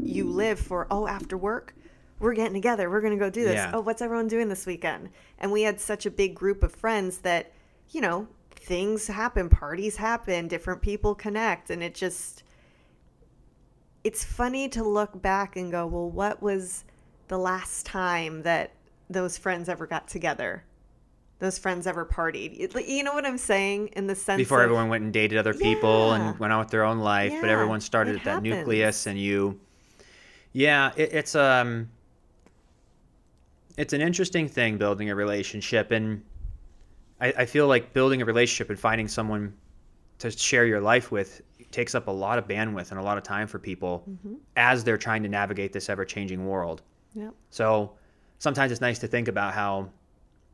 you 0.00 0.24
live 0.24 0.58
for, 0.58 0.86
oh, 0.90 1.06
after 1.06 1.36
work, 1.36 1.74
we're 2.20 2.34
getting 2.34 2.54
together. 2.54 2.88
We're 2.88 3.00
going 3.00 3.12
to 3.12 3.18
go 3.18 3.28
do 3.28 3.44
this. 3.44 3.54
Yeah. 3.54 3.72
Oh, 3.74 3.80
what's 3.80 4.00
everyone 4.00 4.28
doing 4.28 4.48
this 4.48 4.66
weekend? 4.66 5.10
And 5.38 5.50
we 5.50 5.62
had 5.62 5.80
such 5.80 6.06
a 6.06 6.10
big 6.10 6.34
group 6.34 6.62
of 6.62 6.72
friends 6.72 7.18
that, 7.18 7.52
you 7.90 8.00
know, 8.00 8.28
things 8.52 9.08
happen, 9.08 9.48
parties 9.48 9.96
happen, 9.96 10.48
different 10.48 10.80
people 10.80 11.14
connect. 11.14 11.70
And 11.70 11.82
it 11.82 11.94
just, 11.94 12.44
it's 14.04 14.24
funny 14.24 14.68
to 14.70 14.84
look 14.84 15.20
back 15.20 15.56
and 15.56 15.72
go, 15.72 15.86
well, 15.86 16.08
what 16.08 16.40
was 16.40 16.84
the 17.28 17.36
last 17.36 17.84
time 17.84 18.42
that 18.42 18.72
those 19.10 19.36
friends 19.36 19.68
ever 19.68 19.86
got 19.86 20.06
together? 20.08 20.64
Those 21.44 21.58
friends 21.58 21.86
ever 21.86 22.04
partied. 22.04 22.58
You 22.88 23.02
know 23.04 23.12
what 23.14 23.24
I'm 23.26 23.38
saying? 23.38 23.88
In 23.88 24.06
the 24.06 24.14
sense 24.14 24.38
before 24.38 24.58
of, 24.60 24.64
everyone 24.64 24.88
went 24.88 25.04
and 25.04 25.12
dated 25.12 25.38
other 25.38 25.54
people 25.54 26.08
Yeah. 26.08 26.30
and 26.30 26.38
went 26.40 26.52
on 26.52 26.58
with 26.60 26.70
their 26.70 26.84
own 26.84 26.98
life 26.98 27.32
but 27.40 27.50
everyone 27.50 27.80
started 27.80 28.16
at 28.16 28.24
that 28.24 28.30
happens. 28.36 28.54
nucleus 28.56 29.06
and 29.06 29.18
you 29.18 29.60
yeah 30.52 30.92
it, 30.96 31.12
it's 31.12 31.34
um 31.34 31.88
it's 33.76 33.92
an 33.92 34.00
interesting 34.00 34.48
thing 34.48 34.78
building 34.78 35.10
a 35.10 35.14
relationship 35.14 35.90
and 35.90 36.22
I, 37.20 37.28
I 37.38 37.46
feel 37.46 37.66
like 37.66 37.92
building 37.92 38.22
a 38.22 38.24
relationship 38.24 38.70
and 38.70 38.78
finding 38.78 39.08
someone 39.08 39.52
to 40.18 40.30
share 40.30 40.64
your 40.66 40.80
life 40.80 41.10
with 41.10 41.42
takes 41.70 41.94
up 41.94 42.06
a 42.06 42.10
lot 42.10 42.38
of 42.38 42.46
bandwidth 42.46 42.90
and 42.92 43.00
a 43.00 43.02
lot 43.02 43.18
of 43.18 43.24
time 43.24 43.46
for 43.48 43.58
people 43.58 44.04
Mm-hmm. 44.08 44.34
as 44.56 44.84
they're 44.84 44.96
trying 44.98 45.22
to 45.24 45.28
navigate 45.28 45.72
this 45.72 45.88
ever-changing 45.88 46.46
world 46.46 46.82
Yep. 47.14 47.34
so 47.50 47.92
sometimes 48.38 48.72
it's 48.72 48.80
nice 48.80 48.98
to 49.00 49.06
think 49.08 49.28
about 49.28 49.54
how 49.54 49.90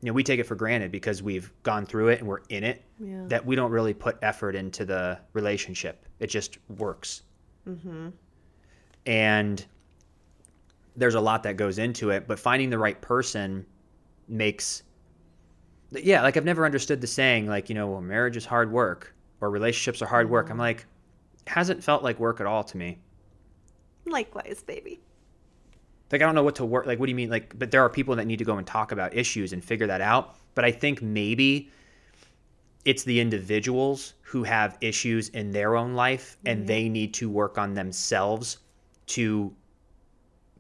you 0.03 0.07
know 0.07 0.13
we 0.13 0.23
take 0.23 0.41
it 0.41 0.45
for 0.45 0.55
granted 0.55 0.91
because 0.91 1.23
we've 1.23 1.53
gone 1.63 1.85
through 1.85 2.09
it 2.09 2.21
and 2.21 2.29
we're 2.29 2.41
in 2.49 2.65
it 2.65 2.83
Yeah. 2.99 3.25
that 3.29 3.45
we 3.45 3.55
don't 3.57 3.71
really 3.71 3.93
put 3.95 4.17
effort 4.23 4.55
into 4.57 4.85
the 4.85 5.19
relationship. 5.35 6.07
It 6.21 6.29
just 6.29 6.59
works. 6.69 7.23
Mm-hmm. 7.69 8.09
And 9.07 9.67
there's 10.97 11.15
a 11.15 11.21
lot 11.21 11.43
that 11.45 11.57
goes 11.57 11.79
into 11.79 12.11
it, 12.11 12.27
but 12.27 12.39
finding 12.39 12.71
the 12.71 12.79
right 12.79 13.01
person 13.01 13.67
makes 14.29 14.83
yeah, 15.93 16.23
like 16.23 16.37
I've 16.37 16.45
never 16.45 16.65
understood 16.65 17.01
the 17.01 17.07
saying 17.09 17.47
like, 17.49 17.69
you 17.69 17.75
know, 17.75 17.89
well, 17.89 18.01
marriage 18.01 18.37
is 18.37 18.47
hard 18.47 18.71
work 18.71 19.13
or 19.41 19.51
relationships 19.51 20.01
are 20.03 20.07
hard 20.07 20.31
work. 20.31 20.49
I'm 20.51 20.59
like 20.59 20.87
hasn't 21.47 21.83
felt 21.83 22.03
like 22.03 22.19
work 22.21 22.41
at 22.41 22.47
all 22.47 22.63
to 22.65 22.77
me. 22.77 22.99
Likewise, 24.07 24.63
baby. 24.67 25.01
Like 26.13 26.23
I 26.23 26.25
don't 26.25 26.35
know 26.35 26.43
what 26.43 26.57
to 26.57 26.65
work 26.65 26.87
like 26.87 26.99
what 26.99 27.07
do 27.07 27.11
you 27.11 27.17
mean? 27.17 27.31
Like 27.31 27.59
but 27.59 27.71
there 27.71 27.83
are 27.83 27.89
people 27.89 28.17
that 28.17 28.27
need 28.27 28.39
to 28.39 28.45
go 28.45 28.59
and 28.59 28.67
talk 28.67 28.93
about 28.93 29.17
issues 29.17 29.53
and 29.53 29.65
figure 29.65 29.87
that 29.87 30.01
out. 30.01 30.37
But 30.55 30.65
I 30.65 30.73
think 30.73 31.03
maybe 31.03 31.71
it's 32.85 33.05
the 33.05 33.21
individuals 33.21 34.15
who 34.23 34.43
have 34.43 34.79
issues 34.81 35.29
in 35.31 35.51
their 35.51 35.77
own 35.77 35.95
life 35.95 36.37
and 36.47 36.61
mm-hmm. 36.61 36.67
they 36.67 36.89
need 36.89 37.15
to 37.15 37.29
work 37.29 37.59
on 37.59 37.75
themselves 37.75 38.59
to 39.07 39.55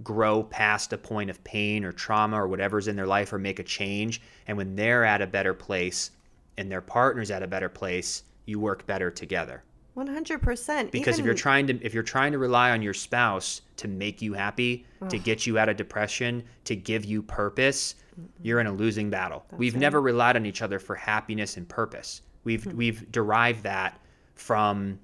grow 0.03 0.43
past 0.45 0.93
a 0.93 0.99
point 0.99 1.31
of 1.31 1.43
pain 1.45 1.85
or 1.85 1.93
trauma 1.93 2.41
or 2.41 2.49
whatever's 2.49 2.89
in 2.89 2.97
their 2.97 3.07
life 3.07 3.33
or 3.33 3.39
make 3.39 3.59
a 3.59 3.63
change. 3.63 4.23
And 4.47 4.57
when 4.57 4.77
they're 4.77 5.05
at 5.05 5.23
a 5.23 5.27
better 5.27 5.55
place 5.55 6.11
and 6.57 6.71
their 6.71 6.81
partner's 6.81 7.31
at 7.31 7.43
a 7.43 7.47
better 7.47 7.69
place 7.69 8.23
you 8.47 8.59
work 8.59 8.87
better 8.87 9.11
together 9.11 9.63
One 9.95 10.07
hundred 10.07 10.41
percent. 10.41 10.93
because 10.93 11.19
if 11.19 11.25
you're 11.25 11.35
trying 11.35 11.67
to 11.67 11.85
if 11.85 11.93
you're 11.95 12.03
trying 12.03 12.33
to 12.33 12.39
rely 12.39 12.71
on 12.71 12.81
your 12.81 12.95
spouse 12.95 13.63
to 13.77 13.89
make 13.89 14.23
you 14.23 14.33
happy 14.33 14.87
to 15.09 15.19
get 15.19 15.47
you 15.47 15.59
out 15.59 15.69
of 15.69 15.77
depression 15.77 16.45
to 16.65 16.77
give 16.77 17.05
you 17.05 17.23
purpose 17.23 17.97
you're 18.43 18.61
in 18.61 18.67
a 18.67 18.73
losing 18.73 19.11
battle. 19.11 19.45
We've 19.57 19.75
right. 19.75 19.81
never 19.81 20.01
relied 20.01 20.37
on 20.37 20.47
each 20.47 20.63
other 20.63 20.79
for 20.79 20.95
happiness 20.95 21.57
and 21.57 21.69
purpose. 21.69 22.23
We've 22.45 22.65
we've 22.67 23.11
derived 23.11 23.63
that 23.65 24.01
from 24.35 24.99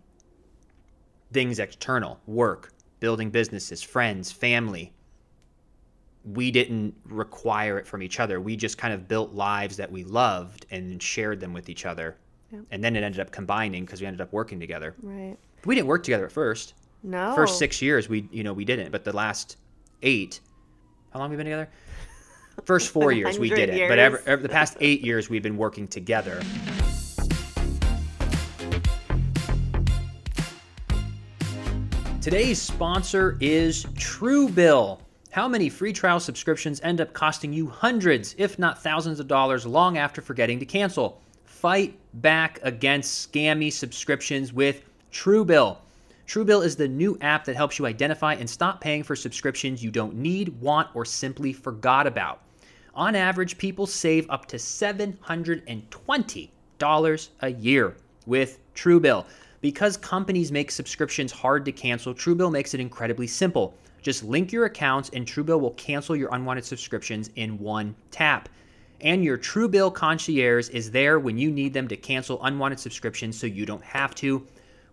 things 1.32 1.58
external 1.58 2.20
work 2.26 2.72
building 3.00 3.30
businesses 3.30 3.82
friends 3.82 4.32
family. 4.32 4.92
We 6.24 6.50
didn't 6.50 6.94
require 7.04 7.78
it 7.78 7.86
from 7.86 8.02
each 8.02 8.18
other. 8.20 8.40
We 8.40 8.56
just 8.56 8.78
kind 8.78 8.92
of 8.92 9.06
built 9.06 9.32
lives 9.32 9.76
that 9.76 9.90
we 9.90 10.02
loved 10.04 10.66
and 10.70 11.02
shared 11.02 11.40
them 11.40 11.52
with 11.52 11.68
each 11.68 11.86
other 11.86 12.16
Yep. 12.56 12.64
and 12.70 12.82
then 12.82 12.96
it 12.96 13.02
ended 13.02 13.20
up 13.20 13.30
combining 13.30 13.84
because 13.84 14.00
we 14.00 14.06
ended 14.06 14.20
up 14.20 14.32
working 14.32 14.58
together 14.58 14.94
right. 15.02 15.36
we 15.64 15.74
didn't 15.74 15.88
work 15.88 16.02
together 16.02 16.26
at 16.26 16.32
first. 16.32 16.74
No. 17.02 17.34
First 17.34 17.58
six 17.58 17.80
years, 17.80 18.08
we 18.08 18.28
you 18.32 18.42
know 18.42 18.52
we 18.52 18.64
didn't, 18.64 18.90
but 18.90 19.04
the 19.04 19.14
last 19.14 19.58
eight, 20.02 20.40
how 21.12 21.20
long 21.20 21.30
have 21.30 21.30
we 21.30 21.36
been 21.36 21.46
together? 21.46 21.68
First 22.64 22.90
four 22.90 23.12
years 23.20 23.38
we 23.38 23.48
did 23.48 23.68
it, 23.70 23.88
but 23.88 23.98
ever, 23.98 24.22
ever, 24.26 24.42
the 24.42 24.48
past 24.48 24.76
eight 24.80 25.02
years 25.02 25.30
we've 25.30 25.42
been 25.42 25.56
working 25.56 25.86
together. 25.86 26.42
Today's 32.20 32.60
sponsor 32.60 33.38
is 33.40 33.84
Truebill. 33.94 34.98
How 35.30 35.46
many 35.46 35.68
free 35.68 35.92
trial 35.92 36.18
subscriptions 36.18 36.80
end 36.80 37.00
up 37.00 37.12
costing 37.12 37.52
you 37.52 37.68
hundreds, 37.68 38.34
if 38.36 38.58
not 38.58 38.82
thousands 38.82 39.20
of 39.20 39.28
dollars 39.28 39.64
long 39.64 39.96
after 39.96 40.20
forgetting 40.20 40.58
to 40.58 40.66
cancel? 40.66 41.20
Fight 41.56 41.98
back 42.12 42.60
against 42.62 43.32
scammy 43.32 43.72
subscriptions 43.72 44.52
with 44.52 44.82
Truebill. 45.10 45.78
Truebill 46.28 46.62
is 46.62 46.76
the 46.76 46.86
new 46.86 47.16
app 47.22 47.46
that 47.46 47.56
helps 47.56 47.78
you 47.78 47.86
identify 47.86 48.34
and 48.34 48.46
stop 48.48 48.78
paying 48.78 49.02
for 49.02 49.16
subscriptions 49.16 49.82
you 49.82 49.90
don't 49.90 50.16
need, 50.16 50.50
want, 50.60 50.94
or 50.94 51.06
simply 51.06 51.54
forgot 51.54 52.06
about. 52.06 52.42
On 52.94 53.16
average, 53.16 53.56
people 53.56 53.86
save 53.86 54.28
up 54.28 54.44
to 54.48 54.56
$720 54.56 57.28
a 57.40 57.52
year 57.52 57.96
with 58.26 58.58
Truebill. 58.74 59.24
Because 59.62 59.96
companies 59.96 60.52
make 60.52 60.70
subscriptions 60.70 61.32
hard 61.32 61.64
to 61.64 61.72
cancel, 61.72 62.12
Truebill 62.12 62.52
makes 62.52 62.74
it 62.74 62.80
incredibly 62.80 63.26
simple. 63.26 63.72
Just 64.02 64.22
link 64.22 64.52
your 64.52 64.66
accounts 64.66 65.08
and 65.14 65.26
Truebill 65.26 65.62
will 65.62 65.70
cancel 65.70 66.16
your 66.16 66.28
unwanted 66.34 66.66
subscriptions 66.66 67.30
in 67.36 67.58
one 67.58 67.96
tap. 68.10 68.50
And 69.00 69.22
your 69.22 69.36
Truebill 69.36 69.94
concierge 69.94 70.70
is 70.70 70.90
there 70.90 71.18
when 71.18 71.36
you 71.36 71.50
need 71.50 71.74
them 71.74 71.88
to 71.88 71.96
cancel 71.96 72.42
unwanted 72.42 72.80
subscriptions 72.80 73.38
so 73.38 73.46
you 73.46 73.66
don't 73.66 73.82
have 73.82 74.14
to. 74.16 74.46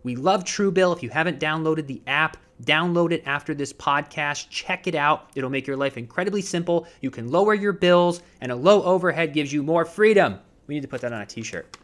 We 0.04 0.16
love 0.16 0.44
Truebill. 0.44 0.96
If 0.96 1.04
you 1.04 1.10
haven't 1.10 1.40
downloaded 1.40 1.88
the 1.88 2.02
app, 2.08 2.38
download 2.64 3.12
it 3.12 3.24
after 3.26 3.54
this 3.54 3.72
podcast. 3.72 4.50
Check 4.50 4.88
it 4.88 4.96
out. 4.96 5.30
It'll 5.36 5.50
make 5.50 5.68
your 5.68 5.78
life 5.78 5.98
incredibly 5.98 6.42
simple. 6.42 6.88
You 7.02 7.10
can 7.10 7.32
lower 7.32 7.54
your 7.54 7.72
bills, 7.72 8.22
and 8.42 8.52
a 8.52 8.56
low 8.56 8.84
overhead 8.84 9.34
gives 9.34 9.54
you 9.54 9.64
more 9.64 9.86
freedom. 9.86 10.40
We 10.68 10.76
need 10.76 10.82
to 10.82 10.88
put 10.88 11.02
that 11.02 11.14
on 11.14 11.22
a 11.22 11.26
t 11.26 11.42
shirt. 11.42 11.78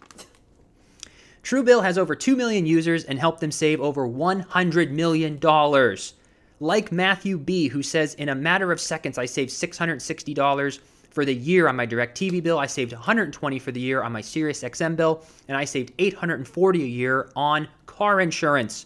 Truebill 1.44 1.84
has 1.84 1.98
over 1.98 2.16
2 2.16 2.36
million 2.36 2.66
users 2.66 3.06
and 3.06 3.18
helped 3.18 3.40
them 3.40 3.52
save 3.52 3.80
over 3.80 4.08
$100 4.08 4.92
million. 4.92 5.40
Like 6.60 6.92
Matthew 6.92 7.38
B., 7.38 7.70
who 7.70 7.82
says, 7.82 8.14
In 8.16 8.28
a 8.28 8.36
matter 8.36 8.72
of 8.72 8.82
seconds, 8.82 9.18
I 9.18 9.26
saved 9.26 9.50
$660 9.50 10.80
for 11.20 11.26
the 11.26 11.36
year 11.36 11.68
on 11.68 11.76
my 11.76 11.86
DirecTV 11.86 12.42
bill. 12.42 12.60
I 12.60 12.66
saved 12.66 12.94
120 12.94 13.60
for 13.60 13.74
the 13.74 13.80
year 13.82 14.04
on 14.04 14.14
my 14.14 14.22
Sirius 14.22 14.64
XM 14.64 14.96
bill, 14.96 15.26
and 15.50 15.58
I 15.58 15.66
saved 15.66 15.92
840 16.00 16.82
a 16.82 16.86
year 16.86 17.30
on 17.36 17.68
car 17.88 18.22
insurance. 18.22 18.86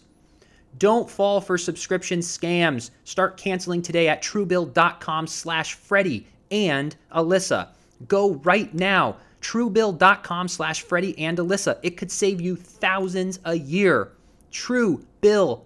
Don't 0.78 1.08
fall 1.08 1.40
for 1.40 1.56
subscription 1.56 2.18
scams. 2.18 2.90
Start 3.04 3.36
canceling 3.36 3.82
today 3.82 4.08
at 4.08 4.20
truebill.com 4.20 5.28
slash 5.28 5.74
Freddie 5.74 6.26
and 6.50 6.96
Alyssa. 7.14 7.68
Go 8.08 8.34
right 8.42 8.74
now. 8.74 9.18
Truebill.com 9.40 10.48
slash 10.48 10.82
Freddie 10.82 11.16
and 11.20 11.38
Alyssa. 11.38 11.78
It 11.84 11.96
could 11.96 12.10
save 12.10 12.40
you 12.40 12.56
thousands 12.56 13.38
a 13.44 13.54
year. 13.54 14.10
Truebill.com 14.50 15.62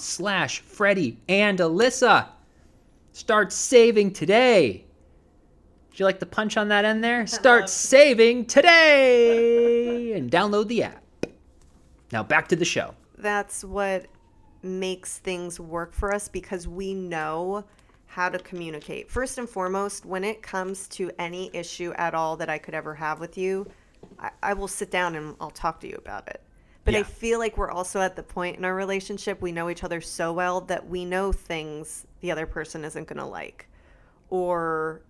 slash 0.00 0.58
Freddie 0.58 1.20
and 1.28 1.60
Alyssa. 1.60 2.26
Start 3.12 3.52
saving 3.52 4.12
today. 4.12 4.86
Did 5.92 6.00
you 6.00 6.04
like 6.06 6.20
the 6.20 6.26
punch 6.26 6.56
on 6.56 6.68
that 6.68 6.86
end 6.86 7.04
there? 7.04 7.26
Start 7.26 7.68
saving 7.68 8.46
today 8.46 10.14
and 10.14 10.30
download 10.30 10.68
the 10.68 10.84
app. 10.84 11.04
Now 12.10 12.22
back 12.22 12.48
to 12.48 12.56
the 12.56 12.64
show. 12.64 12.94
That's 13.18 13.62
what 13.62 14.06
makes 14.62 15.18
things 15.18 15.60
work 15.60 15.92
for 15.92 16.14
us 16.14 16.28
because 16.28 16.66
we 16.66 16.94
know 16.94 17.64
how 18.06 18.30
to 18.30 18.38
communicate. 18.38 19.10
First 19.10 19.36
and 19.36 19.46
foremost, 19.46 20.06
when 20.06 20.24
it 20.24 20.40
comes 20.40 20.88
to 20.88 21.10
any 21.18 21.50
issue 21.52 21.92
at 21.98 22.14
all 22.14 22.38
that 22.38 22.48
I 22.48 22.56
could 22.56 22.72
ever 22.72 22.94
have 22.94 23.20
with 23.20 23.36
you, 23.36 23.66
I, 24.18 24.30
I 24.42 24.54
will 24.54 24.68
sit 24.68 24.90
down 24.90 25.14
and 25.14 25.36
I'll 25.42 25.50
talk 25.50 25.78
to 25.80 25.88
you 25.88 25.96
about 25.98 26.26
it. 26.28 26.40
But 26.86 26.94
I 26.94 27.02
feel 27.02 27.38
like 27.38 27.58
we're 27.58 27.70
also 27.70 28.00
at 28.00 28.16
the 28.16 28.22
point 28.22 28.56
in 28.56 28.64
our 28.64 28.74
relationship, 28.74 29.42
we 29.42 29.52
know 29.52 29.68
each 29.68 29.84
other 29.84 30.00
so 30.00 30.32
well 30.32 30.62
that 30.62 30.88
we 30.88 31.04
know 31.04 31.32
things 31.32 32.06
the 32.20 32.30
other 32.32 32.46
person 32.46 32.82
isn't 32.82 33.06
going 33.06 33.18
to 33.18 33.26
like. 33.26 33.68
Or 34.30 35.02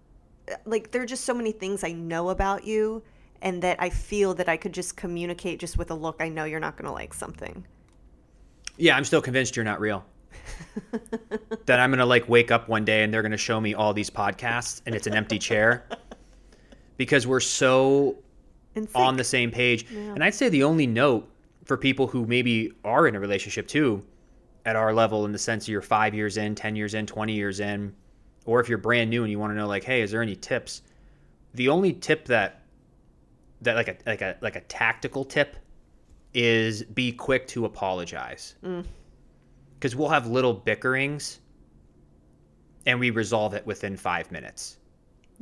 like 0.64 0.90
there 0.90 1.02
are 1.02 1.06
just 1.06 1.24
so 1.24 1.34
many 1.34 1.52
things 1.52 1.84
I 1.84 1.92
know 1.92 2.30
about 2.30 2.64
you 2.64 3.02
and 3.40 3.62
that 3.62 3.76
I 3.80 3.90
feel 3.90 4.34
that 4.34 4.48
I 4.48 4.56
could 4.56 4.72
just 4.72 4.96
communicate 4.96 5.58
just 5.58 5.76
with 5.76 5.90
a 5.90 5.94
look. 5.94 6.16
I 6.20 6.28
know 6.28 6.44
you're 6.44 6.60
not 6.60 6.76
going 6.76 6.86
to 6.86 6.92
like 6.92 7.12
something. 7.12 7.66
Yeah, 8.76 8.96
I'm 8.96 9.04
still 9.04 9.20
convinced 9.20 9.56
you're 9.56 9.64
not 9.64 9.80
real. 9.80 10.04
that 11.66 11.78
I'm 11.78 11.90
gonna 11.90 12.06
like 12.06 12.28
wake 12.28 12.50
up 12.50 12.68
one 12.68 12.84
day 12.84 13.02
and 13.02 13.12
they're 13.12 13.22
gonna 13.22 13.36
show 13.36 13.60
me 13.60 13.74
all 13.74 13.92
these 13.92 14.10
podcasts 14.10 14.80
and 14.86 14.94
it's 14.94 15.06
an 15.06 15.14
empty 15.14 15.38
chair 15.38 15.84
because 16.96 17.26
we're 17.26 17.40
so 17.40 18.16
on 18.94 19.16
the 19.16 19.24
same 19.24 19.50
page. 19.50 19.90
And 19.90 20.24
I'd 20.24 20.34
say 20.34 20.48
the 20.48 20.64
only 20.64 20.86
note 20.86 21.28
for 21.64 21.76
people 21.76 22.06
who 22.06 22.26
maybe 22.26 22.72
are 22.84 23.06
in 23.06 23.14
a 23.14 23.20
relationship 23.20 23.68
too, 23.68 24.02
at 24.64 24.76
our 24.76 24.94
level, 24.94 25.24
in 25.24 25.32
the 25.32 25.38
sense 25.38 25.64
of 25.64 25.68
you're 25.68 25.82
five 25.82 26.14
years 26.14 26.36
in, 26.36 26.54
10 26.54 26.76
years 26.76 26.94
in, 26.94 27.06
20 27.06 27.32
years 27.32 27.60
in, 27.60 27.94
or 28.44 28.60
if 28.60 28.68
you're 28.68 28.78
brand 28.78 29.10
new 29.10 29.22
and 29.22 29.30
you 29.30 29.38
want 29.38 29.52
to 29.52 29.56
know, 29.56 29.66
like, 29.66 29.84
hey, 29.84 30.02
is 30.02 30.10
there 30.10 30.22
any 30.22 30.36
tips? 30.36 30.82
The 31.54 31.68
only 31.68 31.92
tip 31.92 32.26
that, 32.26 32.62
that 33.60 33.76
like 33.76 33.88
a, 33.88 33.96
like 34.06 34.22
a, 34.22 34.36
like 34.40 34.56
a 34.56 34.60
tactical 34.62 35.24
tip 35.24 35.56
is 36.34 36.82
be 36.82 37.12
quick 37.12 37.46
to 37.48 37.64
apologize. 37.64 38.54
Mm. 38.64 38.84
Because 39.74 39.94
we'll 39.94 40.08
have 40.08 40.26
little 40.26 40.54
bickerings 40.54 41.40
and 42.86 42.98
we 42.98 43.10
resolve 43.10 43.54
it 43.54 43.66
within 43.66 43.96
five 43.96 44.30
minutes 44.32 44.78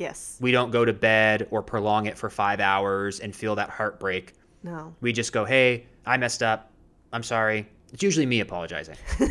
Yes. 0.00 0.38
We 0.40 0.50
don't 0.50 0.70
go 0.70 0.86
to 0.86 0.94
bed 0.94 1.46
or 1.50 1.62
prolong 1.62 2.06
it 2.06 2.16
for 2.16 2.30
five 2.30 2.58
hours 2.58 3.20
and 3.20 3.36
feel 3.36 3.54
that 3.56 3.68
heartbreak. 3.68 4.32
No. 4.62 4.94
We 5.02 5.12
just 5.12 5.30
go, 5.30 5.44
hey, 5.44 5.84
I 6.06 6.16
messed 6.16 6.42
up. 6.42 6.70
I'm 7.12 7.22
sorry. 7.22 7.68
It's 7.92 8.02
usually 8.02 8.24
me 8.24 8.40
apologizing. 8.40 8.96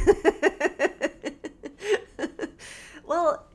Well, 3.05 3.47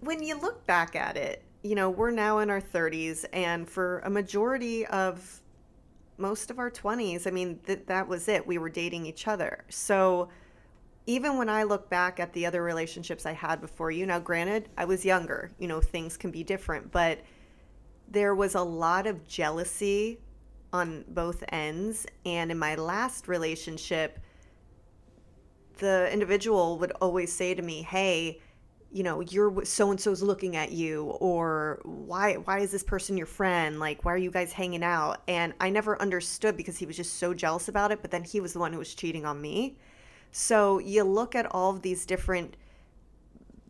when 0.00 0.22
you 0.22 0.38
look 0.38 0.66
back 0.66 0.96
at 0.96 1.16
it, 1.16 1.44
you 1.62 1.74
know, 1.74 1.90
we're 1.90 2.10
now 2.10 2.38
in 2.38 2.50
our 2.50 2.60
30s, 2.60 3.24
and 3.32 3.68
for 3.68 4.00
a 4.00 4.10
majority 4.10 4.86
of 4.86 5.42
most 6.16 6.50
of 6.50 6.58
our 6.58 6.70
20s, 6.70 7.26
I 7.26 7.30
mean, 7.30 7.58
th- 7.66 7.86
that 7.86 8.08
was 8.08 8.28
it. 8.28 8.46
We 8.46 8.58
were 8.58 8.68
dating 8.68 9.06
each 9.06 9.28
other. 9.28 9.64
So 9.68 10.28
even 11.06 11.36
when 11.36 11.48
I 11.48 11.64
look 11.64 11.88
back 11.88 12.20
at 12.20 12.32
the 12.32 12.46
other 12.46 12.62
relationships 12.62 13.26
I 13.26 13.32
had 13.32 13.60
before 13.60 13.90
you, 13.90 14.06
now 14.06 14.18
granted, 14.18 14.68
I 14.76 14.84
was 14.84 15.04
younger, 15.04 15.50
you 15.58 15.68
know, 15.68 15.80
things 15.80 16.16
can 16.16 16.30
be 16.30 16.44
different, 16.44 16.92
but 16.92 17.20
there 18.08 18.34
was 18.34 18.54
a 18.54 18.62
lot 18.62 19.06
of 19.06 19.26
jealousy 19.26 20.20
on 20.72 21.04
both 21.08 21.42
ends. 21.50 22.06
And 22.24 22.50
in 22.50 22.58
my 22.58 22.74
last 22.74 23.28
relationship, 23.28 24.18
the 25.78 26.10
individual 26.12 26.78
would 26.78 26.92
always 27.00 27.32
say 27.32 27.54
to 27.54 27.62
me, 27.62 27.82
"Hey, 27.82 28.40
you 28.92 29.02
know, 29.02 29.20
you're 29.20 29.64
so 29.64 29.90
and 29.90 30.00
so's 30.00 30.22
looking 30.22 30.56
at 30.56 30.72
you, 30.72 31.04
or 31.20 31.80
why 31.84 32.34
why 32.34 32.58
is 32.58 32.72
this 32.72 32.82
person 32.82 33.16
your 33.16 33.26
friend? 33.26 33.78
Like, 33.78 34.04
why 34.04 34.12
are 34.12 34.18
you 34.18 34.30
guys 34.30 34.52
hanging 34.52 34.82
out?" 34.82 35.22
And 35.28 35.54
I 35.60 35.70
never 35.70 36.00
understood 36.00 36.56
because 36.56 36.76
he 36.78 36.86
was 36.86 36.96
just 36.96 37.18
so 37.18 37.32
jealous 37.32 37.68
about 37.68 37.92
it. 37.92 38.02
But 38.02 38.10
then 38.10 38.24
he 38.24 38.40
was 38.40 38.52
the 38.52 38.58
one 38.58 38.72
who 38.72 38.78
was 38.78 38.94
cheating 38.94 39.24
on 39.24 39.40
me. 39.40 39.76
So 40.32 40.78
you 40.78 41.04
look 41.04 41.34
at 41.34 41.46
all 41.46 41.70
of 41.70 41.82
these 41.82 42.06
different 42.06 42.56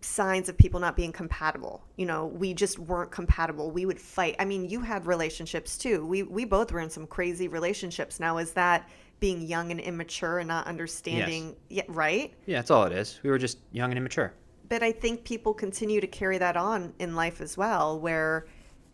signs 0.03 0.49
of 0.49 0.57
people 0.57 0.81
not 0.81 0.97
being 0.97 1.13
compatible. 1.13 1.85
You 1.97 2.07
know, 2.07 2.27
we 2.27 2.55
just 2.55 2.79
weren't 2.79 3.11
compatible. 3.11 3.71
We 3.71 3.87
would 3.87 4.01
fight. 4.01 4.37
I 4.39 4.45
mean, 4.45 4.69
you 4.69 4.81
had 4.81 5.07
relationships 5.07 5.77
too. 5.77 6.07
We 6.07 6.23
we 6.23 6.45
both 6.45 6.73
were 6.73 6.81
in 6.81 6.91
some 6.91 7.07
crazy 7.07 7.49
relationships. 7.49 8.21
Now 8.21 8.39
is 8.39 8.53
that 8.53 8.89
being 9.21 9.43
young 9.43 9.71
and 9.71 9.81
immature 9.81 10.39
and 10.39 10.49
not 10.49 10.67
understanding 10.67 11.55
yeah, 11.69 11.83
right? 11.89 12.33
Yeah, 12.47 12.59
that's 12.59 12.71
all 12.71 12.85
it 12.85 12.93
is. 12.93 13.21
We 13.23 13.31
were 13.31 13.39
just 13.39 13.59
young 13.71 13.91
and 13.91 13.99
immature. 13.99 14.33
But 14.71 14.85
I 14.85 14.93
think 14.93 15.25
people 15.25 15.53
continue 15.53 16.01
to 16.01 16.07
carry 16.07 16.39
that 16.39 16.57
on 16.57 16.95
in 17.01 17.17
life 17.17 17.41
as 17.41 17.59
well 17.59 17.99
where 17.99 18.47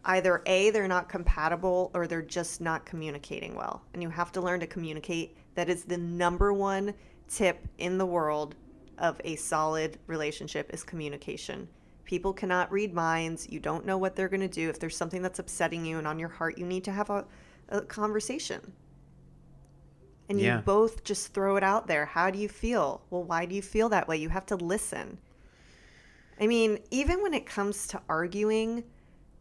either 0.07 0.43
A 0.47 0.71
they're 0.71 0.89
not 0.89 1.11
compatible 1.11 1.91
or 1.93 2.07
they're 2.07 2.23
just 2.23 2.63
not 2.63 2.87
communicating 2.87 3.55
well. 3.55 3.83
And 3.93 4.03
you 4.03 4.09
have 4.09 4.33
to 4.33 4.41
learn 4.41 4.59
to 4.61 4.67
communicate. 4.67 5.37
That 5.55 5.69
is 5.69 5.85
the 5.85 5.99
number 5.99 6.55
one 6.55 6.95
tip 7.29 7.69
in 7.77 7.99
the 7.99 8.07
world 8.07 8.55
of 8.97 9.21
a 9.25 9.37
solid 9.37 9.99
relationship 10.07 10.73
is 10.73 10.83
communication. 10.83 11.69
People 12.07 12.33
cannot 12.33 12.73
read 12.73 12.95
minds. 12.95 13.47
You 13.51 13.61
don't 13.61 13.85
know 13.85 13.99
what 13.99 14.17
they're 14.17 14.31
going 14.31 14.41
to 14.41 14.49
do. 14.49 14.71
If 14.71 14.81
there's 14.81 14.97
something 14.97 15.21
that's 15.21 15.41
upsetting 15.41 15.85
you 15.85 15.99
and 15.99 16.07
on 16.07 16.19
your 16.19 16.31
heart, 16.31 16.57
you 16.57 16.65
need 16.65 16.85
to 16.85 16.93
have 16.93 17.11
a, 17.11 17.27
a 17.69 17.83
conversation. 17.83 18.73
And 20.31 20.41
you 20.41 20.63
both 20.65 21.05
just 21.05 21.35
throw 21.35 21.57
it 21.57 21.63
out 21.63 21.87
there. 21.87 22.07
How 22.07 22.31
do 22.31 22.39
you 22.39 22.49
feel? 22.49 23.03
Well, 23.11 23.25
why 23.25 23.45
do 23.45 23.55
you 23.55 23.63
feel 23.63 23.91
that 23.91 24.09
way? 24.09 24.17
You 24.17 24.31
have 24.31 24.47
to 24.47 24.57
listen. 24.57 25.19
I 26.41 26.47
mean, 26.47 26.79
even 26.91 27.23
when 27.23 27.35
it 27.35 27.47
comes 27.47 27.87
to 27.89 28.01
arguing, 28.09 28.85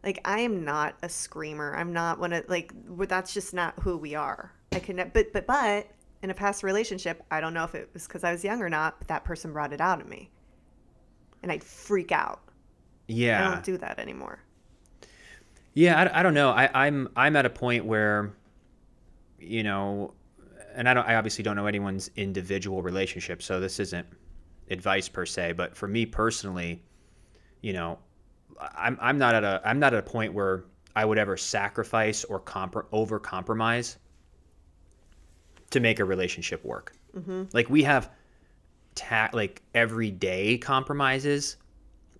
like 0.02 0.20
I 0.24 0.40
am 0.40 0.64
not 0.64 0.96
a 1.02 1.08
screamer. 1.08 1.74
I'm 1.76 1.92
not 1.92 2.18
one 2.18 2.32
of 2.32 2.48
like 2.48 2.72
that's 3.08 3.34
just 3.34 3.52
not 3.52 3.74
who 3.80 3.96
we 3.98 4.14
are. 4.14 4.52
I 4.72 4.78
can 4.78 5.10
but 5.12 5.32
but 5.32 5.46
but 5.46 5.88
in 6.22 6.30
a 6.30 6.34
past 6.34 6.62
relationship, 6.62 7.22
I 7.30 7.40
don't 7.40 7.54
know 7.54 7.64
if 7.64 7.74
it 7.74 7.90
was 7.92 8.06
because 8.06 8.24
I 8.24 8.32
was 8.32 8.42
young 8.42 8.62
or 8.62 8.70
not, 8.70 8.98
but 8.98 9.08
that 9.08 9.24
person 9.24 9.52
brought 9.52 9.72
it 9.72 9.80
out 9.80 10.00
of 10.00 10.08
me, 10.08 10.30
and 11.42 11.52
I'd 11.52 11.62
freak 11.62 12.12
out. 12.12 12.40
Yeah. 13.08 13.46
I 13.46 13.52
don't 13.52 13.64
do 13.64 13.76
that 13.78 13.98
anymore. 13.98 14.40
Yeah, 15.74 16.00
I, 16.00 16.20
I 16.20 16.22
don't 16.22 16.34
know. 16.34 16.50
I, 16.50 16.70
I'm 16.72 17.08
I'm 17.16 17.36
at 17.36 17.44
a 17.44 17.50
point 17.50 17.84
where, 17.84 18.32
you 19.38 19.62
know, 19.62 20.14
and 20.74 20.88
I 20.88 20.94
don't. 20.94 21.06
I 21.06 21.16
obviously 21.16 21.44
don't 21.44 21.56
know 21.56 21.66
anyone's 21.66 22.10
individual 22.16 22.82
relationship, 22.82 23.42
so 23.42 23.60
this 23.60 23.78
isn't 23.80 24.06
advice 24.70 25.08
per 25.08 25.26
se. 25.26 25.52
But 25.52 25.76
for 25.76 25.88
me 25.88 26.06
personally, 26.06 26.82
you 27.60 27.72
know, 27.72 27.98
I'm 28.60 28.98
I'm 29.00 29.18
not 29.18 29.34
at 29.34 29.44
a 29.44 29.60
I'm 29.64 29.78
not 29.78 29.94
at 29.94 30.00
a 30.00 30.02
point 30.02 30.32
where 30.32 30.64
I 30.94 31.04
would 31.04 31.18
ever 31.18 31.36
sacrifice 31.36 32.24
or 32.24 32.40
compr- 32.40 32.86
over 32.92 33.18
compromise 33.18 33.98
to 35.70 35.80
make 35.80 36.00
a 36.00 36.04
relationship 36.04 36.64
work. 36.64 36.94
Mm-hmm. 37.16 37.44
Like 37.52 37.68
we 37.68 37.82
have 37.82 38.10
ta- 38.94 39.30
like 39.32 39.62
everyday 39.74 40.58
compromises 40.58 41.56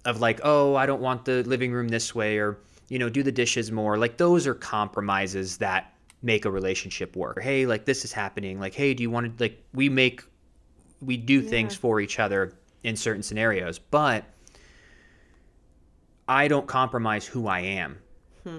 of 0.05 0.21
like, 0.21 0.41
oh, 0.45 0.75
I 0.75 0.87
don't 0.87 1.01
want 1.01 1.25
the 1.25 1.43
living 1.45 1.73
room 1.73 1.89
this 1.89 2.15
way, 2.15 2.39
or 2.39 2.59
you 2.89 2.99
know, 2.99 3.09
do 3.09 3.23
the 3.23 3.33
dishes 3.33 3.73
more. 3.73 3.99
Like 3.99 4.17
those 4.17 4.47
are 4.47 4.55
compromises 4.55 5.57
that 5.59 5.93
make 6.23 6.45
a 6.45 6.51
relationship 6.51 7.17
work. 7.17 7.39
Or, 7.39 7.41
hey, 7.41 7.67
like 7.67 7.85
this 7.85 8.05
is 8.05 8.13
happening. 8.13 8.61
Like, 8.61 8.75
hey, 8.75 8.95
do 8.95 9.03
you 9.03 9.11
want 9.11 9.39
to 9.39 9.45
like 9.45 9.63
we 9.75 9.89
make 9.89 10.23
we 11.01 11.17
do 11.17 11.43
things 11.43 11.75
for 11.75 12.01
each 12.01 12.19
other 12.19 12.55
in 12.83 12.97
certain 12.97 13.23
scenarios, 13.23 13.79
but 13.79 14.25
I 16.29 16.49
don't 16.49 16.67
compromise 16.67 17.27
who 17.27 17.47
I 17.47 17.61
am. 17.61 17.99
Hmm. 18.45 18.59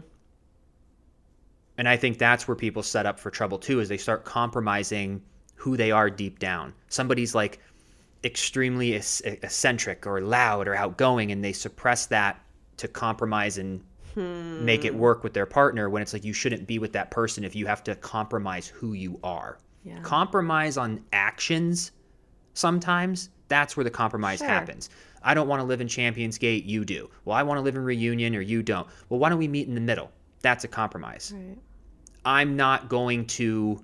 And 1.78 1.88
I 1.88 1.98
think 1.98 2.18
that's 2.18 2.48
where 2.48 2.56
people 2.56 2.84
set 2.84 3.06
up 3.06 3.20
for 3.20 3.30
trouble 3.30 3.58
too, 3.58 3.80
is 3.80 3.90
they 3.90 3.98
start 3.98 4.26
compromising 4.26 5.22
who 5.56 5.78
they 5.78 5.92
are 5.92 6.10
deep 6.10 6.40
down. 6.40 6.74
Somebody's 6.88 7.36
like 7.36 7.60
extremely 8.24 8.94
eccentric 8.94 10.06
or 10.08 10.22
loud 10.22 10.68
or 10.68 10.76
outgoing, 10.76 11.32
and 11.32 11.44
they 11.44 11.54
suppress 11.54 12.06
that 12.08 12.42
to 12.78 12.88
compromise 12.88 13.58
and 13.58 13.84
make 14.16 14.86
it 14.86 14.94
hmm. 14.94 15.00
work 15.00 15.24
with 15.24 15.34
their 15.34 15.46
partner. 15.46 15.90
When 15.90 16.02
it's 16.02 16.14
like 16.14 16.24
you 16.24 16.34
shouldn't 16.34 16.68
be 16.68 16.80
with 16.80 16.94
that 16.94 17.12
person 17.12 17.44
if 17.44 17.56
you 17.56 17.66
have 17.68 17.84
to 17.86 17.96
compromise 17.96 18.68
who 18.68 18.94
you 18.94 19.20
are. 19.24 19.60
Yeah. 19.84 20.02
Compromise 20.02 20.78
on 20.78 21.04
actions 21.14 21.92
sometimes 22.58 23.30
that's 23.50 23.78
where 23.78 23.84
the 23.84 23.92
compromise 23.92 24.40
Sure. 24.40 24.48
happens. 24.48 24.90
I 25.24 25.34
don't 25.34 25.48
want 25.48 25.60
to 25.60 25.64
live 25.64 25.80
in 25.80 25.88
Champions 25.88 26.38
Gate, 26.38 26.66
you 26.66 26.84
do. 26.86 27.10
Well, 27.24 27.38
I 27.38 27.44
want 27.44 27.58
to 27.58 27.62
live 27.62 27.76
in 27.76 27.84
Reunion 27.84 28.36
or 28.36 28.42
you 28.42 28.64
don't. 28.64 28.88
Well, 29.10 29.20
why 29.20 29.30
don't 29.30 29.38
we 29.38 29.48
meet 29.48 29.68
in 29.68 29.76
the 29.76 29.82
middle? 29.82 30.12
That's 30.42 30.64
a 30.64 30.68
compromise. 30.68 31.34
Right. 31.36 31.58
I'm 32.26 32.56
not 32.56 32.90
going 32.90 33.26
to 33.28 33.84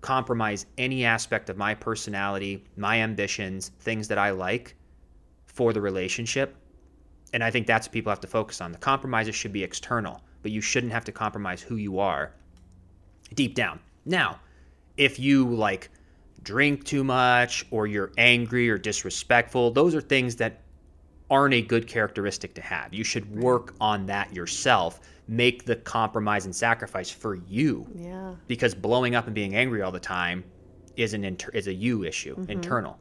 compromise 0.00 0.66
any 0.78 1.04
aspect 1.04 1.48
of 1.48 1.56
my 1.56 1.74
personality, 1.74 2.64
my 2.76 3.00
ambitions, 3.00 3.70
things 3.80 4.08
that 4.08 4.18
I 4.18 4.30
like 4.30 4.74
for 5.46 5.72
the 5.72 5.80
relationship. 5.80 6.56
And 7.32 7.42
I 7.42 7.50
think 7.50 7.66
that's 7.66 7.86
what 7.86 7.92
people 7.92 8.10
have 8.10 8.20
to 8.20 8.26
focus 8.26 8.60
on. 8.60 8.72
The 8.72 8.78
compromises 8.78 9.34
should 9.34 9.52
be 9.52 9.62
external, 9.62 10.20
but 10.42 10.50
you 10.50 10.60
shouldn't 10.60 10.92
have 10.92 11.04
to 11.04 11.12
compromise 11.12 11.62
who 11.62 11.76
you 11.76 11.98
are 11.98 12.34
deep 13.34 13.54
down. 13.54 13.78
Now, 14.04 14.40
if 14.96 15.18
you 15.18 15.48
like 15.48 15.88
drink 16.42 16.84
too 16.84 17.04
much 17.04 17.64
or 17.70 17.86
you're 17.86 18.12
angry 18.18 18.68
or 18.70 18.78
disrespectful, 18.78 19.70
those 19.70 19.94
are 19.94 20.00
things 20.00 20.36
that 20.36 20.60
aren't 21.30 21.54
a 21.54 21.62
good 21.62 21.86
characteristic 21.86 22.54
to 22.54 22.60
have. 22.60 22.92
You 22.92 23.04
should 23.04 23.34
work 23.40 23.74
on 23.80 24.06
that 24.06 24.34
yourself. 24.34 25.00
Make 25.28 25.64
the 25.64 25.76
compromise 25.76 26.44
and 26.44 26.54
sacrifice 26.54 27.08
for 27.10 27.36
you 27.36 27.86
Yeah. 27.94 28.34
because 28.48 28.74
blowing 28.74 29.14
up 29.14 29.26
and 29.26 29.34
being 29.34 29.54
angry 29.54 29.80
all 29.82 29.92
the 29.92 30.00
time 30.00 30.44
is 30.96 31.14
an 31.14 31.24
inter- 31.24 31.50
is 31.54 31.68
a 31.68 31.72
you 31.72 32.04
issue, 32.04 32.34
Mm-hmm. 32.36 32.50
internal. 32.50 32.98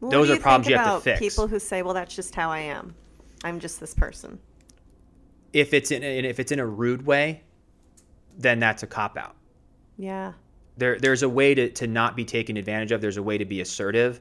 Well, 0.00 0.10
Those 0.10 0.30
are 0.30 0.38
problems 0.38 0.68
you 0.68 0.76
have 0.76 0.96
to 0.96 1.00
fix. 1.00 1.18
People 1.18 1.48
who 1.48 1.58
say, 1.58 1.82
"Well, 1.82 1.94
that's 1.94 2.14
just 2.14 2.34
how 2.34 2.50
I 2.50 2.60
am. 2.60 2.94
I'm 3.42 3.58
just 3.58 3.80
this 3.80 3.94
person." 3.94 4.38
If 5.52 5.74
it's 5.74 5.90
in 5.90 6.02
a, 6.02 6.18
if 6.18 6.38
it's 6.40 6.52
in 6.52 6.60
a 6.60 6.66
rude 6.66 7.04
way, 7.06 7.42
then 8.38 8.58
that's 8.58 8.82
a 8.82 8.86
cop 8.86 9.16
out. 9.16 9.36
Yeah. 9.96 10.32
There 10.76 10.98
there's 10.98 11.22
a 11.22 11.28
way 11.28 11.54
to 11.54 11.70
to 11.70 11.86
not 11.86 12.16
be 12.16 12.24
taken 12.24 12.56
advantage 12.56 12.92
of. 12.92 13.00
There's 13.00 13.16
a 13.16 13.22
way 13.22 13.38
to 13.38 13.44
be 13.44 13.60
assertive, 13.60 14.20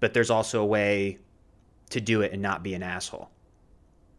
but 0.00 0.14
there's 0.14 0.30
also 0.30 0.62
a 0.62 0.66
way 0.66 1.18
to 1.90 2.00
do 2.00 2.22
it 2.22 2.32
and 2.32 2.40
not 2.40 2.62
be 2.62 2.74
an 2.74 2.82
asshole. 2.82 3.30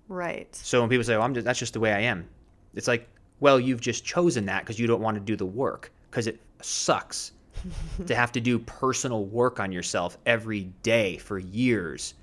Right. 0.08 0.54
So 0.56 0.82
when 0.82 0.90
people 0.90 1.04
say, 1.04 1.16
"Oh, 1.16 1.22
I'm 1.22 1.34
just, 1.34 1.46
that's 1.46 1.60
just 1.60 1.74
the 1.74 1.80
way 1.80 1.94
I 1.94 2.02
am," 2.02 2.28
it's 2.74 2.88
like, 2.88 3.08
well, 3.40 3.60
you've 3.60 3.82
just 3.82 4.06
chosen 4.06 4.46
that 4.46 4.64
because 4.64 4.80
you 4.80 4.88
don't 4.88 5.02
want 5.02 5.16
to 5.16 5.22
do 5.22 5.36
the 5.36 5.46
work 5.46 5.92
because 6.10 6.28
it 6.28 6.40
sucks 6.62 7.32
to 8.08 8.16
have 8.16 8.32
to 8.34 8.42
do 8.42 8.60
personal 8.60 9.26
work 9.26 9.60
on 9.60 9.72
yourself 9.72 10.18
every 10.26 10.64
day 10.84 11.18
for 11.18 11.40
years 11.40 12.14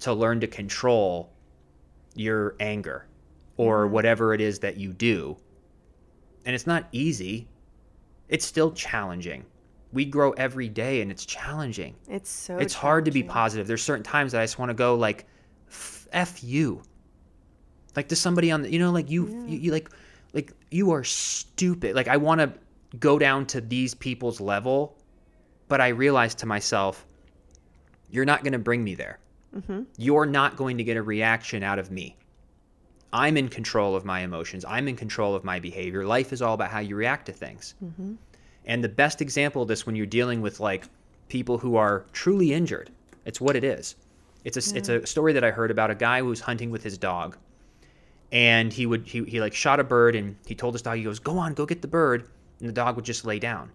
to 0.00 0.12
learn 0.12 0.40
to 0.40 0.46
control 0.46 1.30
your 2.14 2.54
anger 2.60 3.06
or 3.56 3.84
mm-hmm. 3.84 3.94
whatever 3.94 4.34
it 4.34 4.40
is 4.40 4.58
that 4.60 4.76
you 4.76 4.92
do. 4.92 5.36
And 6.44 6.54
it's 6.54 6.66
not 6.66 6.88
easy. 6.92 7.46
It's 8.32 8.46
still 8.46 8.72
challenging. 8.72 9.44
We 9.92 10.06
grow 10.06 10.30
every 10.32 10.68
day 10.70 11.02
and 11.02 11.10
it's 11.10 11.26
challenging 11.26 11.94
It's 12.08 12.30
so. 12.30 12.56
it's 12.56 12.72
hard 12.72 13.04
to 13.04 13.10
be 13.10 13.22
positive. 13.22 13.66
There's 13.66 13.82
certain 13.82 14.02
times 14.02 14.32
that 14.32 14.40
I 14.40 14.44
just 14.44 14.58
want 14.58 14.70
to 14.70 14.74
go 14.74 14.94
like, 14.94 15.26
"F- 15.68 16.08
"F 16.12 16.42
you," 16.42 16.82
like 17.94 18.08
to 18.08 18.16
somebody 18.16 18.50
on 18.50 18.62
the, 18.62 18.72
you 18.72 18.78
know, 18.78 18.90
like 18.90 19.10
you, 19.10 19.28
you, 19.46 19.58
you 19.58 19.70
like, 19.72 19.90
like 20.32 20.52
you 20.70 20.92
are 20.92 21.04
stupid. 21.04 21.94
Like 21.94 22.08
I 22.08 22.16
want 22.16 22.40
to 22.40 22.52
go 22.98 23.18
down 23.18 23.44
to 23.46 23.60
these 23.60 23.94
people's 23.94 24.40
level, 24.40 24.96
but 25.68 25.82
I 25.82 25.88
realize 25.88 26.34
to 26.36 26.46
myself, 26.46 27.04
you're 28.10 28.24
not 28.24 28.42
going 28.42 28.54
to 28.54 28.58
bring 28.58 28.82
me 28.82 28.94
there. 28.94 29.18
Mm-hmm. 29.54 29.82
You're 29.98 30.24
not 30.26 30.56
going 30.56 30.78
to 30.78 30.84
get 30.84 30.96
a 30.96 31.02
reaction 31.02 31.62
out 31.62 31.78
of 31.78 31.90
me. 31.90 32.16
I'm 33.12 33.36
in 33.36 33.48
control 33.48 33.94
of 33.94 34.04
my 34.04 34.20
emotions. 34.20 34.64
I'm 34.66 34.88
in 34.88 34.96
control 34.96 35.34
of 35.34 35.44
my 35.44 35.60
behavior. 35.60 36.06
Life 36.06 36.32
is 36.32 36.40
all 36.40 36.54
about 36.54 36.70
how 36.70 36.78
you 36.78 36.96
react 36.96 37.26
to 37.26 37.32
things. 37.32 37.74
Mm-hmm. 37.84 38.14
And 38.64 38.82
the 38.82 38.88
best 38.88 39.20
example 39.20 39.62
of 39.62 39.68
this 39.68 39.84
when 39.84 39.96
you're 39.96 40.06
dealing 40.06 40.40
with 40.40 40.60
like 40.60 40.84
people 41.28 41.58
who 41.58 41.76
are 41.76 42.06
truly 42.12 42.52
injured, 42.52 42.90
it's 43.26 43.40
what 43.40 43.56
it 43.56 43.64
is. 43.64 43.96
It's 44.44 44.56
a 44.56 44.76
it's 44.76 44.88
a 44.88 45.06
story 45.06 45.32
that 45.34 45.44
I 45.44 45.50
heard 45.50 45.70
about 45.70 45.90
a 45.90 45.94
guy 45.94 46.20
who 46.20 46.26
was 46.26 46.40
hunting 46.40 46.70
with 46.70 46.82
his 46.82 46.98
dog, 46.98 47.36
and 48.32 48.72
he 48.72 48.86
would 48.86 49.06
he, 49.06 49.24
he 49.24 49.40
like 49.40 49.54
shot 49.54 49.78
a 49.78 49.84
bird 49.84 50.16
and 50.16 50.36
he 50.46 50.54
told 50.54 50.74
his 50.74 50.82
dog 50.82 50.96
he 50.96 51.04
goes 51.04 51.18
go 51.18 51.38
on 51.38 51.54
go 51.54 51.66
get 51.66 51.82
the 51.82 51.88
bird. 51.88 52.28
And 52.58 52.68
the 52.68 52.72
dog 52.72 52.96
would 52.96 53.04
just 53.04 53.24
lay 53.24 53.38
down, 53.38 53.70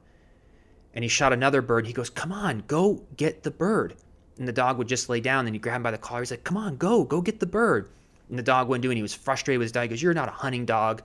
and 0.93 1.03
he 1.03 1.09
shot 1.09 1.31
another 1.31 1.61
bird. 1.61 1.85
He 1.85 1.93
goes 1.93 2.09
come 2.09 2.31
on 2.31 2.63
go 2.67 3.03
get 3.15 3.43
the 3.43 3.51
bird. 3.51 3.95
And 4.38 4.47
the 4.47 4.53
dog 4.53 4.77
would 4.77 4.88
just 4.88 5.09
lay 5.09 5.19
down 5.19 5.47
and 5.47 5.55
he 5.55 5.59
grabbed 5.59 5.77
him 5.77 5.83
by 5.83 5.91
the 5.91 5.97
collar. 5.97 6.21
He's 6.21 6.31
like 6.31 6.43
come 6.43 6.57
on 6.57 6.77
go 6.77 7.03
go 7.03 7.21
get 7.21 7.39
the 7.39 7.45
bird 7.45 7.89
and 8.30 8.38
the 8.38 8.43
dog 8.43 8.67
wouldn't 8.67 8.82
do 8.84 8.89
it. 8.89 8.93
And 8.93 8.97
he 8.97 9.03
was 9.03 9.13
frustrated 9.13 9.59
with 9.59 9.65
his 9.65 9.71
dog. 9.71 9.84
He 9.84 9.89
goes 9.89 10.01
you're 10.01 10.13
not 10.13 10.30
a 10.30 10.32
hunting 10.32 10.65
dog. 10.65 11.03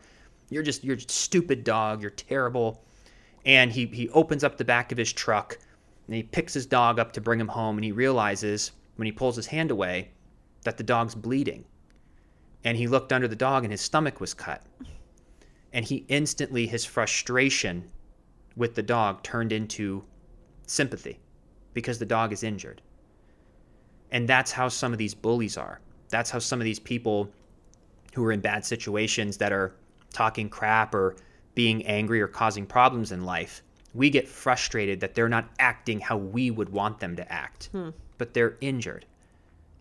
You're 0.50 0.62
just 0.62 0.84
you're 0.84 0.98
stupid 0.98 1.64
dog. 1.64 2.02
You're 2.02 2.10
terrible. 2.10 2.84
And 3.44 3.72
he, 3.72 3.86
he 3.86 4.08
opens 4.10 4.44
up 4.44 4.56
the 4.56 4.64
back 4.64 4.92
of 4.92 4.98
his 4.98 5.12
truck 5.12 5.58
and 6.06 6.14
he 6.14 6.22
picks 6.22 6.54
his 6.54 6.66
dog 6.66 6.98
up 6.98 7.12
to 7.12 7.20
bring 7.20 7.40
him 7.40 7.48
home. 7.48 7.76
And 7.76 7.84
he 7.84 7.92
realizes 7.92 8.72
when 8.96 9.06
he 9.06 9.12
pulls 9.12 9.36
his 9.36 9.46
hand 9.46 9.70
away 9.70 10.10
that 10.62 10.76
the 10.76 10.84
dog's 10.84 11.14
bleeding. 11.14 11.64
And 12.64 12.76
he 12.76 12.86
looked 12.86 13.12
under 13.12 13.26
the 13.26 13.36
dog 13.36 13.64
and 13.64 13.72
his 13.72 13.80
stomach 13.80 14.20
was 14.20 14.34
cut. 14.34 14.62
And 15.72 15.84
he 15.84 16.04
instantly 16.08 16.66
his 16.66 16.84
frustration 16.84 17.90
with 18.56 18.74
the 18.74 18.82
dog 18.82 19.22
turned 19.22 19.52
into 19.52 20.04
sympathy 20.66 21.18
because 21.72 21.98
the 21.98 22.06
dog 22.06 22.32
is 22.32 22.42
injured. 22.42 22.82
And 24.10 24.28
that's 24.28 24.52
how 24.52 24.68
some 24.68 24.92
of 24.92 24.98
these 24.98 25.14
bullies 25.14 25.56
are 25.56 25.80
that's 26.12 26.30
how 26.30 26.38
some 26.38 26.60
of 26.60 26.64
these 26.64 26.78
people 26.78 27.28
who 28.14 28.24
are 28.24 28.30
in 28.30 28.40
bad 28.40 28.64
situations 28.64 29.38
that 29.38 29.52
are 29.52 29.74
talking 30.12 30.48
crap 30.48 30.94
or 30.94 31.16
being 31.54 31.84
angry 31.86 32.20
or 32.20 32.28
causing 32.28 32.66
problems 32.66 33.10
in 33.10 33.24
life, 33.24 33.62
we 33.94 34.10
get 34.10 34.28
frustrated 34.28 35.00
that 35.00 35.14
they're 35.14 35.28
not 35.28 35.48
acting 35.58 35.98
how 35.98 36.16
we 36.16 36.50
would 36.50 36.68
want 36.68 37.00
them 37.00 37.16
to 37.16 37.32
act. 37.32 37.70
Hmm. 37.72 37.90
But 38.18 38.34
they're 38.34 38.56
injured. 38.60 39.06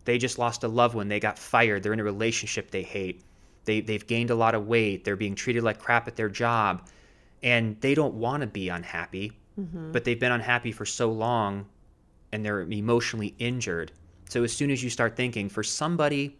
They 0.04 0.18
just 0.18 0.38
lost 0.38 0.64
a 0.64 0.68
loved 0.68 0.94
one. 0.94 1.08
They 1.08 1.20
got 1.20 1.38
fired. 1.38 1.82
They're 1.82 1.92
in 1.92 2.00
a 2.00 2.04
relationship 2.04 2.70
they 2.70 2.82
hate. 2.82 3.22
They, 3.64 3.80
they've 3.80 4.06
gained 4.06 4.30
a 4.30 4.34
lot 4.34 4.54
of 4.54 4.66
weight. 4.66 5.04
They're 5.04 5.16
being 5.16 5.34
treated 5.34 5.62
like 5.62 5.78
crap 5.78 6.08
at 6.08 6.16
their 6.16 6.28
job. 6.28 6.88
And 7.42 7.80
they 7.80 7.94
don't 7.94 8.14
want 8.14 8.40
to 8.40 8.46
be 8.46 8.68
unhappy, 8.68 9.32
mm-hmm. 9.60 9.92
but 9.92 10.04
they've 10.04 10.18
been 10.18 10.32
unhappy 10.32 10.72
for 10.72 10.86
so 10.86 11.12
long 11.12 11.66
and 12.32 12.44
they're 12.44 12.62
emotionally 12.62 13.34
injured. 13.38 13.92
So 14.32 14.44
as 14.44 14.50
soon 14.54 14.70
as 14.70 14.82
you 14.82 14.88
start 14.88 15.14
thinking 15.14 15.50
for 15.50 15.62
somebody 15.62 16.38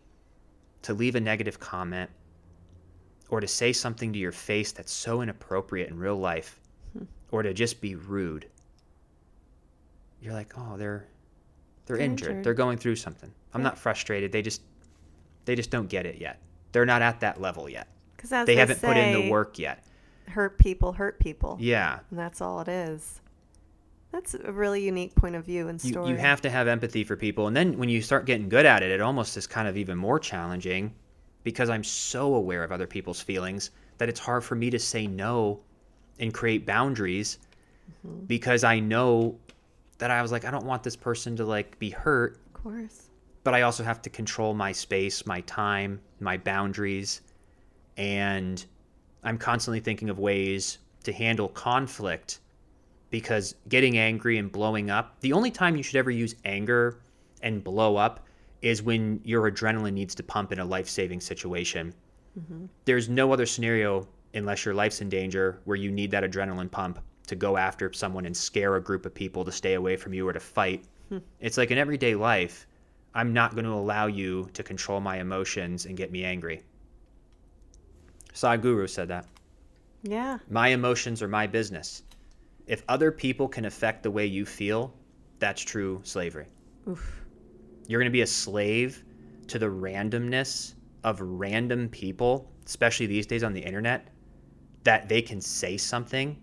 to 0.81 0.95
leave 0.95 1.15
a 1.15 1.21
negative 1.21 1.61
comment 1.61 2.09
or 3.29 3.39
to 3.39 3.47
say 3.47 3.71
something 3.75 4.15
to 4.15 4.19
your 4.19 4.33
face 4.33 4.73
that's 4.73 4.91
so 4.91 5.21
inappropriate 5.21 5.91
in 5.91 5.99
real 5.99 6.17
life 6.17 6.59
or 7.31 7.43
to 7.43 7.53
just 7.53 7.83
be 7.83 7.95
rude 7.95 8.47
you're 10.23 10.33
like 10.33 10.55
oh 10.57 10.79
they're 10.79 11.05
they're, 11.85 11.99
They're 11.99 12.05
injured. 12.07 12.29
injured. 12.31 12.45
they're 12.45 12.55
going 12.55 12.79
through 12.79 12.97
something 12.97 13.31
i'm 13.53 13.63
not 13.63 13.77
frustrated 13.77 14.33
they 14.33 14.41
just 14.41 14.63
they 15.45 15.55
just 15.55 15.71
don't 15.71 15.89
get 15.91 16.07
it 16.07 16.19
yet 16.19 16.39
they're 16.73 16.87
not 16.87 17.03
at 17.03 17.21
that 17.21 17.43
level 17.43 17.69
yet 17.69 17.89
Because 18.17 18.31
they 18.31 18.45
they, 18.45 18.57
haven't 18.57 18.81
put 18.81 18.97
in 18.97 19.13
the 19.13 19.31
work 19.31 19.59
yet 19.59 19.85
Hurt 20.29 20.57
people 20.57 20.93
hurt 20.93 21.19
people. 21.21 21.59
yeah 21.61 21.99
And 22.09 22.19
that's 22.19 22.41
all 22.41 22.61
it 22.63 22.69
is. 22.69 23.21
That's 24.13 24.35
a 24.35 24.53
really 24.53 24.85
unique 24.85 25.15
point 25.15 25.35
of 25.35 25.47
view 25.47 25.69
and 25.69 25.83
you, 25.83 25.91
story. 25.91 26.11
you 26.11 26.17
have 26.17 26.43
to 26.43 26.51
have 26.51 26.69
empathy 26.69 27.03
for 27.03 27.17
people 27.17 27.47
and 27.47 27.57
then 27.57 27.79
when 27.79 27.89
you 27.89 28.03
start 28.03 28.27
getting 28.27 28.49
good 28.51 28.67
at 28.67 28.83
it 28.83 28.91
it 28.91 29.01
almost 29.01 29.37
is 29.39 29.47
kind 29.47 29.67
of 29.67 29.79
even 29.79 29.97
more 29.97 30.19
challenging 30.19 30.93
because 31.45 31.71
i'm 31.71 31.83
so 31.83 32.35
aware 32.35 32.63
of 32.63 32.71
other 32.71 32.87
people's 32.87 33.23
feelings 33.23 33.71
that 33.97 34.11
it's 34.11 34.21
hard 34.21 34.45
for 34.45 34.55
me 34.55 34.69
to 34.69 34.79
say 34.79 35.07
no 35.07 35.59
and 36.21 36.35
create 36.35 36.67
boundaries 36.67 37.39
mm-hmm. 38.07 38.25
because 38.27 38.65
i 38.65 38.79
know 38.79 39.35
that 39.97 40.11
i 40.11 40.21
was 40.21 40.31
like 40.31 40.45
i 40.45 40.51
don't 40.51 40.67
want 40.67 40.83
this 40.83 40.97
person 40.97 41.35
to 41.35 41.45
like 41.47 41.79
be 41.79 41.89
hurt 41.89 42.39
Of 42.55 42.63
course. 42.63 43.09
but 43.45 43.55
i 43.55 43.63
also 43.63 43.83
have 43.83 44.03
to 44.03 44.11
control 44.11 44.53
my 44.53 44.73
space 44.73 45.25
my 45.25 45.41
time 45.43 45.99
my 46.21 46.37
boundaries 46.37 47.23
and 47.97 48.63
i'm 49.25 49.39
constantly 49.39 49.81
thinking 49.81 50.11
of 50.11 50.19
ways 50.19 50.79
to 51.05 51.13
handle 51.15 51.49
conflict 51.49 52.41
because 53.13 53.55
getting 53.69 53.99
angry 53.99 54.39
and 54.39 54.51
blowing 54.51 54.91
up, 54.91 55.21
the 55.21 55.35
only 55.35 55.51
time 55.51 55.77
you 55.77 55.83
should 55.83 55.97
ever 55.97 56.11
use 56.11 56.35
anger 56.47 56.99
and 57.43 57.63
blow 57.63 57.97
up 57.97 58.27
is 58.63 58.83
when 58.83 59.21
your 59.23 59.51
adrenaline 59.51 59.93
needs 59.93 60.15
to 60.15 60.23
pump 60.23 60.51
in 60.51 60.59
a 60.59 60.65
life 60.65 60.89
saving 60.89 61.21
situation. 61.21 61.95
Mm-hmm. 62.41 62.65
There's 62.87 63.11
no 63.11 63.31
other 63.31 63.45
scenario, 63.45 64.09
unless 64.33 64.65
your 64.65 64.75
life's 64.75 65.03
in 65.03 65.11
danger, 65.11 65.61
where 65.65 65.77
you 65.77 65.91
need 65.91 66.11
that 66.13 66.25
adrenaline 66.25 66.71
pump 66.71 67.01
to 67.27 67.37
go 67.37 67.59
after 67.59 67.93
someone 67.93 68.25
and 68.25 68.37
scare 68.37 68.77
a 68.77 68.83
group 68.83 69.05
of 69.05 69.15
people 69.15 69.45
to 69.45 69.53
stay 69.53 69.75
away 69.75 69.97
from 69.97 70.15
you 70.15 70.27
or 70.27 70.33
to 70.33 70.41
fight. 70.41 70.85
Hmm. 71.11 71.19
It's 71.41 71.59
like 71.59 71.71
in 71.71 71.77
everyday 71.77 72.15
life, 72.15 72.67
I'm 73.15 73.35
not 73.35 73.53
going 73.53 73.67
to 73.67 73.73
allow 73.73 74.07
you 74.07 74.49
to 74.55 74.63
control 74.63 75.01
my 75.01 75.19
emotions 75.19 75.85
and 75.85 75.99
get 75.99 76.11
me 76.11 76.25
angry. 76.25 76.63
Sadhguru 78.33 78.89
said 78.89 79.09
that. 79.09 79.27
Yeah. 80.03 80.39
My 80.49 80.69
emotions 80.69 81.21
are 81.21 81.29
my 81.29 81.47
business. 81.47 82.03
If 82.73 82.83
other 82.89 83.13
people 83.13 83.49
can 83.49 83.67
affect 83.67 84.03
the 84.03 84.11
way 84.11 84.25
you 84.25 84.47
feel, 84.47 84.95
that's 85.41 85.61
true 85.61 86.01
slavery. 86.05 86.47
Oof. 86.89 87.23
You're 87.87 88.01
going 88.01 88.11
to 88.11 88.11
be 88.11 88.23
a 88.23 88.27
slave 88.27 89.05
to 89.49 89.59
the 89.59 89.67
randomness 89.67 90.73
of 91.05 91.21
random 91.21 91.91
people, 91.91 92.51
especially 92.65 93.05
these 93.05 93.27
days 93.27 93.45
on 93.45 93.53
the 93.53 93.61
internet, 93.61 94.09
that 94.85 95.07
they 95.07 95.21
can 95.21 95.39
say 95.39 95.77
something 95.77 96.41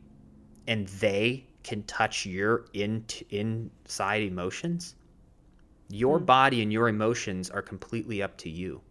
and 0.68 0.88
they 1.00 1.48
can 1.64 1.82
touch 1.86 2.28
your 2.28 2.66
in, 2.74 3.04
inside 3.32 4.22
emotions. 4.22 4.94
Your 5.88 6.20
hmm. 6.20 6.26
body 6.26 6.62
and 6.62 6.72
your 6.72 6.90
emotions 6.90 7.50
are 7.50 7.64
completely 7.64 8.22
up 8.22 8.38
to 8.38 8.52
you. 8.52 8.82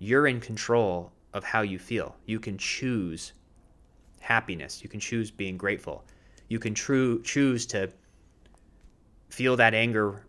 You're 0.00 0.26
in 0.26 0.38
control 0.38 1.12
of 1.32 1.44
how 1.44 1.62
you 1.62 1.78
feel. 1.78 2.14
You 2.26 2.38
can 2.38 2.58
choose 2.58 3.32
happiness. 4.22 4.82
You 4.82 4.88
can 4.88 5.00
choose 5.00 5.30
being 5.30 5.56
grateful. 5.58 6.04
You 6.48 6.58
can 6.58 6.74
true, 6.74 7.22
choose 7.22 7.66
to 7.66 7.92
feel 9.30 9.56
that 9.56 9.74
anger 9.74 10.26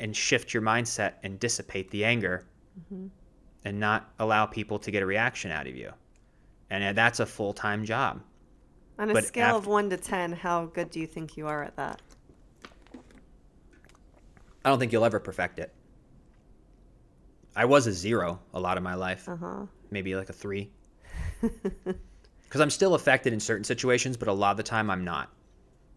and 0.00 0.16
shift 0.16 0.54
your 0.54 0.62
mindset 0.62 1.14
and 1.22 1.38
dissipate 1.40 1.90
the 1.90 2.04
anger 2.04 2.46
and 3.64 3.80
not 3.80 4.12
allow 4.18 4.46
people 4.46 4.78
to 4.80 4.90
get 4.90 5.02
a 5.02 5.06
reaction 5.06 5.50
out 5.50 5.66
of 5.66 5.76
you. 5.76 5.92
And 6.70 6.84
uh, 6.84 6.92
that's 6.92 7.20
a 7.20 7.26
full 7.26 7.52
time 7.52 7.84
job. 7.84 8.22
On 8.98 9.10
a 9.10 9.14
But 9.14 9.24
scale 9.24 9.56
of 9.56 9.66
1 9.66 9.90
to 9.90 9.96
10, 9.96 10.32
how 10.32 10.66
good 10.66 10.90
do 10.90 11.00
you 11.00 11.06
think 11.06 11.36
you 11.36 11.46
are 11.46 11.62
at 11.64 11.76
that? 11.76 12.02
I 14.64 14.68
don't 14.70 14.78
think 14.78 14.92
you'll 14.92 15.04
ever 15.04 15.20
perfect 15.20 15.58
it. 15.58 15.74
I 17.54 17.64
was 17.66 17.86
a 17.86 17.92
zero 17.92 18.40
a 18.54 18.60
lot 18.60 18.76
of 18.78 18.82
my 18.82 18.94
life, 18.94 19.28
Uh 19.28 19.36
huh. 19.36 19.66
maybe 19.90 20.14
like 20.16 20.30
a 20.30 20.32
three. 20.32 20.70
Because 22.48 22.62
I'm 22.62 22.70
still 22.70 22.94
affected 22.94 23.34
in 23.34 23.40
certain 23.40 23.64
situations, 23.64 24.16
but 24.16 24.26
a 24.26 24.32
lot 24.32 24.52
of 24.52 24.56
the 24.56 24.62
time 24.62 24.88
I'm 24.88 25.04
not. 25.04 25.30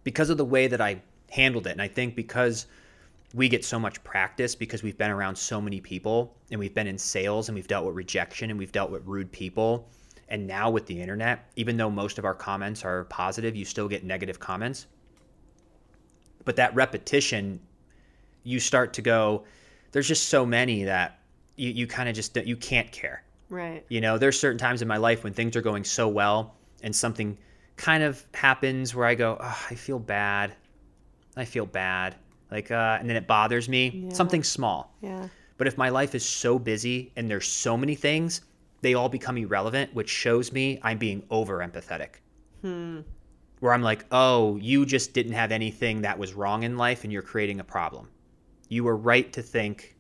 Because 0.04 0.30
of 0.30 0.38
the 0.38 0.44
way 0.44 0.68
that 0.68 0.82
I 0.82 1.02
handled 1.30 1.66
it. 1.66 1.72
And 1.72 1.82
I 1.82 1.88
think 1.88 2.14
because 2.14 2.68
we 3.34 3.48
get 3.48 3.64
so 3.64 3.80
much 3.80 4.04
practice 4.04 4.54
because 4.54 4.84
we've 4.84 4.98
been 4.98 5.12
around 5.12 5.38
so 5.38 5.62
many 5.62 5.80
people 5.80 6.36
and 6.52 6.60
we've 6.60 6.74
been 6.74 6.88
in 6.88 6.98
sales 6.98 7.48
and 7.48 7.56
we've 7.56 7.68
dealt 7.68 7.86
with 7.86 7.96
rejection 7.96 8.50
and 8.50 8.60
we've 8.60 8.74
dealt 8.74 8.92
with 8.92 9.06
rude 9.06 9.32
people. 9.32 9.88
And 10.28 10.46
now 10.46 10.70
with 10.70 10.86
the 10.86 11.02
internet, 11.02 11.50
even 11.56 11.78
though 11.78 11.90
most 11.90 12.18
of 12.18 12.26
our 12.26 12.34
comments 12.34 12.84
are 12.84 13.06
positive, 13.06 13.56
you 13.56 13.64
still 13.64 13.88
get 13.88 14.04
negative 14.04 14.40
comments. 14.40 14.88
But 16.44 16.58
that 16.58 16.76
repetition, 16.76 17.62
you 18.44 18.60
start 18.60 18.94
to 18.94 19.02
go, 19.02 19.46
there's 19.94 20.08
just 20.08 20.28
so 20.28 20.46
many 20.46 20.84
that 20.84 21.20
you, 21.56 21.70
you 21.70 21.88
kind 21.88 22.10
of 22.10 22.16
just, 22.16 22.36
you 22.36 22.58
can't 22.58 22.92
care. 22.92 23.24
Right. 23.52 23.86
You 23.90 24.00
know, 24.00 24.18
there's 24.18 24.40
certain 24.40 24.58
times 24.58 24.82
in 24.82 24.88
my 24.88 24.96
life 24.96 25.26
when 25.26 25.34
things 25.34 25.58
are 25.58 25.62
going 25.62 25.84
so 25.84 26.08
well 26.08 26.56
and 26.84 26.96
something 26.96 27.38
kind 27.76 28.02
of 28.02 28.26
happens 28.34 28.96
where 28.96 29.06
I 29.06 29.14
go, 29.14 29.38
oh, 29.40 29.66
I 29.70 29.76
feel 29.76 30.00
bad. 30.00 30.56
I 31.36 31.44
feel 31.44 31.66
bad. 31.66 32.16
Like, 32.50 32.72
uh, 32.72 32.98
and 33.00 33.10
then 33.10 33.18
it 33.18 33.28
bothers 33.28 33.68
me. 33.68 34.06
Yeah. 34.06 34.14
Something 34.14 34.42
small. 34.42 34.96
Yeah. 35.02 35.28
But 35.58 35.68
if 35.68 35.78
my 35.78 35.90
life 35.90 36.16
is 36.16 36.26
so 36.26 36.58
busy 36.58 37.12
and 37.18 37.30
there's 37.30 37.46
so 37.46 37.76
many 37.76 37.94
things, 37.94 38.42
they 38.80 38.94
all 38.94 39.10
become 39.10 39.38
irrelevant, 39.38 39.94
which 39.94 40.10
shows 40.10 40.54
me 40.54 40.80
I'm 40.82 40.98
being 40.98 41.22
over 41.30 41.60
empathetic. 41.60 42.22
Hmm. 42.62 43.02
Where 43.60 43.74
I'm 43.74 43.84
like, 43.84 44.06
oh, 44.12 44.56
you 44.58 44.86
just 44.86 45.14
didn't 45.14 45.34
have 45.34 45.52
anything 45.52 46.02
that 46.04 46.18
was 46.18 46.34
wrong 46.34 46.64
in 46.64 46.78
life 46.78 47.04
and 47.04 47.12
you're 47.12 47.22
creating 47.22 47.60
a 47.60 47.66
problem. 47.66 48.08
You 48.70 48.86
were 48.86 48.96
right 48.96 49.32
to 49.34 49.42
think 49.42 49.98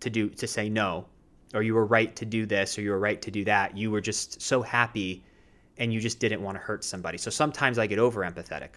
to 0.00 0.10
do 0.10 0.28
to 0.28 0.46
say 0.46 0.68
no, 0.68 1.06
or 1.54 1.62
you 1.62 1.74
were 1.74 1.86
right 1.86 2.14
to 2.16 2.24
do 2.24 2.46
this, 2.46 2.78
or 2.78 2.82
you 2.82 2.90
were 2.90 2.98
right 2.98 3.20
to 3.22 3.30
do 3.30 3.44
that. 3.44 3.76
You 3.76 3.90
were 3.90 4.00
just 4.00 4.40
so 4.40 4.62
happy 4.62 5.24
and 5.78 5.92
you 5.92 6.00
just 6.00 6.18
didn't 6.20 6.42
want 6.42 6.56
to 6.56 6.60
hurt 6.60 6.84
somebody. 6.84 7.18
So 7.18 7.30
sometimes 7.30 7.78
I 7.78 7.86
get 7.86 7.98
over 7.98 8.20
empathetic. 8.20 8.70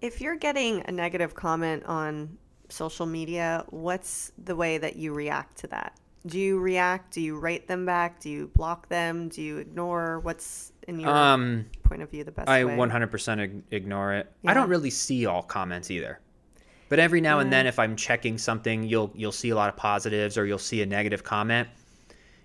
If 0.00 0.20
you're 0.20 0.36
getting 0.36 0.82
a 0.86 0.92
negative 0.92 1.34
comment 1.34 1.84
on 1.84 2.38
social 2.70 3.04
media, 3.06 3.64
what's 3.68 4.32
the 4.42 4.56
way 4.56 4.78
that 4.78 4.96
you 4.96 5.12
react 5.12 5.58
to 5.58 5.66
that? 5.68 5.94
Do 6.26 6.38
you 6.38 6.58
react? 6.58 7.12
Do 7.14 7.20
you 7.20 7.38
write 7.38 7.66
them 7.66 7.86
back? 7.86 8.20
Do 8.20 8.30
you 8.30 8.48
block 8.54 8.88
them? 8.88 9.28
Do 9.28 9.42
you 9.42 9.58
ignore? 9.58 10.20
What's 10.20 10.72
in 10.88 11.00
your 11.00 11.10
Um, 11.10 11.66
point 11.82 12.02
of 12.02 12.10
view 12.10 12.24
the 12.24 12.32
best 12.32 12.48
way? 12.48 12.60
I 12.60 12.64
way? 12.64 12.76
100% 12.76 13.62
ignore 13.70 14.14
it. 14.14 14.32
I 14.46 14.54
don't 14.54 14.68
really 14.68 14.90
see 14.90 15.26
all 15.26 15.42
comments 15.42 15.90
either. 15.90 16.18
But 16.90 16.98
every 16.98 17.20
now 17.20 17.38
and 17.38 17.52
then 17.52 17.68
if 17.68 17.78
I'm 17.78 17.94
checking 17.94 18.36
something, 18.36 18.82
you'll 18.82 19.12
you'll 19.14 19.32
see 19.32 19.50
a 19.50 19.54
lot 19.54 19.68
of 19.70 19.76
positives 19.76 20.36
or 20.36 20.44
you'll 20.44 20.58
see 20.58 20.82
a 20.82 20.86
negative 20.86 21.22
comment. 21.24 21.68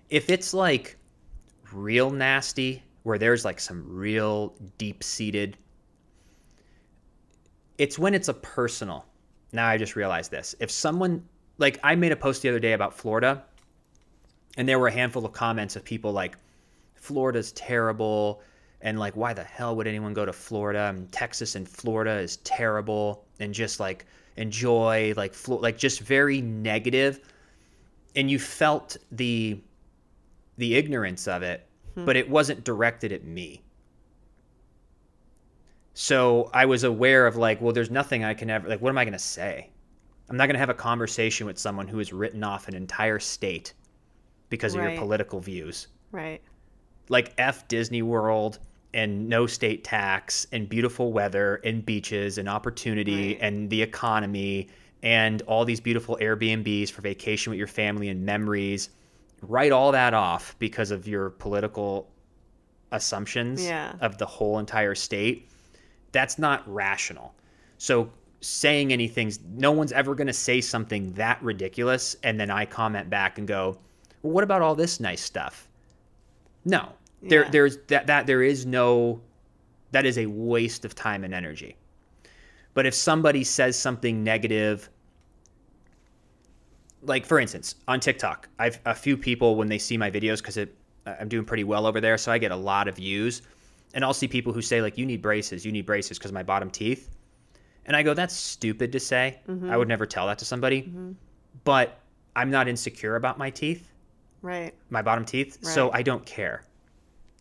If 0.08 0.30
it's 0.30 0.54
like 0.54 0.96
real 1.72 2.10
nasty 2.10 2.82
where 3.02 3.18
there's 3.18 3.44
like 3.44 3.60
some 3.60 3.84
real 3.86 4.54
deep-seated 4.78 5.58
it's 7.78 7.98
when 7.98 8.14
it's 8.14 8.28
a 8.28 8.34
personal. 8.34 9.04
Now 9.52 9.66
I 9.66 9.76
just 9.76 9.96
realized 9.96 10.30
this. 10.30 10.54
If 10.60 10.70
someone 10.70 11.24
like 11.58 11.78
I 11.82 11.96
made 11.96 12.12
a 12.12 12.16
post 12.16 12.42
the 12.42 12.48
other 12.48 12.60
day 12.60 12.72
about 12.72 12.94
Florida 12.94 13.42
and 14.56 14.68
there 14.68 14.78
were 14.78 14.88
a 14.88 14.92
handful 14.92 15.26
of 15.26 15.32
comments 15.32 15.74
of 15.74 15.84
people 15.84 16.12
like 16.12 16.36
Florida's 16.94 17.50
terrible 17.52 18.42
and 18.80 18.96
like 18.98 19.16
why 19.16 19.34
the 19.34 19.44
hell 19.44 19.74
would 19.74 19.88
anyone 19.88 20.14
go 20.14 20.24
to 20.24 20.32
Florida 20.32 20.92
and 20.94 21.10
Texas 21.10 21.56
and 21.56 21.68
Florida 21.68 22.12
is 22.12 22.36
terrible 22.38 23.24
and 23.40 23.52
just 23.52 23.80
like 23.80 24.06
enjoy 24.36 25.14
like 25.16 25.34
Flo- 25.34 25.58
like 25.58 25.78
just 25.78 26.00
very 26.00 26.40
negative 26.42 27.20
and 28.14 28.30
you 28.30 28.38
felt 28.38 28.96
the 29.12 29.60
the 30.58 30.74
ignorance 30.74 31.26
of 31.28 31.42
it 31.42 31.66
hmm. 31.94 32.04
but 32.04 32.16
it 32.16 32.28
wasn't 32.28 32.64
directed 32.64 33.12
at 33.12 33.24
me 33.24 33.62
so 35.94 36.50
I 36.52 36.66
was 36.66 36.84
aware 36.84 37.26
of 37.26 37.36
like 37.36 37.60
well 37.60 37.72
there's 37.72 37.90
nothing 37.90 38.24
I 38.24 38.34
can 38.34 38.50
ever 38.50 38.68
like 38.68 38.80
what 38.80 38.90
am 38.90 38.98
I 38.98 39.04
going 39.04 39.12
to 39.12 39.18
say 39.18 39.70
I'm 40.28 40.36
not 40.36 40.46
going 40.46 40.54
to 40.54 40.60
have 40.60 40.70
a 40.70 40.74
conversation 40.74 41.46
with 41.46 41.58
someone 41.58 41.86
who 41.86 41.98
has 41.98 42.12
written 42.12 42.42
off 42.42 42.68
an 42.68 42.74
entire 42.74 43.18
state 43.18 43.72
because 44.48 44.74
of 44.74 44.80
Right. 44.80 44.92
your 44.92 45.00
political 45.00 45.40
views 45.40 45.88
right. 46.12 46.42
like 47.08 47.32
F 47.38 47.66
Disney 47.68 48.02
World 48.02 48.58
and 48.96 49.28
no 49.28 49.46
state 49.46 49.84
tax 49.84 50.46
and 50.52 50.68
beautiful 50.68 51.12
weather 51.12 51.56
and 51.64 51.84
beaches 51.84 52.38
and 52.38 52.48
opportunity 52.48 53.28
Right. 53.34 53.38
and 53.42 53.68
the 53.68 53.82
economy 53.82 54.68
and 55.02 55.42
all 55.42 55.64
these 55.66 55.80
beautiful 55.80 56.16
Airbnbs 56.20 56.90
for 56.90 57.02
vacation 57.02 57.50
with 57.50 57.58
your 57.58 57.66
family 57.66 58.08
and 58.08 58.24
memories. 58.24 58.88
Write 59.42 59.70
all 59.70 59.92
that 59.92 60.14
off 60.14 60.56
because 60.58 60.90
of 60.90 61.06
your 61.06 61.28
political 61.30 62.08
assumptions 62.90 63.64
Yeah. 63.64 63.92
of 64.00 64.16
the 64.16 64.24
whole 64.26 64.58
entire 64.58 64.94
state. 64.94 65.48
That's 66.12 66.38
not 66.38 66.62
rational. 66.66 67.34
So 67.76 68.10
saying 68.40 68.92
anything, 68.92 69.30
no 69.50 69.72
one's 69.72 69.92
ever 69.92 70.14
going 70.14 70.26
to 70.28 70.32
say 70.32 70.62
something 70.62 71.12
that 71.12 71.42
ridiculous 71.42 72.16
and 72.22 72.40
then 72.40 72.50
I 72.50 72.64
comment 72.64 73.10
back 73.10 73.36
and 73.38 73.46
go, 73.46 73.78
"Well, 74.22 74.32
what 74.32 74.44
about 74.44 74.62
all 74.62 74.74
this 74.74 75.00
nice 75.00 75.20
stuff?" 75.20 75.68
No. 76.64 76.92
There 77.22 77.44
Yeah. 77.44 77.50
there's 77.50 77.76
that 77.88 78.06
that 78.06 78.26
there 78.26 78.42
is 78.42 78.66
no 78.66 79.20
that 79.92 80.04
is 80.06 80.18
a 80.18 80.26
waste 80.26 80.84
of 80.84 80.94
time 80.94 81.24
and 81.24 81.32
energy. 81.34 81.76
But 82.74 82.86
if 82.86 82.94
somebody 82.94 83.44
says 83.44 83.78
something 83.78 84.22
negative 84.22 84.90
like 87.02 87.24
for 87.24 87.38
instance, 87.38 87.76
on 87.86 88.00
TikTok, 88.00 88.48
I've 88.58 88.80
a 88.84 88.94
few 88.94 89.16
people 89.16 89.54
when 89.56 89.68
they 89.68 89.78
see 89.78 89.96
my 89.96 90.10
videos 90.10 90.56
it 90.56 90.74
I'm 91.06 91.28
doing 91.28 91.44
pretty 91.44 91.62
well 91.64 91.86
over 91.86 92.00
there, 92.00 92.18
so 92.18 92.32
I 92.32 92.38
get 92.38 92.50
a 92.50 92.56
lot 92.56 92.88
of 92.88 92.96
views. 92.96 93.42
And 93.94 94.04
I'll 94.04 94.12
see 94.14 94.26
people 94.26 94.52
who 94.52 94.60
say 94.60 94.82
like 94.82 94.98
you 94.98 95.06
need 95.06 95.22
braces, 95.22 95.64
you 95.64 95.72
need 95.72 95.86
braces 95.86 96.18
cuz 96.18 96.32
my 96.32 96.42
bottom 96.42 96.70
teeth. 96.70 97.10
And 97.86 97.96
I 97.96 98.02
go 98.02 98.12
that's 98.14 98.34
stupid 98.34 98.90
to 98.92 99.00
say. 99.00 99.38
Mm-hmm. 99.48 99.70
I 99.70 99.76
would 99.76 99.88
never 99.88 100.04
tell 100.06 100.26
that 100.26 100.38
to 100.38 100.44
somebody. 100.44 100.82
Mm-hmm. 100.82 101.12
But 101.64 102.00
I'm 102.34 102.50
not 102.50 102.68
insecure 102.68 103.16
about 103.16 103.38
my 103.38 103.50
teeth 103.50 103.92
Right. 104.42 104.74
my 104.90 105.00
bottom 105.02 105.24
teeth, 105.24 105.58
so 105.64 105.90
I 105.92 106.02
don't 106.02 106.24
care. 106.26 106.62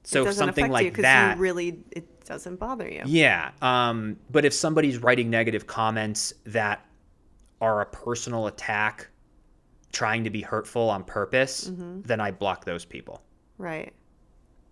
So 0.05 0.29
something 0.31 0.69
like 0.71 0.97
that, 0.97 1.35
you 1.37 1.41
really 1.41 1.83
it 1.91 2.25
doesn't 2.25 2.57
bother 2.57 2.87
you. 2.87 3.03
yeah. 3.05 3.51
Um, 3.61 4.17
but 4.31 4.45
if 4.45 4.53
somebody's 4.53 4.97
writing 4.99 5.29
negative 5.29 5.67
comments 5.67 6.33
that 6.45 6.85
are 7.61 7.81
a 7.81 7.85
personal 7.85 8.47
attack, 8.47 9.07
trying 9.91 10.23
to 10.23 10.29
be 10.29 10.41
hurtful 10.41 10.89
on 10.89 11.03
purpose, 11.03 11.69
Mm-hmm. 11.69 12.01
then 12.01 12.19
I 12.19 12.31
block 12.31 12.65
those 12.65 12.85
people. 12.85 13.21
Right. 13.57 13.93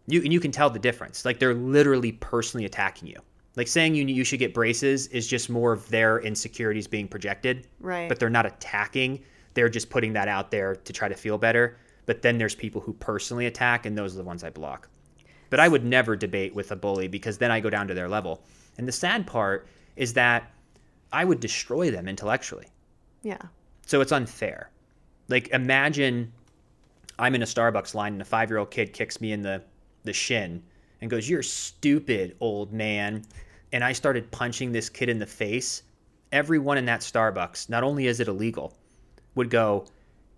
You 0.08 0.22
and 0.22 0.34
you 0.34 0.40
can 0.40 0.52
tell 0.52 0.70
the 0.70 0.80
difference. 0.80 1.26
Like 1.26 1.40
they're 1.40 1.54
literally 1.54 2.12
personally 2.14 2.66
attacking 2.66 3.08
you. 3.08 3.20
Like 3.56 3.68
saying 3.68 3.96
you 3.96 4.06
you 4.06 4.24
should 4.24 4.40
get 4.40 4.54
braces 4.54 5.08
is 5.08 5.28
just 5.28 5.50
more 5.50 5.72
of 5.74 5.88
their 5.90 6.20
insecurities 6.20 6.88
being 6.88 7.08
projected. 7.08 7.68
Right. 7.80 8.10
But 8.10 8.20
they're 8.20 8.30
not 8.30 8.46
attacking. 8.46 9.24
They're 9.54 9.70
just 9.70 9.90
putting 9.90 10.14
that 10.14 10.28
out 10.28 10.52
there 10.52 10.76
to 10.76 10.92
try 10.94 11.08
to 11.08 11.16
feel 11.16 11.38
better. 11.38 11.78
But 12.06 12.22
then 12.22 12.38
there's 12.38 12.56
people 12.56 12.82
who 12.82 12.92
personally 12.94 13.46
attack, 13.46 13.86
and 13.86 13.98
those 13.98 14.14
are 14.14 14.18
the 14.18 14.24
ones 14.26 14.44
I 14.44 14.50
block. 14.50 14.90
But 15.54 15.60
I 15.60 15.68
would 15.68 15.86
never 15.86 16.16
debate 16.16 16.56
with 16.56 16.72
a 16.72 16.76
bully 16.76 17.08
because 17.08 17.38
then 17.38 17.52
I 17.52 17.60
go 17.60 17.70
down 17.70 17.88
to 17.88 17.94
their 17.94 18.10
level. 18.10 18.42
And 18.80 18.88
the 18.88 18.92
sad 18.92 19.28
part 19.28 19.68
is 19.96 20.14
that 20.14 20.52
I 21.12 21.26
would 21.26 21.40
destroy 21.40 21.92
them 21.92 22.08
intellectually. 22.08 22.66
Yeah. 23.22 23.38
So 23.86 24.02
it's 24.02 24.12
unfair. 24.12 24.72
Like 25.28 25.50
imagine 25.50 26.34
I'm 27.20 27.36
in 27.36 27.44
a 27.44 27.46
Starbucks 27.46 27.94
line 27.94 28.14
and 28.14 28.22
a 28.24 28.26
five 28.26 28.50
year 28.50 28.58
old 28.58 28.72
kid 28.72 28.94
kicks 28.94 29.22
me 29.22 29.32
in 29.32 29.44
the, 29.44 29.62
the 30.06 30.12
shin 30.12 30.64
and 31.02 31.12
goes, 31.12 31.30
You're 31.30 31.44
stupid, 31.44 32.36
old 32.40 32.74
man. 32.74 33.24
And 33.74 33.84
I 33.84 33.94
started 33.94 34.32
punching 34.32 34.72
this 34.72 34.90
kid 34.90 35.08
in 35.08 35.20
the 35.20 35.28
face. 35.28 35.84
Everyone 36.32 36.80
in 36.80 36.86
that 36.86 37.02
Starbucks, 37.02 37.70
not 37.70 37.84
only 37.84 38.08
is 38.08 38.20
it 38.20 38.28
illegal, 38.28 38.74
would 39.36 39.52
go, 39.52 39.86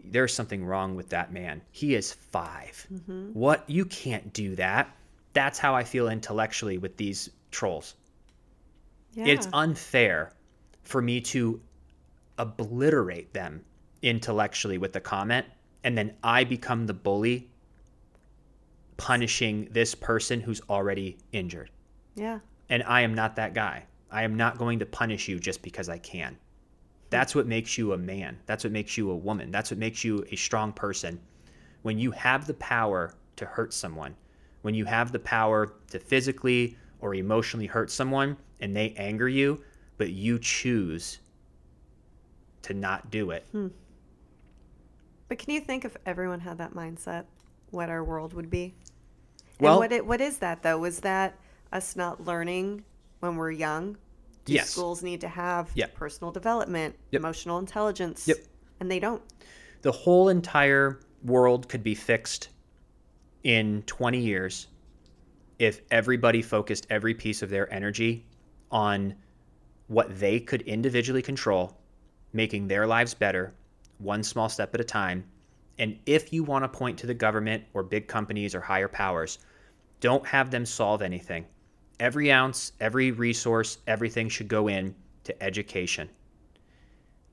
There's 0.03 0.33
something 0.33 0.65
wrong 0.65 0.93
with 0.93 1.07
that 1.11 1.31
man. 1.31 1.61
He 1.71 1.95
is 1.95 2.11
5 2.11 2.87
mm-hmm. 2.91 3.29
What? 3.31 3.63
You 3.69 3.85
can't 3.85 4.33
do 4.33 4.57
that. 4.57 4.91
That's 5.35 5.59
how 5.59 5.75
I 5.75 5.83
feel 5.83 6.09
intellectually 6.09 6.79
with 6.79 6.97
these 6.97 7.29
trolls. 7.51 7.93
Yeah. 9.13 9.25
It's 9.25 9.47
unfair 9.53 10.33
for 10.81 11.01
me 11.01 11.21
to 11.21 11.61
obliterate 12.39 13.33
them 13.33 13.63
intellectually 14.01 14.79
with 14.79 14.95
a 14.95 14.99
comment 14.99 15.45
and 15.85 15.95
then 15.95 16.15
I 16.23 16.43
become 16.43 16.87
the 16.87 16.95
bully 16.95 17.47
punishing 18.97 19.67
this 19.71 19.93
person 19.93 20.41
who's 20.41 20.61
already 20.69 21.17
injured. 21.31 21.69
yeah. 22.15 22.39
And 22.69 22.81
I 22.87 23.01
am 23.01 23.13
not 23.13 23.35
that 23.35 23.53
guy. 23.53 23.83
I 24.09 24.23
am 24.23 24.35
not 24.35 24.57
going 24.57 24.79
to 24.79 24.87
punish 24.87 25.27
you 25.27 25.39
just 25.39 25.61
because 25.61 25.87
I 25.87 25.99
can. 25.99 26.35
That's 27.11 27.35
what 27.35 27.45
makes 27.45 27.77
you 27.77 27.93
a 27.93 27.97
man. 27.97 28.39
That's 28.47 28.63
what 28.63 28.73
makes 28.73 28.97
you 28.97 29.11
a 29.11 29.15
woman. 29.15 29.51
That's 29.51 29.69
what 29.69 29.77
makes 29.77 30.03
you 30.03 30.25
a 30.31 30.35
strong 30.35 30.73
person. 30.73 31.19
When 31.83 31.99
you 31.99 32.09
have 32.11 32.47
the 32.47 32.55
power 32.55 33.13
to 33.35 33.45
hurt 33.45 33.71
someone, 33.71 34.15
when 34.65 34.73
you 34.73 34.83
have 34.83 35.11
the 35.11 35.19
power 35.19 35.73
to 35.91 35.99
physically 35.99 36.75
or 36.99 37.13
emotionally 37.13 37.67
hurt 37.67 37.91
someone 37.91 38.35
and 38.61 38.75
they 38.75 38.95
anger 38.97 39.29
you, 39.29 39.61
but 39.99 40.09
you 40.09 40.39
choose 40.39 41.19
to 42.63 42.73
not 42.73 43.11
do 43.11 43.29
it. 43.29 43.45
Hmm. 43.51 43.67
But 45.27 45.37
can 45.37 45.53
you 45.53 45.59
think 45.61 45.85
if 45.85 45.95
everyone 46.07 46.39
had 46.39 46.57
that 46.57 46.73
mindset, 46.73 47.25
what 47.69 47.89
our 47.89 48.03
world 48.03 48.33
would 48.33 48.49
be? 48.49 48.73
Well- 49.59 49.73
and 49.73 49.79
what 49.81 49.91
it, 49.91 50.03
what 50.03 50.19
is 50.19 50.39
that 50.39 50.63
though? 50.63 50.79
Was 50.79 50.99
that 51.01 51.37
us 51.71 51.95
not 51.95 52.25
learning 52.25 52.83
when 53.19 53.35
we're 53.35 53.51
young? 53.51 53.97
Do 54.45 54.53
Yes. 54.53 54.71
schools 54.71 55.03
need 55.03 55.21
to 55.21 55.27
have 55.27 55.69
Yep. 55.75 55.93
personal 55.93 56.31
development, 56.31 56.95
Yep. 57.11 57.19
emotional 57.19 57.59
intelligence? 57.59 58.27
Yep. 58.27 58.37
And 58.79 58.89
they 58.89 58.99
don't. 58.99 59.21
the 59.83 59.91
whole 59.91 60.29
entire 60.29 60.99
world 61.23 61.69
could 61.69 61.83
be 61.83 61.93
fixed 61.93 62.49
in 63.45 63.81
20 63.83 64.19
years 64.19 64.67
if 65.57 65.81
everybody 65.89 66.41
focused 66.41 66.85
every 66.89 67.13
piece 67.13 67.41
of 67.41 67.49
their 67.49 67.73
energy 67.73 68.25
on 68.71 69.15
what 69.87 70.19
they 70.19 70.39
could 70.39 70.61
individually 70.63 71.21
control, 71.21 71.77
making 72.33 72.67
their 72.67 72.85
lives 72.85 73.13
better, 73.13 73.53
one 73.99 74.21
small 74.21 74.49
step 74.49 74.73
at 74.75 74.81
a 74.81 74.83
time. 74.83 75.23
And 75.79 75.97
if 76.05 76.33
you 76.33 76.43
want 76.43 76.65
to 76.65 76.77
point 76.77 76.97
to 76.99 77.07
the 77.07 77.13
government 77.13 77.63
or 77.73 77.83
big 77.83 78.07
companies 78.07 78.53
or 78.53 78.59
higher 78.59 78.89
powers, 78.89 79.39
don't 80.01 80.27
have 80.27 80.51
them 80.51 80.65
solve 80.65 81.01
anything. 81.01 81.45
Every 82.01 82.29
ounce, 82.31 82.73
every 82.81 83.11
resource, 83.11 83.77
everything 83.87 84.27
should 84.27 84.49
go 84.49 84.67
in 84.67 84.93
to 85.23 85.41
education 85.41 86.09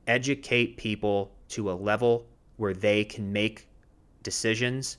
educate 0.06 0.76
people 0.76 1.32
to 1.48 1.70
a 1.70 1.72
level 1.72 2.26
where 2.56 2.74
they 2.74 3.04
can 3.04 3.32
make 3.32 3.68
decisions 4.22 4.98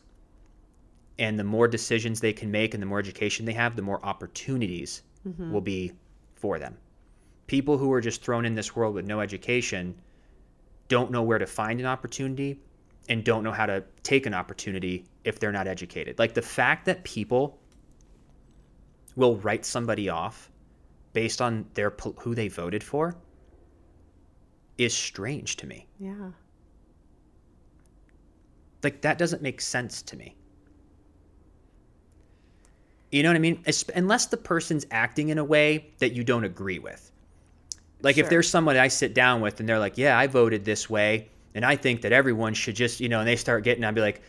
and 1.19 1.37
the 1.37 1.43
more 1.43 1.67
decisions 1.67 2.19
they 2.19 2.33
can 2.33 2.49
make 2.51 2.73
and 2.73 2.81
the 2.81 2.87
more 2.87 2.99
education 2.99 3.45
they 3.45 3.53
have 3.53 3.75
the 3.75 3.81
more 3.81 4.03
opportunities 4.05 5.03
mm-hmm. 5.27 5.51
will 5.51 5.61
be 5.61 5.91
for 6.35 6.59
them 6.59 6.77
people 7.47 7.77
who 7.77 7.91
are 7.91 8.01
just 8.01 8.23
thrown 8.23 8.45
in 8.45 8.55
this 8.55 8.75
world 8.75 8.93
with 8.93 9.05
no 9.05 9.19
education 9.19 9.95
don't 10.87 11.11
know 11.11 11.23
where 11.23 11.39
to 11.39 11.45
find 11.45 11.79
an 11.79 11.85
opportunity 11.85 12.59
and 13.09 13.23
don't 13.23 13.43
know 13.43 13.51
how 13.51 13.65
to 13.65 13.83
take 14.01 14.25
an 14.25 14.33
opportunity 14.33 15.05
if 15.23 15.39
they're 15.39 15.51
not 15.51 15.67
educated 15.67 16.17
like 16.19 16.33
the 16.33 16.41
fact 16.41 16.85
that 16.85 17.03
people 17.03 17.59
will 19.15 19.37
write 19.37 19.65
somebody 19.65 20.09
off 20.09 20.51
based 21.13 21.41
on 21.41 21.65
their 21.75 21.93
who 22.17 22.35
they 22.35 22.47
voted 22.47 22.83
for 22.83 23.15
is 24.77 24.95
strange 24.95 25.55
to 25.57 25.67
me. 25.67 25.87
Yeah. 25.99 26.31
Like 28.81 29.01
that 29.01 29.17
doesn't 29.17 29.41
make 29.41 29.61
sense 29.61 30.01
to 30.03 30.17
me. 30.17 30.35
You 33.13 33.21
know 33.21 33.29
what 33.29 33.35
I 33.35 33.39
mean? 33.39 33.61
Es- 33.67 33.85
Unless 33.95 34.27
the 34.27 34.37
person's 34.37 34.87
acting 34.89 35.29
in 35.29 35.37
a 35.37 35.43
way 35.43 35.91
that 35.99 36.13
you 36.13 36.23
don't 36.23 36.43
agree 36.43 36.79
with. 36.79 37.11
Like 38.01 38.17
if 38.17 38.27
there's 38.27 38.49
someone 38.49 38.75
I 38.75 38.87
sit 38.87 39.13
down 39.13 39.39
with 39.39 39.59
and 39.59 39.69
they're 39.69 39.77
like, 39.79 39.97
"Yeah, 39.99 40.17
I 40.17 40.25
voted 40.27 40.65
this 40.65 40.89
way, 40.89 41.29
and 41.53 41.63
I 41.63 41.75
think 41.75 42.01
that 42.01 42.11
everyone 42.11 42.53
should 42.55 42.75
just," 42.75 42.99
you 42.99 43.07
know, 43.07 43.19
and 43.19 43.27
they 43.27 43.35
start 43.35 43.63
getting, 43.63 43.83
I'd 43.83 43.93
be 43.95 44.01
like, 44.01 44.21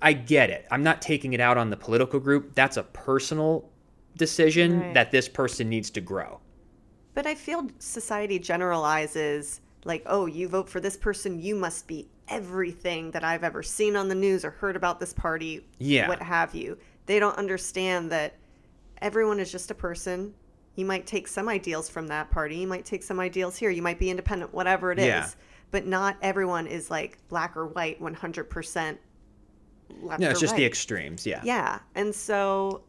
"I 0.00 0.12
get 0.12 0.50
it. 0.50 0.66
I'm 0.70 0.84
not 0.84 1.02
taking 1.02 1.32
it 1.32 1.40
out 1.40 1.58
on 1.58 1.68
the 1.68 1.76
political 1.76 2.20
group. 2.20 2.54
That's 2.54 2.76
a 2.76 2.84
personal 2.84 3.68
decision 4.16 4.80
Right. 4.80 4.94
that 4.94 5.10
this 5.10 5.28
person 5.28 5.68
needs 5.68 5.90
to 5.90 6.00
grow." 6.00 6.40
But 7.14 7.26
I 7.26 7.34
feel 7.34 7.66
society 7.80 8.38
generalizes 8.38 9.60
like, 9.84 10.02
oh, 10.06 10.26
you 10.26 10.48
vote 10.48 10.68
for 10.68 10.80
this 10.80 10.96
person, 10.96 11.40
you 11.40 11.54
must 11.56 11.86
be 11.88 12.08
everything 12.28 13.10
that 13.12 13.24
I've 13.24 13.42
ever 13.44 13.62
seen 13.62 13.96
on 13.96 14.08
the 14.08 14.14
news 14.14 14.44
or 14.44 14.50
heard 14.50 14.76
about 14.76 15.00
this 15.00 15.12
party, 15.12 15.64
Yeah. 15.78 16.08
what 16.08 16.20
have 16.22 16.54
you. 16.54 16.78
They 17.08 17.18
don't 17.18 17.36
understand 17.38 18.12
that 18.12 18.34
everyone 19.00 19.40
is 19.40 19.50
just 19.50 19.70
a 19.70 19.74
person. 19.74 20.34
You 20.76 20.84
might 20.84 21.06
take 21.06 21.26
some 21.26 21.48
ideals 21.48 21.88
from 21.88 22.06
that 22.08 22.30
party, 22.30 22.56
you 22.58 22.66
might 22.68 22.84
take 22.84 23.02
some 23.02 23.18
ideals 23.18 23.56
here, 23.56 23.70
you 23.70 23.82
might 23.82 23.98
be 23.98 24.10
independent, 24.10 24.52
whatever 24.54 24.92
it 24.92 24.98
is. 25.00 25.06
Yeah. 25.06 25.28
But 25.70 25.86
not 25.86 26.18
everyone 26.22 26.66
is 26.66 26.90
like 26.90 27.18
black 27.28 27.56
or 27.56 27.66
white 27.66 28.00
100% 28.00 28.98
left 30.02 30.20
No, 30.20 30.30
it's 30.30 30.38
just 30.38 30.54
the 30.54 30.64
extremes. 30.64 31.26
Yeah. 31.26 31.40
Yeah. 31.42 31.78
And 31.94 32.14
so, 32.14 32.82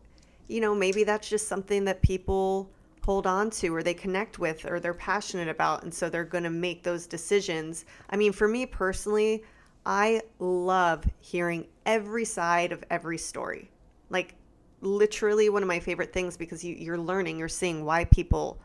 you 0.49 0.59
know, 0.59 0.75
maybe 0.75 1.03
that's 1.05 1.29
just 1.29 1.47
something 1.47 1.85
that 1.85 2.01
people 2.01 2.69
hold 3.03 3.25
on 3.25 3.49
to 3.49 3.73
or 3.73 3.81
they 3.81 3.93
connect 3.93 4.37
with 4.37 4.65
or 4.69 4.79
they're 4.79 4.93
passionate 4.93 5.47
about. 5.47 5.83
And 5.83 5.93
so 5.93 6.09
they're 6.09 6.25
going 6.25 6.43
to 6.43 6.49
make 6.49 6.83
those 6.83 7.07
decisions. 7.07 7.85
I 8.09 8.17
mean, 8.17 8.33
for 8.33 8.47
me 8.47 8.65
personally, 8.65 9.43
I 9.85 10.21
love 10.37 11.05
hearing 11.19 11.67
every 11.85 12.25
side 12.25 12.71
of 12.71 12.83
every 12.91 13.17
story. 13.17 13.71
Like, 14.09 14.35
literally 14.81 15.49
one 15.49 15.61
of 15.61 15.67
my 15.67 15.79
favorite 15.79 16.13
things 16.13 16.37
because 16.37 16.63
you, 16.63 16.73
you're 16.75 16.97
learning, 16.97 17.37
you're 17.37 17.47
seeing 17.49 17.83
why 17.83 18.05
people 18.05 18.59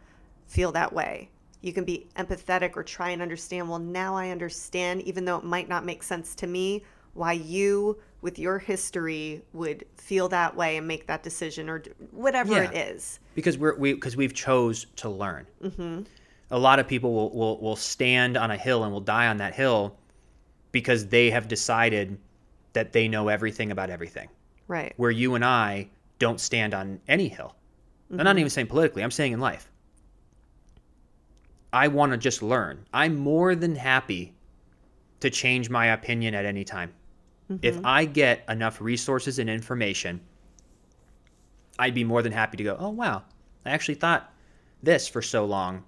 feel 0.47 0.70
that 0.72 0.92
way. 0.92 1.28
You 1.61 1.72
can 1.72 1.84
be 1.84 2.07
empathetic 2.16 2.76
or 2.76 2.82
try 2.82 3.11
and 3.11 3.20
understand. 3.22 3.68
Well, 3.68 3.78
now 3.78 4.14
I 4.14 4.28
understand, 4.30 5.03
even 5.03 5.24
though 5.24 5.38
it 5.38 5.45
might 5.45 5.68
not 5.68 5.84
make 5.84 6.03
sense 6.03 6.34
to 6.36 6.47
me, 6.47 6.84
why 7.14 7.32
you, 7.32 7.99
with 8.20 8.38
your 8.38 8.59
history, 8.59 9.42
would 9.53 9.84
feel 9.97 10.28
that 10.28 10.55
way 10.55 10.76
and 10.76 10.86
make 10.86 11.07
that 11.07 11.22
decision 11.22 11.68
or 11.70 11.82
whatever 12.11 12.53
Yeah. 12.53 12.70
it 12.70 12.76
is. 12.95 13.18
because 13.34 13.57
we're 13.57 13.76
we 13.76 13.95
because 13.95 14.16
we've 14.16 14.34
chose 14.34 14.86
to 14.97 15.09
learn. 15.09 15.47
Mm-hmm. 15.62 16.03
A 16.51 16.59
lot 16.59 16.78
of 16.78 16.86
people 16.86 17.14
will, 17.14 17.30
will 17.30 17.61
will 17.61 17.76
stand 17.76 18.36
on 18.36 18.51
a 18.51 18.57
hill 18.57 18.84
and 18.84 18.92
will 18.92 19.01
die 19.01 19.28
on 19.28 19.38
that 19.38 19.55
hill 19.55 19.97
because 20.72 21.07
they 21.07 21.30
have 21.30 21.49
decided 21.49 22.18
that 22.74 22.92
they 22.92 23.09
know 23.09 23.28
everything 23.28 23.70
about 23.70 23.90
everything. 23.90 24.28
Right. 24.69 24.95
Where 24.97 25.11
you 25.11 25.35
and 25.35 25.45
I 25.45 25.89
don't 26.19 26.41
stand 26.41 26.75
on 26.75 27.01
any 27.09 27.29
hill. 27.29 27.55
I'm 28.11 28.19
not 28.19 28.27
mm-hmm. 28.27 28.39
even 28.41 28.51
saying 28.51 28.67
politically. 28.69 29.03
I'm 29.03 29.11
saying 29.11 29.33
in 29.33 29.41
life. 29.41 29.71
I 31.73 31.89
want 31.89 32.12
to 32.12 32.19
just 32.19 32.43
learn. 32.43 32.87
I'm 32.93 33.17
more 33.17 33.55
than 33.57 33.75
happy 33.75 34.33
to 35.21 35.31
change 35.31 35.71
my 35.71 35.87
opinion 35.87 36.35
at 36.35 36.45
any 36.45 36.65
time. 36.65 36.93
If 37.62 37.77
mm-hmm. 37.77 37.87
I 37.87 38.05
get 38.05 38.45
enough 38.49 38.81
resources 38.81 39.39
and 39.39 39.51
information, 39.51 40.21
I'd 41.79 41.95
be 41.95 42.05
more 42.05 42.23
than 42.23 42.33
happy 42.33 42.57
to 42.57 42.65
go, 42.65 42.77
oh, 42.79 42.91
wow, 42.91 43.23
I 43.67 43.71
actually 43.71 43.97
thought 43.97 44.33
this 44.83 45.09
for 45.09 45.21
so 45.21 45.45
long. 45.45 45.83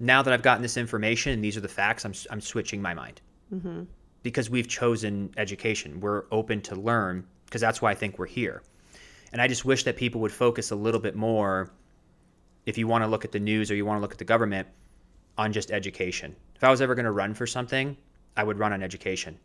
Now 0.00 0.22
that 0.22 0.34
I've 0.34 0.42
gotten 0.42 0.62
this 0.62 0.76
information 0.76 1.32
and 1.32 1.44
these 1.44 1.56
are 1.56 1.60
the 1.60 1.68
facts, 1.68 2.04
I'm, 2.04 2.12
I'm 2.30 2.40
switching 2.40 2.82
my 2.82 2.92
mind. 2.92 3.20
Mm-hmm. 3.54 3.84
Because 4.22 4.50
we've 4.50 4.68
chosen 4.68 5.32
education. 5.36 6.00
We're 6.00 6.24
open 6.30 6.60
to 6.62 6.74
learn 6.74 7.24
because 7.52 7.60
that's 7.60 7.82
why 7.82 7.90
I 7.90 7.94
think 7.94 8.18
we're 8.18 8.24
here. 8.24 8.62
And 9.30 9.42
I 9.42 9.46
just 9.46 9.66
wish 9.66 9.84
that 9.84 9.94
people 9.94 10.22
would 10.22 10.32
focus 10.32 10.70
a 10.70 10.74
little 10.74 10.98
bit 11.00 11.14
more, 11.14 11.70
if 12.64 12.78
you 12.78 12.86
want 12.86 13.04
to 13.04 13.08
look 13.08 13.26
at 13.26 13.32
the 13.32 13.40
news 13.40 13.70
or 13.70 13.74
you 13.74 13.84
want 13.84 13.98
to 13.98 14.00
look 14.00 14.12
at 14.12 14.16
the 14.16 14.24
government, 14.24 14.66
on 15.36 15.52
just 15.52 15.70
education. 15.70 16.34
If 16.56 16.64
I 16.64 16.70
was 16.70 16.80
ever 16.80 16.94
going 16.94 17.04
to 17.04 17.12
run 17.12 17.34
for 17.34 17.46
something, 17.46 17.94
I 18.38 18.42
would 18.42 18.58
run 18.58 18.72
on 18.72 18.82
education 18.82 19.38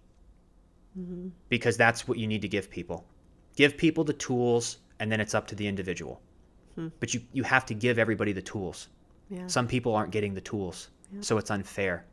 mm-hmm. 0.97 1.28
because 1.49 1.76
that's 1.76 2.08
what 2.08 2.18
you 2.18 2.28
need 2.28 2.41
to 2.43 2.47
give 2.47 2.70
people. 2.70 3.05
Give 3.58 3.76
people 3.76 4.05
the 4.05 4.14
tools, 4.14 4.78
and 5.01 5.12
then 5.12 5.20
it's 5.20 5.36
up 5.36 5.47
to 5.47 5.55
the 5.55 5.68
individual. 5.68 6.22
Hmm. 6.76 6.88
But 7.01 7.14
you, 7.14 7.22
you 7.34 7.43
have 7.43 7.66
to 7.66 7.74
give 7.74 7.99
everybody 7.99 8.32
the 8.32 8.41
tools. 8.41 8.88
Yeah. 9.30 9.47
Some 9.47 9.68
people 9.68 9.93
aren't 9.93 10.12
getting 10.12 10.34
the 10.34 10.41
tools, 10.41 10.88
so 11.20 11.38
it's 11.38 11.51
unfair. 11.51 12.05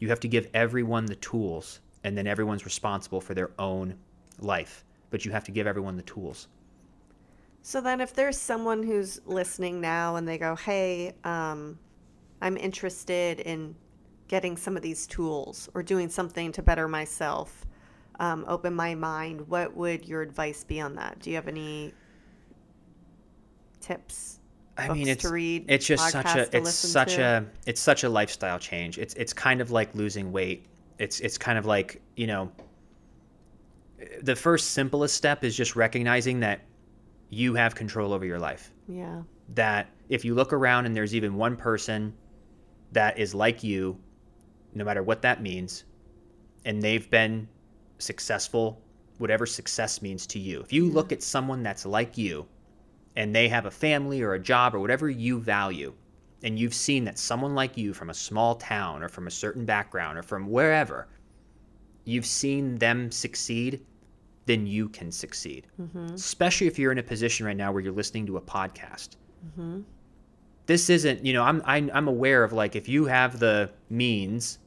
You 0.00 0.08
have 0.08 0.20
to 0.20 0.28
give 0.28 0.48
everyone 0.54 1.06
the 1.06 1.14
tools, 1.16 1.78
and 2.02 2.18
then 2.18 2.26
everyone's 2.26 2.64
responsible 2.64 3.20
for 3.20 3.34
their 3.34 3.50
own 3.58 3.94
life. 4.38 4.84
But 5.10 5.24
you 5.24 5.30
have 5.32 5.44
to 5.44 5.50
give 5.50 5.66
everyone 5.66 5.96
the 5.96 6.02
tools. 6.02 6.48
So 7.62 7.80
then, 7.80 8.00
if 8.00 8.14
there's 8.14 8.38
someone 8.38 8.82
who's 8.82 9.20
listening 9.26 9.80
now 9.80 10.16
and 10.16 10.26
they 10.26 10.38
go, 10.38 10.54
"Hey, 10.54 11.14
um, 11.24 11.78
I'm 12.40 12.56
interested 12.56 13.40
in 13.40 13.74
getting 14.28 14.56
some 14.56 14.76
of 14.76 14.82
these 14.82 15.06
tools 15.06 15.68
or 15.74 15.82
doing 15.82 16.08
something 16.08 16.52
to 16.52 16.62
better 16.62 16.86
myself, 16.86 17.66
um, 18.20 18.44
open 18.46 18.74
my 18.74 18.94
mind," 18.94 19.48
what 19.48 19.76
would 19.76 20.06
your 20.06 20.22
advice 20.22 20.62
be 20.64 20.80
on 20.80 20.94
that? 20.94 21.18
Do 21.18 21.30
you 21.30 21.36
have 21.36 21.48
any 21.48 21.92
tips? 23.80 24.40
I 24.78 24.92
mean, 24.92 25.08
it's 25.08 25.22
to 25.22 25.30
read, 25.30 25.64
it's 25.68 25.86
just 25.86 26.10
such 26.10 26.36
a 26.36 26.56
it's 26.56 26.74
such 26.74 27.14
to? 27.14 27.22
a 27.22 27.68
it's 27.68 27.80
such 27.80 28.04
a 28.04 28.08
lifestyle 28.08 28.58
change. 28.58 28.98
It's 28.98 29.14
it's 29.14 29.32
kind 29.32 29.60
of 29.60 29.70
like 29.70 29.94
losing 29.94 30.32
weight. 30.32 30.66
It's 30.98 31.20
it's 31.20 31.38
kind 31.38 31.58
of 31.58 31.66
like 31.66 32.00
you 32.16 32.26
know. 32.26 32.52
The 34.22 34.36
first 34.36 34.72
simplest 34.72 35.14
step 35.14 35.44
is 35.44 35.56
just 35.56 35.76
recognizing 35.76 36.40
that 36.40 36.62
you 37.30 37.54
have 37.54 37.74
control 37.74 38.12
over 38.12 38.24
your 38.24 38.38
life. 38.38 38.72
Yeah. 38.88 39.22
That 39.54 39.90
if 40.08 40.24
you 40.24 40.34
look 40.34 40.52
around 40.52 40.86
and 40.86 40.94
there's 40.94 41.14
even 41.14 41.34
one 41.34 41.56
person 41.56 42.14
that 42.92 43.18
is 43.18 43.34
like 43.34 43.64
you, 43.64 43.98
no 44.74 44.84
matter 44.84 45.02
what 45.02 45.22
that 45.22 45.42
means, 45.42 45.84
and 46.64 46.82
they've 46.82 47.08
been 47.10 47.48
successful, 47.98 48.80
whatever 49.18 49.46
success 49.46 50.02
means 50.02 50.26
to 50.26 50.38
you. 50.38 50.60
If 50.60 50.72
you 50.72 50.90
look 50.90 51.12
at 51.12 51.22
someone 51.22 51.62
that's 51.62 51.86
like 51.86 52.18
you 52.18 52.46
and 53.16 53.34
they 53.34 53.48
have 53.48 53.66
a 53.66 53.70
family 53.70 54.20
or 54.20 54.34
a 54.34 54.38
job 54.38 54.74
or 54.74 54.80
whatever 54.80 55.08
you 55.08 55.40
value, 55.40 55.94
and 56.42 56.58
you've 56.58 56.74
seen 56.74 57.04
that 57.04 57.18
someone 57.18 57.54
like 57.54 57.76
you 57.76 57.94
from 57.94 58.10
a 58.10 58.14
small 58.14 58.56
town 58.56 59.02
or 59.02 59.08
from 59.08 59.26
a 59.26 59.30
certain 59.30 59.64
background 59.64 60.18
or 60.18 60.22
from 60.22 60.50
wherever, 60.50 61.08
you've 62.06 62.24
seen 62.24 62.76
them 62.76 63.10
succeed, 63.10 63.84
then 64.46 64.66
you 64.66 64.88
can 64.88 65.12
succeed. 65.12 65.66
Mm-hmm. 65.78 66.14
Especially 66.14 66.66
if 66.66 66.78
you're 66.78 66.92
in 66.92 66.98
a 66.98 67.02
position 67.02 67.44
right 67.44 67.56
now 67.56 67.70
where 67.72 67.82
you're 67.82 67.92
listening 67.92 68.24
to 68.26 68.38
a 68.38 68.40
podcast. 68.40 69.16
Mm-hmm. 69.46 69.80
This 70.66 70.88
isn't, 70.88 71.24
you 71.24 71.32
know, 71.32 71.42
I'm, 71.42 71.60
I'm 71.64 71.90
I'm 71.92 72.08
aware 72.08 72.42
of 72.42 72.52
like 72.52 72.74
if 72.74 72.88
you 72.88 73.04
have 73.04 73.38
the 73.38 73.70
means 73.90 74.58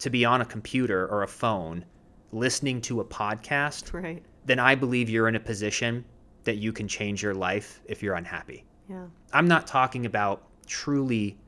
to 0.00 0.10
be 0.10 0.24
on 0.24 0.40
a 0.40 0.44
computer 0.44 1.06
or 1.06 1.22
a 1.22 1.28
phone 1.28 1.84
listening 2.32 2.80
to 2.82 3.00
a 3.00 3.04
podcast, 3.04 3.92
Right. 3.94 4.22
then 4.44 4.58
I 4.58 4.74
believe 4.74 5.08
you're 5.08 5.28
in 5.28 5.36
a 5.36 5.40
position 5.40 6.04
that 6.44 6.56
you 6.56 6.72
can 6.72 6.86
change 6.88 7.22
your 7.22 7.34
life 7.34 7.80
if 7.86 8.02
you're 8.02 8.14
unhappy. 8.14 8.64
Yeah. 8.88 9.06
I'm 9.32 9.48
not 9.48 9.66
talking 9.66 10.06
about 10.06 10.42
truly 10.66 11.38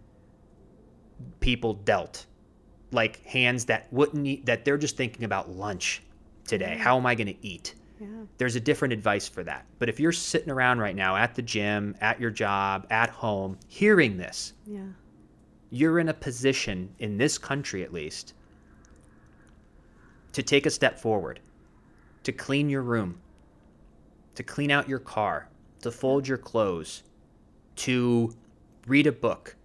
people 1.41 1.75
dealt 1.75 2.27
like 2.93 3.25
hands 3.25 3.67
that 3.67 3.93
wouldn't 3.93 4.27
eat 4.27 4.47
that 4.47 4.65
they're 4.65 4.79
just 4.79 4.97
thinking 4.97 5.25
about 5.25 5.51
lunch 5.51 6.03
today. 6.47 6.77
How 6.77 6.97
am 6.97 7.07
I 7.07 7.15
going 7.15 7.29
to 7.29 7.47
eat? 7.47 7.75
Yeah. 8.01 8.07
There's 8.39 8.57
a 8.57 8.61
different 8.61 8.93
advice 8.93 9.29
for 9.29 9.45
that. 9.45 9.67
But 9.79 9.89
if 9.89 10.01
you're 10.01 10.13
sitting 10.13 10.51
around 10.51 10.79
right 10.79 10.97
now 10.97 11.17
at 11.17 11.35
the 11.35 11.43
gym, 11.43 11.95
at 12.01 12.19
your 12.21 12.31
job, 12.31 12.87
at 12.91 13.11
home, 13.11 13.59
hearing 13.69 14.17
this, 14.17 14.55
Yeah. 14.67 14.87
you're 15.71 15.99
in 15.99 16.09
a 16.09 16.15
position 16.15 16.93
in 16.99 17.19
this 17.19 17.39
country 17.39 17.83
at 17.83 17.93
least 17.93 18.35
to 20.33 20.43
take 20.43 20.67
a 20.67 20.71
step 20.71 20.99
forward, 20.99 21.41
to 22.23 22.33
clean 22.33 22.69
your 22.71 22.83
room, 22.83 23.21
to 24.35 24.43
clean 24.43 24.71
out 24.71 24.89
your 24.89 24.99
car, 24.99 25.49
to 25.83 25.91
fold 25.91 26.27
your 26.27 26.39
clothes, 26.39 27.03
to 27.77 28.35
read 28.87 29.07
a 29.07 29.13
book, 29.13 29.57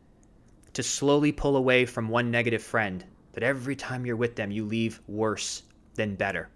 to 0.73 0.83
slowly 0.83 1.31
pull 1.31 1.55
away 1.55 1.85
from 1.85 2.09
one 2.09 2.29
negative 2.31 2.61
friend 2.63 3.05
that 3.35 3.43
every 3.43 3.75
time 3.75 4.05
you're 4.05 4.15
with 4.15 4.35
them 4.35 4.49
you 4.49 4.65
leave 4.65 4.99
worse 5.07 5.63
than 5.93 6.15
better. 6.15 6.49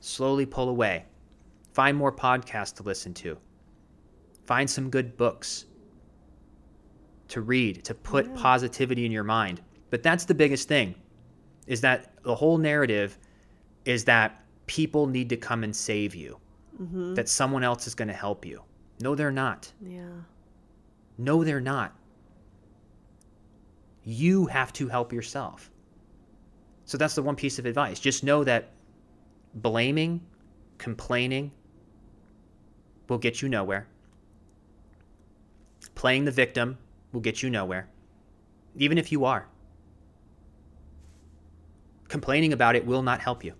Slowly 0.00 0.46
pull 0.46 0.68
away. 0.70 1.04
Find 1.72 1.96
more 1.96 2.12
podcasts 2.12 2.74
to 2.76 2.82
listen 2.84 3.12
to. 3.14 3.36
Find 4.44 4.68
some 4.70 4.88
good 4.88 5.16
books 5.16 5.66
to 7.28 7.40
read, 7.42 7.84
to 7.84 7.94
put 7.94 8.26
Yeah. 8.26 8.34
positivity 8.36 9.04
in 9.04 9.12
your 9.12 9.24
mind. 9.24 9.60
But 9.90 10.02
that's 10.02 10.24
the 10.24 10.34
biggest 10.34 10.68
thing 10.68 10.94
is 11.66 11.80
that 11.82 12.14
the 12.22 12.34
whole 12.34 12.58
narrative 12.58 13.18
is 13.84 14.04
that 14.04 14.44
people 14.66 15.06
need 15.06 15.28
to 15.28 15.36
come 15.36 15.62
and 15.64 15.74
save 15.74 16.14
you, 16.14 16.38
Mm-hmm. 16.80 17.14
that 17.14 17.28
someone 17.28 17.62
else 17.64 17.86
is 17.86 17.94
going 17.94 18.08
to 18.08 18.14
help 18.14 18.44
you. 18.46 18.62
No, 19.00 19.14
they're 19.14 19.30
not. 19.32 19.72
Yeah. 19.84 20.08
No, 21.18 21.44
they're 21.44 21.60
not. 21.60 21.96
You 24.04 24.46
have 24.46 24.72
to 24.74 24.88
help 24.88 25.12
yourself. 25.12 25.70
So 26.90 26.98
that's 26.98 27.14
the 27.14 27.22
one 27.22 27.36
piece 27.36 27.60
of 27.60 27.66
advice. 27.66 28.00
Just 28.00 28.24
know 28.24 28.42
that 28.42 28.70
blaming, 29.54 30.20
complaining 30.76 31.52
will 33.08 33.18
get 33.18 33.40
you 33.40 33.48
nowhere. 33.48 33.86
Playing 35.94 36.24
the 36.24 36.32
victim 36.32 36.78
will 37.12 37.20
get 37.20 37.44
you 37.44 37.48
nowhere, 37.48 37.88
even 38.74 38.98
if 38.98 39.12
you 39.12 39.24
are. 39.24 39.46
Complaining 42.08 42.52
about 42.52 42.74
it 42.74 42.84
will 42.84 43.02
not 43.02 43.20
help 43.20 43.44
you. 43.44 43.52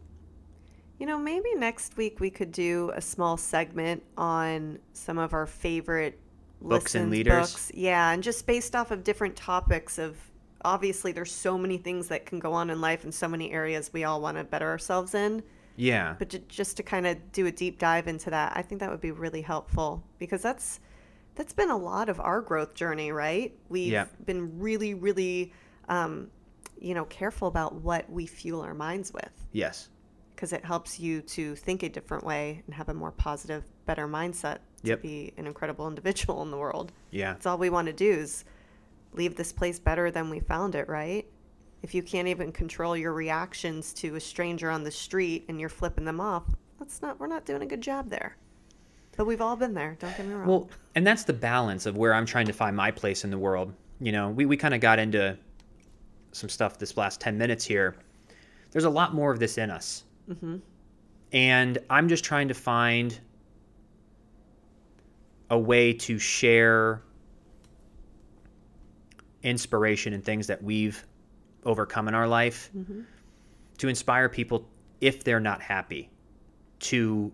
You 0.98 1.06
know, 1.06 1.16
maybe 1.16 1.54
next 1.54 1.96
week 1.96 2.18
we 2.18 2.30
could 2.30 2.50
do 2.50 2.90
a 2.96 3.00
small 3.00 3.36
segment 3.36 4.02
on 4.18 4.80
some 4.92 5.18
of 5.18 5.34
our 5.34 5.46
favorite 5.46 6.18
Books 6.60 6.96
and 6.96 7.04
listens, 7.04 7.10
leaders? 7.12 7.52
Books. 7.52 7.70
Yeah, 7.72 8.10
and 8.10 8.24
just 8.24 8.44
based 8.44 8.74
off 8.74 8.90
of 8.90 9.04
different 9.04 9.36
topics 9.36 9.98
of 9.98 10.16
obviously 10.64 11.12
there's 11.12 11.32
so 11.32 11.56
many 11.58 11.78
things 11.78 12.08
that 12.08 12.26
can 12.26 12.38
go 12.38 12.52
on 12.52 12.70
in 12.70 12.80
life 12.80 13.04
and 13.04 13.12
so 13.14 13.28
many 13.28 13.50
areas 13.52 13.92
we 13.92 14.04
all 14.04 14.20
want 14.20 14.36
to 14.36 14.44
better 14.44 14.68
ourselves 14.68 15.14
in. 15.14 15.42
Yeah. 15.76 16.14
But 16.18 16.28
ju- 16.30 16.42
just 16.48 16.76
to 16.76 16.82
kind 16.82 17.06
of 17.06 17.32
do 17.32 17.46
a 17.46 17.52
deep 17.52 17.78
dive 17.78 18.06
into 18.08 18.30
that, 18.30 18.52
I 18.56 18.62
think 18.62 18.80
that 18.80 18.90
would 18.90 19.00
be 19.00 19.12
really 19.12 19.42
helpful 19.42 20.02
because 20.18 20.42
that's 20.42 20.80
that's 21.36 21.52
been 21.52 21.70
a 21.70 21.76
lot 21.76 22.08
of 22.08 22.20
our 22.20 22.40
growth 22.42 22.74
journey, 22.74 23.12
right? 23.12 23.56
We've 23.68 23.92
Yeah. 23.92 24.06
been 24.26 24.58
really, 24.58 24.94
really, 24.94 25.52
um, 25.88 26.28
you 26.78 26.92
know, 26.92 27.04
careful 27.06 27.48
about 27.48 27.76
what 27.76 28.10
we 28.10 28.26
fuel 28.26 28.60
our 28.60 28.74
minds 28.74 29.14
with 29.14 29.30
Yes. 29.52 29.88
because 30.34 30.52
it 30.52 30.64
helps 30.64 30.98
you 30.98 31.22
to 31.22 31.54
think 31.54 31.82
a 31.82 31.88
different 31.88 32.24
way 32.24 32.62
and 32.66 32.74
have 32.74 32.88
a 32.88 32.94
more 32.94 33.12
positive, 33.12 33.64
better 33.86 34.06
mindset 34.08 34.58
Yep. 34.82 34.98
to 34.98 35.02
be 35.08 35.32
an 35.38 35.46
incredible 35.46 35.86
individual 35.92 36.42
in 36.42 36.50
the 36.50 36.58
world. 36.58 36.92
Yeah. 37.10 37.32
That's 37.32 37.46
all 37.46 37.56
we 37.58 37.70
want 37.70 37.86
to 37.86 37.92
do 37.94 38.10
is 38.10 38.44
leave 39.12 39.36
this 39.36 39.52
place 39.52 39.78
better 39.78 40.10
than 40.10 40.30
we 40.30 40.40
found 40.40 40.74
it, 40.74 40.88
right? 40.88 41.26
If 41.82 41.94
you 41.94 42.02
can't 42.02 42.28
even 42.28 42.52
control 42.52 42.96
your 42.96 43.12
reactions 43.12 43.92
to 43.94 44.16
a 44.16 44.20
stranger 44.20 44.70
on 44.70 44.84
the 44.84 44.90
street 44.90 45.46
and 45.48 45.58
you're 45.58 45.68
flipping 45.68 46.04
them 46.04 46.20
off, 46.20 46.44
that's 46.78 47.02
not 47.02 47.18
we're 47.18 47.26
not 47.26 47.44
doing 47.44 47.62
a 47.62 47.66
good 47.66 47.80
job 47.80 48.10
there. 48.10 48.36
But 49.16 49.26
we've 49.26 49.40
all 49.40 49.56
been 49.56 49.74
there, 49.74 49.96
don't 49.98 50.16
get 50.16 50.26
me 50.26 50.34
wrong. 50.34 50.46
Well, 50.46 50.70
and 50.94 51.06
that's 51.06 51.24
the 51.24 51.32
balance 51.32 51.86
of 51.86 51.96
where 51.96 52.14
I'm 52.14 52.26
trying 52.26 52.46
to 52.46 52.52
find 52.52 52.76
my 52.76 52.90
place 52.90 53.24
in 53.24 53.30
the 53.30 53.38
world. 53.38 53.72
You 54.00 54.12
know, 54.12 54.30
we, 54.30 54.46
we 54.46 54.56
kind 54.56 54.74
of 54.74 54.80
got 54.80 54.98
into 54.98 55.36
some 56.32 56.48
stuff 56.48 56.78
this 56.78 56.96
last 56.96 57.20
10 57.20 57.36
minutes 57.36 57.64
here. 57.64 57.96
There's 58.70 58.84
a 58.84 58.90
lot 58.90 59.14
more 59.14 59.32
of 59.32 59.38
this 59.38 59.58
in 59.58 59.70
us. 59.70 60.04
mm-hmm. 60.28 60.56
And 61.32 61.78
I'm 61.88 62.08
just 62.08 62.24
trying 62.24 62.48
to 62.48 62.54
find 62.54 63.18
a 65.50 65.58
way 65.58 65.92
to 65.92 66.18
share 66.18 67.02
inspiration 69.42 70.12
and 70.12 70.24
things 70.24 70.46
that 70.48 70.62
we've 70.62 71.04
overcome 71.64 72.08
in 72.08 72.14
our 72.14 72.26
life 72.28 72.70
Mhm. 72.76 73.04
to 73.78 73.88
inspire 73.88 74.28
people 74.28 74.68
if 75.00 75.24
they're 75.24 75.40
not 75.40 75.60
happy 75.62 76.10
to 76.80 77.32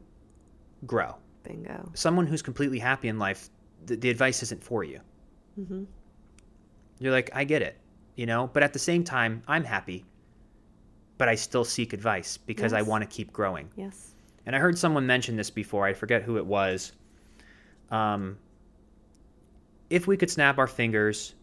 grow. 0.86 1.14
Bingo. 1.44 1.90
Someone 1.94 2.26
who's 2.26 2.42
completely 2.42 2.78
happy 2.78 3.08
in 3.08 3.18
life, 3.18 3.50
the, 3.86 3.96
the 3.96 4.10
advice 4.10 4.42
isn't 4.42 4.62
for 4.62 4.82
you. 4.84 5.00
Mm-hmm. 5.58 5.84
You're 6.98 7.12
like, 7.12 7.30
I 7.34 7.44
get 7.44 7.62
it, 7.62 7.78
you 8.16 8.26
know, 8.26 8.48
but 8.52 8.62
at 8.62 8.72
the 8.72 8.78
same 8.78 9.04
time, 9.04 9.42
I'm 9.46 9.64
happy, 9.64 10.04
but 11.18 11.28
I 11.28 11.34
still 11.34 11.64
seek 11.64 11.92
advice 11.92 12.36
because 12.36 12.72
I 12.72 12.82
want 12.82 13.02
to 13.02 13.08
keep 13.08 13.32
growing. 13.32 13.68
Yes. 13.76 14.14
And 14.44 14.54
I 14.56 14.58
heard 14.58 14.76
someone 14.78 15.06
mention 15.06 15.36
this 15.36 15.50
before. 15.50 15.86
I 15.86 15.92
forget 15.92 16.22
who 16.22 16.36
it 16.36 16.46
was. 16.46 16.92
Um, 17.90 18.38
if 19.88 20.06
we 20.08 20.16
could 20.16 20.30
snap 20.30 20.58
our 20.58 20.66
fingers, 20.66 21.34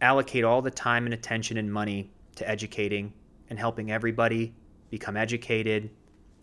allocate 0.00 0.44
all 0.44 0.62
the 0.62 0.70
time 0.70 1.04
and 1.04 1.14
attention 1.14 1.56
and 1.56 1.72
money 1.72 2.10
to 2.36 2.48
educating 2.48 3.12
and 3.50 3.58
helping 3.58 3.90
everybody 3.90 4.54
become 4.90 5.16
educated, 5.16 5.90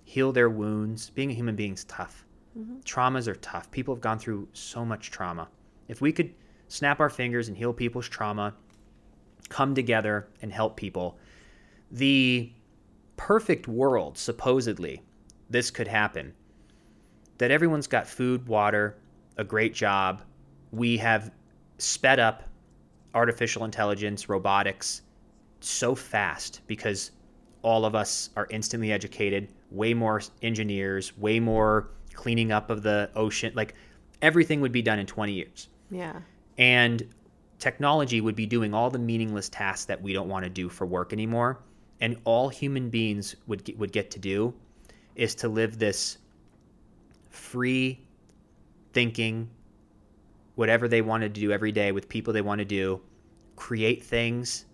heal 0.03 0.31
their 0.31 0.49
wounds, 0.49 1.09
being 1.09 1.31
a 1.31 1.33
human 1.33 1.55
being 1.55 1.73
is 1.73 1.83
tough. 1.85 2.25
Mhm. 2.57 2.83
Traumas 2.83 3.27
are 3.27 3.35
tough. 3.35 3.69
People 3.71 3.93
have 3.95 4.01
gone 4.01 4.19
through 4.19 4.47
so 4.53 4.85
much 4.85 5.11
trauma. 5.11 5.49
If 5.87 6.01
we 6.01 6.11
could 6.11 6.33
snap 6.67 6.99
our 6.99 7.09
fingers 7.09 7.47
and 7.47 7.57
heal 7.57 7.73
people's 7.73 8.09
trauma, 8.09 8.55
come 9.49 9.75
together 9.75 10.27
and 10.41 10.51
help 10.51 10.75
people, 10.75 11.17
the 11.91 12.51
perfect 13.17 13.67
world, 13.67 14.17
supposedly, 14.17 15.01
this 15.49 15.71
could 15.71 15.87
happen. 15.87 16.33
That 17.37 17.51
everyone's 17.51 17.87
got 17.87 18.07
food, 18.07 18.47
water, 18.47 18.97
a 19.37 19.43
great 19.43 19.73
job. 19.73 20.23
We 20.71 20.97
have 20.97 21.31
sped 21.77 22.19
up 22.19 22.43
artificial 23.15 23.63
intelligence, 23.63 24.29
robotics 24.29 25.01
so 25.61 25.95
fast 25.95 26.61
because 26.67 27.11
all 27.61 27.85
of 27.85 27.95
us 27.95 28.29
are 28.35 28.47
instantly 28.51 28.91
educated, 28.91 29.47
way 29.71 29.93
more 29.93 30.21
engineers, 30.43 31.17
way 31.17 31.39
more 31.39 31.89
cleaning 32.13 32.51
up 32.51 32.69
of 32.69 32.83
the 32.83 33.09
ocean. 33.15 33.51
Like 33.55 33.73
everything 34.21 34.61
would 34.61 34.71
be 34.71 34.81
done 34.81 34.99
in 34.99 35.07
20 35.07 35.33
years. 35.33 35.69
Yeah. 35.89 36.19
And 36.57 37.07
technology 37.57 38.21
would 38.21 38.35
be 38.35 38.45
doing 38.45 38.73
all 38.73 38.89
the 38.89 38.99
meaningless 38.99 39.49
tasks 39.49 39.85
that 39.85 40.01
we 40.01 40.13
don't 40.13 40.29
want 40.29 40.43
to 40.43 40.49
do 40.49 40.69
for 40.69 40.85
work 40.85 41.13
anymore. 41.13 41.59
And 42.01 42.17
all 42.25 42.49
human 42.49 42.89
beings 42.89 43.35
would 43.47 43.63
get, 43.63 43.79
would 43.79 43.91
get 43.91 44.11
to 44.11 44.19
do 44.19 44.53
is 45.15 45.33
to 45.35 45.47
live 45.47 45.79
this 45.79 46.17
free 47.29 47.99
thinking, 48.93 49.49
whatever 50.55 50.87
they 50.87 51.01
wanted 51.01 51.35
to 51.35 51.41
do 51.41 51.51
every 51.51 51.71
day 51.71 51.91
with 51.91 52.09
people 52.09 52.33
they 52.33 52.41
want 52.41 52.59
to 52.59 52.65
do, 52.65 53.01
create 53.55 54.03
things 54.03 54.65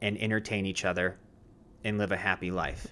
and 0.00 0.18
entertain 0.18 0.66
each 0.66 0.84
other 0.84 1.18
and 1.84 1.98
live 1.98 2.12
a 2.12 2.16
happy 2.16 2.50
life. 2.50 2.86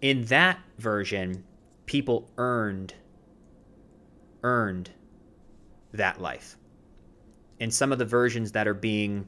In 0.00 0.24
that 0.26 0.58
version, 0.78 1.44
people 1.86 2.30
earned 2.38 2.94
earned 4.44 4.90
that 5.92 6.20
life. 6.20 6.56
In 7.58 7.70
some 7.70 7.90
of 7.90 7.98
the 7.98 8.04
versions 8.04 8.52
that 8.52 8.68
are 8.68 8.74
being 8.74 9.26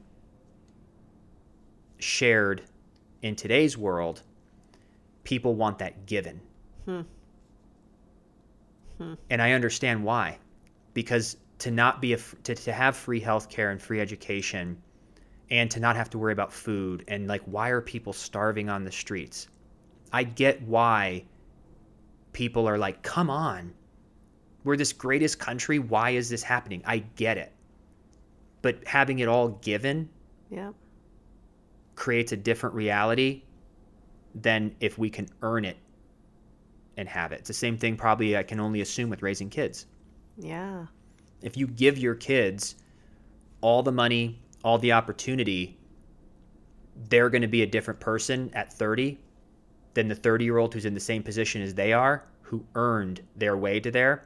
shared 1.99 2.61
in 3.21 3.35
today's 3.35 3.77
world, 3.77 4.23
people 5.23 5.55
want 5.55 5.79
that 5.79 6.05
given. 6.05 6.39
Hmm. 6.85 7.01
Hmm. 8.97 9.13
And 9.29 9.41
I 9.41 9.51
understand 9.51 10.03
why. 10.03 10.37
Because 10.93 11.37
to 11.61 11.71
not 11.71 12.01
be 12.01 12.13
a, 12.13 12.17
to, 12.43 12.55
to 12.55 12.73
have 12.73 12.95
free 12.97 13.21
healthcare 13.21 13.71
and 13.71 13.81
free 13.81 13.99
education 14.01 14.81
and 15.51 15.69
to 15.69 15.79
not 15.79 15.95
have 15.95 16.09
to 16.09 16.17
worry 16.17 16.33
about 16.33 16.51
food 16.51 17.03
and 17.07 17.27
like 17.27 17.41
why 17.43 17.69
are 17.69 17.81
people 17.81 18.13
starving 18.13 18.67
on 18.69 18.83
the 18.83 18.91
streets? 18.91 19.47
I 20.11 20.23
get 20.23 20.61
why 20.63 21.25
people 22.33 22.67
are 22.67 22.77
like, 22.77 23.03
"Come 23.03 23.29
on. 23.29 23.73
We're 24.63 24.75
this 24.77 24.91
greatest 24.93 25.39
country. 25.39 25.77
Why 25.79 26.11
is 26.11 26.29
this 26.29 26.43
happening?" 26.43 26.81
I 26.85 26.99
get 27.15 27.37
it. 27.37 27.53
But 28.61 28.87
having 28.87 29.19
it 29.19 29.27
all 29.27 29.49
given 29.49 30.09
Yeah. 30.49 30.71
creates 31.95 32.31
a 32.31 32.37
different 32.37 32.75
reality 32.75 33.43
than 34.33 34.75
if 34.79 34.97
we 34.97 35.09
can 35.09 35.27
earn 35.41 35.65
it 35.65 35.77
and 36.97 37.07
have 37.07 37.31
it. 37.31 37.39
It's 37.39 37.47
the 37.47 37.53
same 37.53 37.77
thing 37.77 37.97
probably 37.97 38.35
I 38.35 38.43
can 38.43 38.59
only 38.59 38.81
assume 38.81 39.09
with 39.09 39.21
raising 39.21 39.49
kids. 39.49 39.85
Yeah. 40.37 40.87
If 41.41 41.57
you 41.57 41.67
give 41.67 41.97
your 41.97 42.15
kids 42.15 42.75
all 43.61 43.83
the 43.83 43.91
money, 43.91 44.39
all 44.63 44.77
the 44.77 44.91
opportunity, 44.91 45.77
they're 47.09 47.29
going 47.29 47.41
to 47.41 47.47
be 47.47 47.63
a 47.63 47.67
different 47.67 47.99
person 47.99 48.51
at 48.53 48.71
30 48.73 49.17
than 49.93 50.07
the 50.07 50.15
30 50.15 50.45
year 50.45 50.57
old 50.57 50.73
who's 50.73 50.85
in 50.85 50.93
the 50.93 50.99
same 50.99 51.23
position 51.23 51.61
as 51.61 51.73
they 51.73 51.93
are, 51.93 52.23
who 52.41 52.65
earned 52.75 53.21
their 53.35 53.57
way 53.57 53.79
to 53.79 53.91
there. 53.91 54.25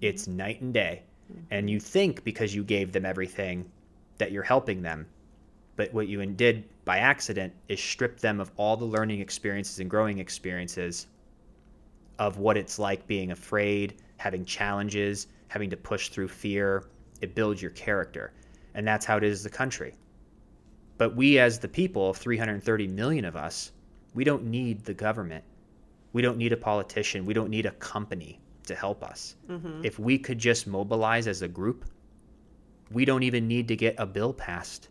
It's 0.00 0.26
night 0.26 0.60
and 0.60 0.72
day. 0.72 1.02
And 1.50 1.70
you 1.70 1.78
think 1.78 2.24
because 2.24 2.54
you 2.54 2.64
gave 2.64 2.90
them 2.90 3.06
everything 3.06 3.70
that 4.18 4.32
you're 4.32 4.42
helping 4.42 4.82
them. 4.82 5.06
But 5.76 5.94
what 5.94 6.08
you 6.08 6.24
did 6.26 6.64
by 6.84 6.98
accident 6.98 7.52
is 7.68 7.80
strip 7.80 8.18
them 8.18 8.40
of 8.40 8.50
all 8.56 8.76
the 8.76 8.84
learning 8.84 9.20
experiences 9.20 9.78
and 9.78 9.88
growing 9.88 10.18
experiences 10.18 11.06
of 12.18 12.38
what 12.38 12.56
it's 12.56 12.78
like 12.78 13.06
being 13.06 13.30
afraid, 13.30 13.94
having 14.16 14.44
challenges, 14.44 15.28
having 15.50 15.68
to 15.68 15.76
push 15.76 16.10
through 16.10 16.28
fear. 16.28 16.84
It 17.20 17.34
builds 17.34 17.60
your 17.60 17.72
character. 17.72 18.32
And 18.74 18.86
that's 18.86 19.04
how 19.04 19.16
it 19.16 19.24
is 19.24 19.42
the 19.42 19.50
country. 19.50 19.94
But 20.96 21.16
we, 21.16 21.40
as 21.40 21.58
the 21.58 21.66
people, 21.66 22.14
330 22.14 22.86
million 22.86 23.24
of 23.24 23.34
us, 23.34 23.72
we 24.14 24.22
don't 24.22 24.44
need 24.44 24.84
the 24.84 24.94
government. 24.94 25.42
We 26.12 26.22
don't 26.22 26.38
need 26.38 26.52
a 26.52 26.56
politician. 26.56 27.26
We 27.26 27.34
don't 27.34 27.50
need 27.50 27.66
a 27.66 27.72
company 27.72 28.38
to 28.66 28.76
help 28.76 29.02
us. 29.02 29.34
Mm-hmm. 29.48 29.84
If 29.84 29.98
we 29.98 30.18
could 30.18 30.38
just 30.38 30.68
mobilize 30.68 31.26
as 31.26 31.42
a 31.42 31.48
group, 31.48 31.84
we 32.92 33.04
don't 33.04 33.24
even 33.24 33.48
need 33.48 33.66
to 33.68 33.76
get 33.76 33.96
a 33.98 34.06
bill 34.06 34.32
passed. 34.32 34.88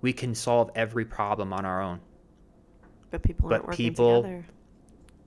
We 0.00 0.12
can 0.12 0.32
solve 0.32 0.70
every 0.76 1.04
problem 1.04 1.52
on 1.52 1.64
our 1.64 1.82
own. 1.82 1.98
But 3.10 3.22
people 3.22 3.48
But 3.48 3.56
aren't 3.56 3.66
working 3.66 3.76
people- 3.86 4.22
together. 4.22 4.44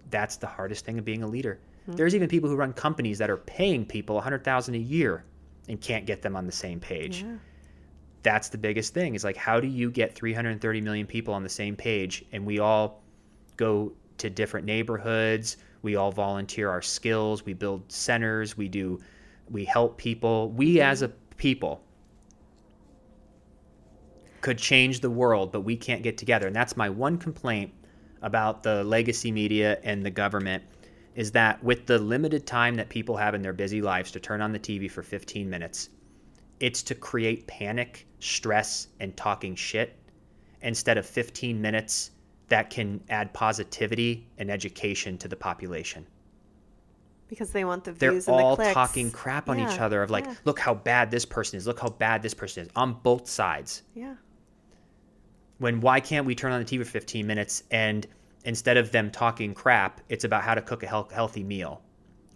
That's 0.10 0.38
the 0.38 0.48
hardest 0.48 0.86
thing 0.86 0.98
of 0.98 1.04
being 1.04 1.24
a 1.24 1.28
leader. 1.28 1.60
Mhm. 1.88 1.96
There's 1.96 2.16
even 2.16 2.28
people 2.30 2.50
who 2.50 2.56
run 2.56 2.74
companies 2.74 3.18
that 3.18 3.30
are 3.30 3.38
paying 3.38 3.86
people 3.86 4.18
100,000 4.18 4.76
a 4.76 4.80
year 4.80 5.24
and 5.70 5.80
can't 5.82 6.06
get 6.06 6.22
them 6.22 6.36
on 6.36 6.46
the 6.46 6.52
same 6.52 6.80
page. 6.80 7.24
Yeah. 7.24 7.36
that's 8.24 8.48
the 8.48 8.58
biggest 8.58 8.94
thing 8.94 9.16
is 9.16 9.24
like 9.26 9.36
how 9.36 9.60
do 9.60 9.68
you 9.68 9.92
get 9.92 10.16
330 10.16 10.80
million 10.80 11.06
people 11.06 11.34
on 11.34 11.44
the 11.44 11.50
same 11.50 11.76
page 11.76 12.24
and 12.32 12.46
we 12.46 12.58
all 12.58 13.04
go 13.58 13.92
to 14.18 14.30
different 14.30 14.66
neighborhoods 14.66 15.58
we 15.82 15.98
all 15.98 16.10
volunteer 16.10 16.70
our 16.70 16.82
skills 16.82 17.46
we 17.46 17.52
build 17.54 17.84
centers 17.92 18.56
we 18.56 18.70
do 18.70 18.98
we 19.52 19.66
help 19.66 19.98
people 19.98 20.50
we 20.52 20.80
as 20.80 21.02
a 21.02 21.10
people 21.36 21.84
could 24.42 24.58
change 24.58 25.02
the 25.02 25.10
world 25.10 25.52
but 25.52 25.62
we 25.62 25.76
can't 25.76 26.02
get 26.04 26.18
together 26.18 26.48
and 26.48 26.56
that's 26.56 26.78
my 26.78 26.90
one 26.90 27.18
complaint 27.18 27.74
about 28.22 28.64
the 28.64 28.84
legacy 28.86 29.32
media 29.34 29.78
and 29.84 30.06
the 30.06 30.12
government 30.12 30.64
is 31.16 31.32
that 31.32 31.64
with 31.64 31.86
the 31.86 32.00
limited 32.00 32.46
time 32.46 32.76
that 32.76 32.90
people 32.90 33.18
have 33.18 33.36
in 33.36 33.42
their 33.42 33.54
busy 33.54 33.82
lives 33.82 34.12
to 34.12 34.20
turn 34.20 34.42
on 34.42 34.52
the 34.52 34.60
TV 34.60 34.90
for 34.90 35.04
15 35.04 35.50
minutes 35.50 35.90
it's 36.64 36.82
to 36.84 36.96
create 36.96 37.46
panic, 37.46 38.08
stress, 38.20 38.88
and 39.02 39.16
talking 39.18 39.54
shit 39.54 39.98
instead 40.62 40.98
of 40.98 41.06
15 41.06 41.62
minutes 41.62 42.12
that 42.48 42.70
can 42.70 43.04
add 43.10 43.34
positivity 43.34 44.26
and 44.38 44.50
education 44.50 45.18
to 45.18 45.28
the 45.28 45.36
population. 45.36 46.06
Because 47.28 47.52
they 47.52 47.66
want 47.66 47.84
the 47.84 47.92
views. 47.92 48.28
They're 48.28 48.36
all 48.36 48.56
the 48.56 48.72
talking 48.72 49.12
crap 49.12 49.50
on 49.50 49.60
each 49.60 49.80
other 49.80 50.04
of 50.04 50.10
like, 50.10 50.26
yeah. 50.26 50.36
look 50.46 50.58
how 50.58 50.74
bad 50.74 51.12
this 51.12 51.26
person 51.26 51.58
is, 51.58 51.68
look 51.68 51.82
how 51.82 51.90
bad 51.90 52.22
this 52.22 52.34
person 52.34 52.64
is 52.64 52.70
on 52.78 52.94
both 53.04 53.28
sides. 53.28 53.84
Yeah. 53.94 54.16
When 55.58 55.82
why 55.82 56.00
can't 56.00 56.26
we 56.26 56.34
turn 56.34 56.54
on 56.54 56.64
the 56.64 56.66
TV 56.66 56.80
for 56.80 56.92
15 56.92 57.28
minutes 57.28 57.64
and 57.72 58.08
instead 58.46 58.78
of 58.78 58.92
them 58.92 59.10
talking 59.12 59.54
crap, 59.54 60.02
it's 60.10 60.24
about 60.24 60.44
how 60.44 60.54
to 60.56 60.62
cook 60.62 60.84
a 60.84 60.88
healthy 60.88 61.44
meal 61.44 61.82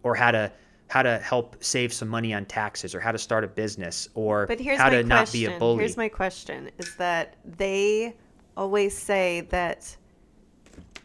or 0.03 0.15
how 0.15 0.31
to 0.31 0.51
how 0.89 1.01
to 1.01 1.17
help 1.19 1.61
save 1.61 1.91
some 1.91 2.07
money 2.07 2.33
on 2.33 2.45
taxes 2.45 2.95
or 2.95 3.01
how 3.01 3.11
to 3.11 3.17
start 3.17 3.43
a 3.43 3.47
business 3.47 4.07
or 4.13 4.47
But 4.47 4.59
here's 4.59 4.79
how 4.79 4.85
to 4.89 4.95
question. 5.03 5.07
not 5.09 5.31
be 5.33 5.45
a 5.45 5.59
bully. 5.59 5.79
Here's 5.79 5.97
my 5.97 6.07
question 6.07 6.71
is 6.77 6.95
that 6.95 7.35
they 7.43 8.15
always 8.55 8.97
say 8.97 9.41
that 9.49 9.97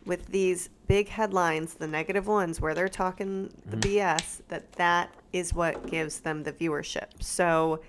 with 0.07 0.26
these 0.28 0.68
big 0.86 1.09
headlines, 1.09 1.74
the 1.74 1.86
negative 1.88 2.28
ones 2.28 2.61
where 2.61 2.74
they're 2.74 2.88
talking 2.88 3.53
the 3.66 3.76
Mm-hmm. 3.76 3.98
BS, 3.98 4.40
that 4.48 4.70
that 4.74 5.12
is 5.32 5.53
what 5.53 5.86
gives 5.90 6.20
them 6.20 6.44
the 6.44 6.53
viewership. 6.53 7.09
So 7.20 7.80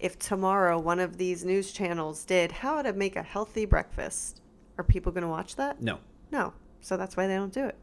if 0.00 0.18
tomorrow 0.18 0.78
one 0.78 1.00
of 1.00 1.18
these 1.18 1.44
news 1.44 1.70
channels 1.72 2.24
did 2.24 2.50
how 2.50 2.80
to 2.82 2.92
make 2.94 3.16
a 3.16 3.22
healthy 3.22 3.66
breakfast, 3.66 4.40
are 4.78 4.84
people 4.84 5.12
going 5.12 5.22
to 5.22 5.28
watch 5.28 5.56
that? 5.56 5.82
no. 5.82 5.98
No. 6.30 6.54
So 6.82 6.96
that's 6.96 7.16
why 7.16 7.26
they 7.26 7.34
don't 7.36 7.52
do 7.52 7.64
it, 7.64 7.76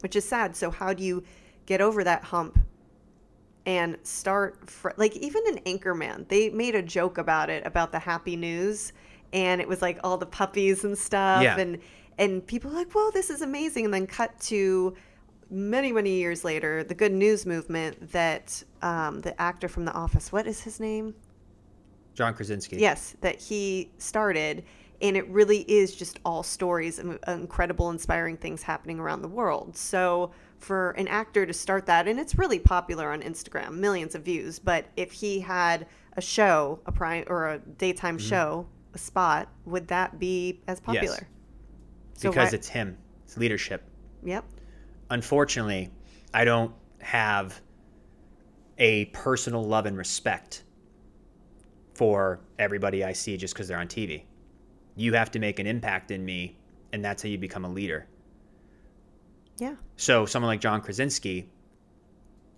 which 0.00 0.14
is 0.16 0.28
sad. 0.28 0.54
So 0.54 0.70
how 0.70 0.92
do 0.92 1.02
you 1.02 1.22
get 1.64 1.80
over 1.80 2.04
that 2.04 2.24
hump 2.24 2.58
and 3.64 3.96
start 4.02 4.68
fr- 4.68 4.90
like 4.96 5.16
even 5.16 5.42
an 5.48 5.58
Anchorman? 5.64 6.28
They 6.28 6.50
made 6.50 6.74
a 6.74 6.82
joke 6.82 7.16
about 7.18 7.48
it 7.48 7.64
about 7.66 7.92
the 7.92 7.98
happy 8.00 8.36
news, 8.36 8.92
and 9.32 9.60
it 9.60 9.68
was 9.68 9.80
like 9.80 9.98
all 10.04 10.18
the 10.18 10.26
puppies 10.26 10.84
and 10.84 10.98
stuff, 10.98 11.42
Yeah. 11.42 11.58
and 11.58 11.78
and 12.18 12.46
people 12.46 12.70
were 12.70 12.76
like, 12.76 12.92
"Whoa, 12.92 13.10
this 13.12 13.30
is 13.30 13.42
amazing!" 13.42 13.86
And 13.86 13.94
then 13.94 14.06
cut 14.06 14.38
to 14.40 14.94
many 15.48 15.92
many 15.92 16.10
years 16.16 16.44
later, 16.44 16.82
the 16.82 16.94
good 16.94 17.12
news 17.12 17.46
movement 17.46 18.10
that 18.12 18.62
um, 18.82 19.20
the 19.20 19.40
actor 19.40 19.68
from 19.68 19.84
The 19.84 19.92
Office, 19.92 20.32
what 20.32 20.46
is 20.46 20.60
his 20.62 20.80
name? 20.80 21.14
John 22.14 22.34
Krasinski. 22.34 22.76
Yes, 22.78 23.14
that 23.20 23.38
he 23.40 23.90
started. 23.98 24.64
And 25.02 25.16
it 25.16 25.28
really 25.28 25.60
is 25.70 25.94
just 25.94 26.18
all 26.24 26.42
stories 26.42 26.98
of 26.98 27.18
incredible, 27.28 27.90
inspiring 27.90 28.36
things 28.36 28.62
happening 28.62 28.98
around 28.98 29.22
the 29.22 29.28
world. 29.28 29.76
So 29.76 30.32
for 30.58 30.92
an 30.92 31.08
actor 31.08 31.44
to 31.44 31.52
start 31.52 31.86
that, 31.86 32.08
and 32.08 32.18
it's 32.18 32.36
really 32.36 32.58
popular 32.58 33.12
on 33.12 33.22
Instagram, 33.22 33.74
millions 33.74 34.14
of 34.14 34.22
views. 34.22 34.58
But 34.58 34.86
if 34.96 35.12
he 35.12 35.40
had 35.40 35.86
a 36.16 36.20
show, 36.20 36.80
a 36.86 36.92
prime 36.92 37.24
or 37.26 37.48
a 37.48 37.58
daytime 37.58 38.16
mm-hmm. 38.18 38.28
show, 38.28 38.66
a 38.94 38.98
spot, 38.98 39.48
would 39.66 39.88
that 39.88 40.18
be 40.18 40.60
as 40.66 40.80
popular? 40.80 41.28
So 42.14 42.30
because 42.30 42.52
why- 42.52 42.56
it's 42.56 42.68
him. 42.68 42.96
It's 43.24 43.36
leadership. 43.36 43.82
Yep. 44.24 44.44
Unfortunately, 45.10 45.90
I 46.32 46.44
don't 46.44 46.72
have 47.00 47.60
a 48.78 49.06
personal 49.06 49.64
love 49.64 49.86
and 49.86 49.96
respect 49.96 50.64
for 51.94 52.40
everybody 52.58 53.04
I 53.04 53.12
see 53.12 53.36
just 53.36 53.54
because 53.54 53.68
they're 53.68 53.78
on 53.78 53.88
TV. 53.88 54.22
You 54.96 55.12
have 55.12 55.30
to 55.32 55.38
make 55.38 55.58
an 55.58 55.66
impact 55.66 56.10
in 56.10 56.24
me, 56.24 56.56
and 56.92 57.04
that's 57.04 57.22
how 57.22 57.28
you 57.28 57.38
become 57.38 57.64
a 57.64 57.70
leader. 57.70 58.06
Yeah. 59.58 59.74
So, 59.96 60.26
someone 60.26 60.48
like 60.48 60.60
John 60.60 60.80
Krasinski, 60.80 61.48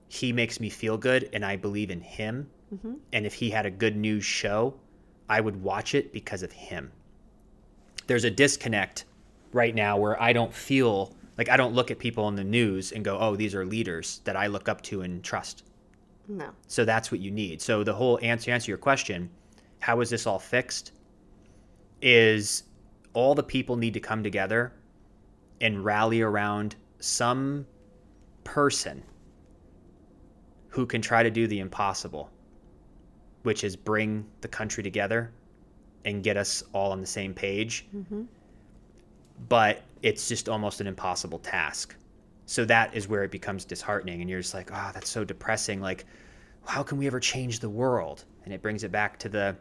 he 0.09 0.33
makes 0.33 0.61
me 0.61 0.71
feel 0.71 0.97
good, 0.97 1.29
and 1.33 1.45
I 1.45 1.57
believe 1.57 1.91
in 1.91 2.01
him. 2.01 2.49
Mm-hmm. 2.75 2.95
And 3.13 3.27
if 3.27 3.35
he 3.35 3.51
had 3.51 3.67
a 3.67 3.71
good 3.71 3.97
news 3.97 4.25
show, 4.25 4.75
I 5.29 5.41
would 5.41 5.63
watch 5.63 5.95
it 5.95 6.13
because 6.13 6.43
of 6.43 6.53
him. 6.53 6.93
There's 8.07 8.25
a 8.25 8.31
disconnect 8.31 9.05
right 9.53 9.75
now 9.75 9.99
where 9.99 10.21
I 10.21 10.33
don't 10.33 10.53
feel 10.53 11.15
like 11.37 11.49
I 11.49 11.57
don't 11.57 11.75
look 11.75 11.91
at 11.91 11.99
people 11.99 12.29
in 12.29 12.35
the 12.35 12.45
news 12.45 12.93
and 12.93 13.05
go, 13.05 13.19
oh, 13.19 13.37
these 13.37 13.55
are 13.55 13.65
leaders 13.65 14.21
that 14.25 14.37
I 14.37 14.49
look 14.49 14.69
up 14.69 14.83
to 14.83 15.03
and 15.03 15.23
trust. 15.23 15.65
No. 16.27 16.51
So 16.67 16.85
that's 16.85 17.11
what 17.11 17.21
you 17.21 17.31
need. 17.31 17.63
So 17.63 17.85
the 17.85 17.95
whole 17.95 18.19
answer 18.23 18.51
answer 18.51 18.71
your 18.71 18.79
question, 18.79 19.31
how 19.81 20.01
is 20.01 20.11
this 20.11 20.27
all 20.27 20.39
fixed? 20.39 20.93
Is 22.01 22.65
all 23.13 23.35
the 23.35 23.43
people 23.43 23.77
need 23.77 23.95
to 23.95 24.01
come 24.01 24.23
together 24.23 24.73
and 25.61 25.85
rally 25.85 26.23
around 26.23 26.77
some 27.01 27.67
person 28.45 29.03
who 30.69 30.87
can 30.87 31.03
try 31.03 31.23
to 31.23 31.31
do 31.31 31.47
the 31.47 31.59
impossible, 31.59 32.31
which 33.43 33.65
is 33.65 33.75
bring 33.75 34.25
the 34.41 34.49
country 34.49 34.83
together 34.83 35.33
and 36.05 36.23
get 36.23 36.37
us 36.37 36.63
all 36.73 36.93
on 36.93 37.01
the 37.01 37.07
same 37.07 37.35
page. 37.35 37.87
Mm-hmm. 37.95 38.23
But 39.49 39.83
it's 40.03 40.29
just 40.29 40.49
almost 40.49 40.81
an 40.81 40.87
impossible 40.87 41.39
task. 41.39 41.97
So 42.47 42.65
that 42.65 42.95
is 42.95 43.09
where 43.09 43.25
it 43.25 43.31
becomes 43.31 43.65
disheartening, 43.65 44.21
and 44.21 44.31
you're 44.31 44.41
just 44.41 44.55
like, 44.55 44.71
oh, 44.73 44.91
that's 44.95 45.11
so 45.11 45.25
depressing. 45.25 45.81
Like, 45.81 46.07
how 46.65 46.83
can 46.83 46.99
we 46.99 47.07
ever 47.07 47.21
change 47.21 47.61
the 47.61 47.69
world? 47.69 48.25
And 48.45 48.55
it 48.55 48.63
brings 48.63 48.85
it 48.85 48.93
back 48.93 49.19
to 49.21 49.29
the 49.29 49.57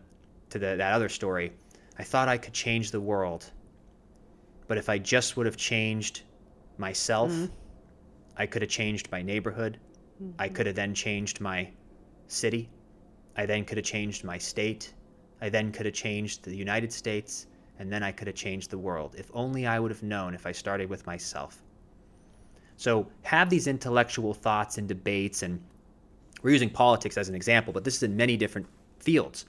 to 0.49 0.59
the 0.59 0.75
that 0.77 0.93
other 0.93 1.09
story. 1.09 1.51
I 1.99 2.03
thought 2.03 2.27
I 2.27 2.37
could 2.37 2.53
change 2.53 2.91
the 2.91 3.01
world, 3.01 3.51
but 4.67 4.77
if 4.77 4.89
I 4.89 4.97
just 4.97 5.35
would 5.35 5.45
have 5.45 5.57
changed 5.57 6.21
myself, 6.77 7.31
mm-hmm. 7.31 7.53
I 8.37 8.45
could 8.45 8.61
have 8.61 8.69
changed 8.69 9.11
my 9.11 9.21
neighborhood. 9.21 9.79
I 10.37 10.45
mm-hmm. 10.45 10.55
could 10.55 10.65
have 10.67 10.75
then 10.75 10.93
changed 10.93 11.41
my 11.41 11.69
city. 12.27 12.69
I 13.35 13.45
then 13.45 13.65
could 13.65 13.77
have 13.77 13.85
changed 13.85 14.23
my 14.23 14.37
state. 14.37 14.93
I 15.41 15.49
then 15.49 15.71
could 15.71 15.85
have 15.85 15.95
changed 15.95 16.43
the 16.43 16.55
United 16.55 16.91
States, 16.91 17.47
and 17.79 17.91
then 17.91 18.03
I 18.03 18.11
could 18.11 18.27
have 18.27 18.35
changed 18.35 18.69
the 18.69 18.77
world. 18.77 19.15
If 19.17 19.29
only 19.33 19.65
I 19.65 19.79
would 19.79 19.91
have 19.91 20.03
known 20.03 20.33
if 20.33 20.45
I 20.45 20.51
started 20.51 20.89
with 20.89 21.05
myself. 21.05 21.61
So 22.75 23.07
have 23.23 23.49
these 23.49 23.67
intellectual 23.67 24.33
thoughts 24.33 24.77
and 24.77 24.87
debates, 24.87 25.41
and 25.41 25.59
we're 26.43 26.51
using 26.51 26.69
politics 26.69 27.17
as 27.17 27.29
an 27.29 27.35
example, 27.35 27.73
but 27.73 27.83
this 27.83 27.95
is 27.95 28.03
in 28.03 28.15
many 28.15 28.37
different 28.37 28.67
fields. 28.99 29.45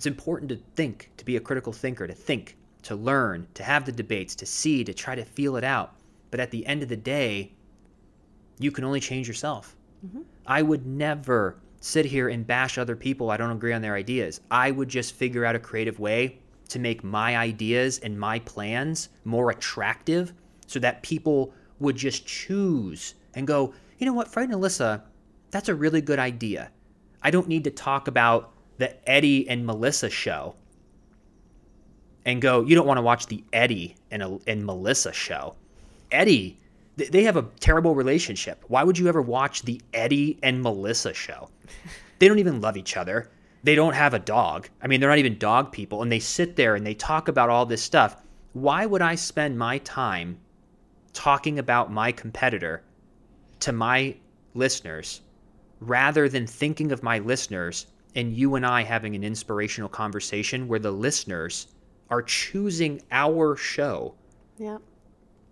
It's 0.00 0.06
important 0.06 0.48
to 0.48 0.56
think, 0.76 1.10
to 1.18 1.26
be 1.26 1.36
a 1.36 1.40
critical 1.40 1.74
thinker, 1.74 2.06
to 2.06 2.14
think, 2.14 2.56
to 2.84 2.96
learn, 2.96 3.46
to 3.52 3.62
have 3.62 3.84
the 3.84 3.92
debates, 3.92 4.34
to 4.36 4.46
see, 4.46 4.82
to 4.82 4.94
try 4.94 5.14
to 5.14 5.26
feel 5.26 5.56
it 5.56 5.62
out. 5.62 5.94
But 6.30 6.40
at 6.40 6.50
the 6.50 6.64
end 6.64 6.82
of 6.82 6.88
the 6.88 6.96
day, 6.96 7.52
you 8.58 8.70
can 8.70 8.84
only 8.84 9.00
change 9.00 9.28
yourself. 9.28 9.76
Mm-hmm. 10.06 10.22
I 10.46 10.62
would 10.62 10.86
never 10.86 11.58
sit 11.82 12.06
here 12.06 12.30
and 12.30 12.46
bash 12.46 12.78
other 12.78 12.96
people 12.96 13.30
I 13.30 13.36
don't 13.36 13.50
agree 13.50 13.74
on 13.74 13.82
their 13.82 13.94
ideas. 13.94 14.40
I 14.50 14.70
would 14.70 14.88
just 14.88 15.16
figure 15.16 15.44
out 15.44 15.54
a 15.54 15.58
creative 15.58 16.00
way 16.00 16.38
to 16.70 16.78
make 16.78 17.04
my 17.04 17.36
ideas 17.36 17.98
and 17.98 18.18
my 18.18 18.38
plans 18.38 19.10
more 19.26 19.50
attractive 19.50 20.32
so 20.66 20.78
that 20.78 21.02
people 21.02 21.52
would 21.78 21.96
just 21.96 22.26
choose 22.26 23.16
and 23.34 23.46
go, 23.46 23.74
you 23.98 24.06
know 24.06 24.14
what, 24.14 24.28
Fred 24.28 24.48
and 24.48 24.62
Alyssa, 24.62 25.02
that's 25.50 25.68
a 25.68 25.74
really 25.74 26.00
good 26.00 26.18
idea. 26.18 26.70
I 27.22 27.30
don't 27.30 27.48
need 27.48 27.64
to 27.64 27.70
talk 27.70 28.08
about 28.08 28.54
the 28.80 29.08
Eddie 29.08 29.46
and 29.46 29.66
Melissa 29.66 30.08
show 30.08 30.54
and 32.24 32.40
go, 32.40 32.64
you 32.64 32.74
don't 32.74 32.86
want 32.86 32.96
to 32.96 33.02
watch 33.02 33.26
the 33.26 33.44
Eddie 33.52 33.94
and, 34.10 34.40
and 34.46 34.64
Melissa 34.64 35.12
show. 35.12 35.54
Eddie, 36.10 36.58
th- 36.96 37.10
they 37.10 37.22
have 37.24 37.36
a 37.36 37.46
terrible 37.60 37.94
relationship. 37.94 38.64
Why 38.68 38.82
would 38.82 38.98
you 38.98 39.06
ever 39.06 39.20
watch 39.20 39.62
the 39.62 39.82
Eddie 39.92 40.38
and 40.42 40.62
Melissa 40.62 41.12
show? 41.12 41.50
They 42.18 42.26
don't 42.26 42.38
even 42.38 42.62
love 42.62 42.78
each 42.78 42.96
other. 42.96 43.30
They 43.64 43.74
don't 43.74 43.92
have 43.92 44.14
a 44.14 44.18
dog. 44.18 44.70
I 44.80 44.86
mean, 44.86 44.98
they're 44.98 45.10
not 45.10 45.18
even 45.18 45.36
dog 45.36 45.72
people. 45.72 46.02
And 46.02 46.10
they 46.10 46.18
sit 46.18 46.56
there 46.56 46.74
and 46.74 46.86
they 46.86 46.94
talk 46.94 47.28
about 47.28 47.50
all 47.50 47.66
this 47.66 47.82
stuff. 47.82 48.16
Why 48.54 48.86
would 48.86 49.02
I 49.02 49.14
spend 49.14 49.58
my 49.58 49.76
time 49.78 50.38
talking 51.12 51.58
about 51.58 51.92
my 51.92 52.12
competitor 52.12 52.82
to 53.60 53.72
my 53.72 54.16
listeners 54.54 55.20
rather 55.80 56.30
than 56.30 56.46
thinking 56.46 56.92
of 56.92 57.02
my 57.02 57.18
listeners 57.18 57.86
and 58.14 58.32
you 58.32 58.54
and 58.56 58.66
I 58.66 58.82
having 58.82 59.14
an 59.14 59.24
inspirational 59.24 59.88
conversation 59.88 60.68
where 60.68 60.78
the 60.78 60.90
listeners 60.90 61.68
are 62.10 62.22
choosing 62.22 63.00
our 63.12 63.56
show 63.56 64.14
Yep. 64.58 64.82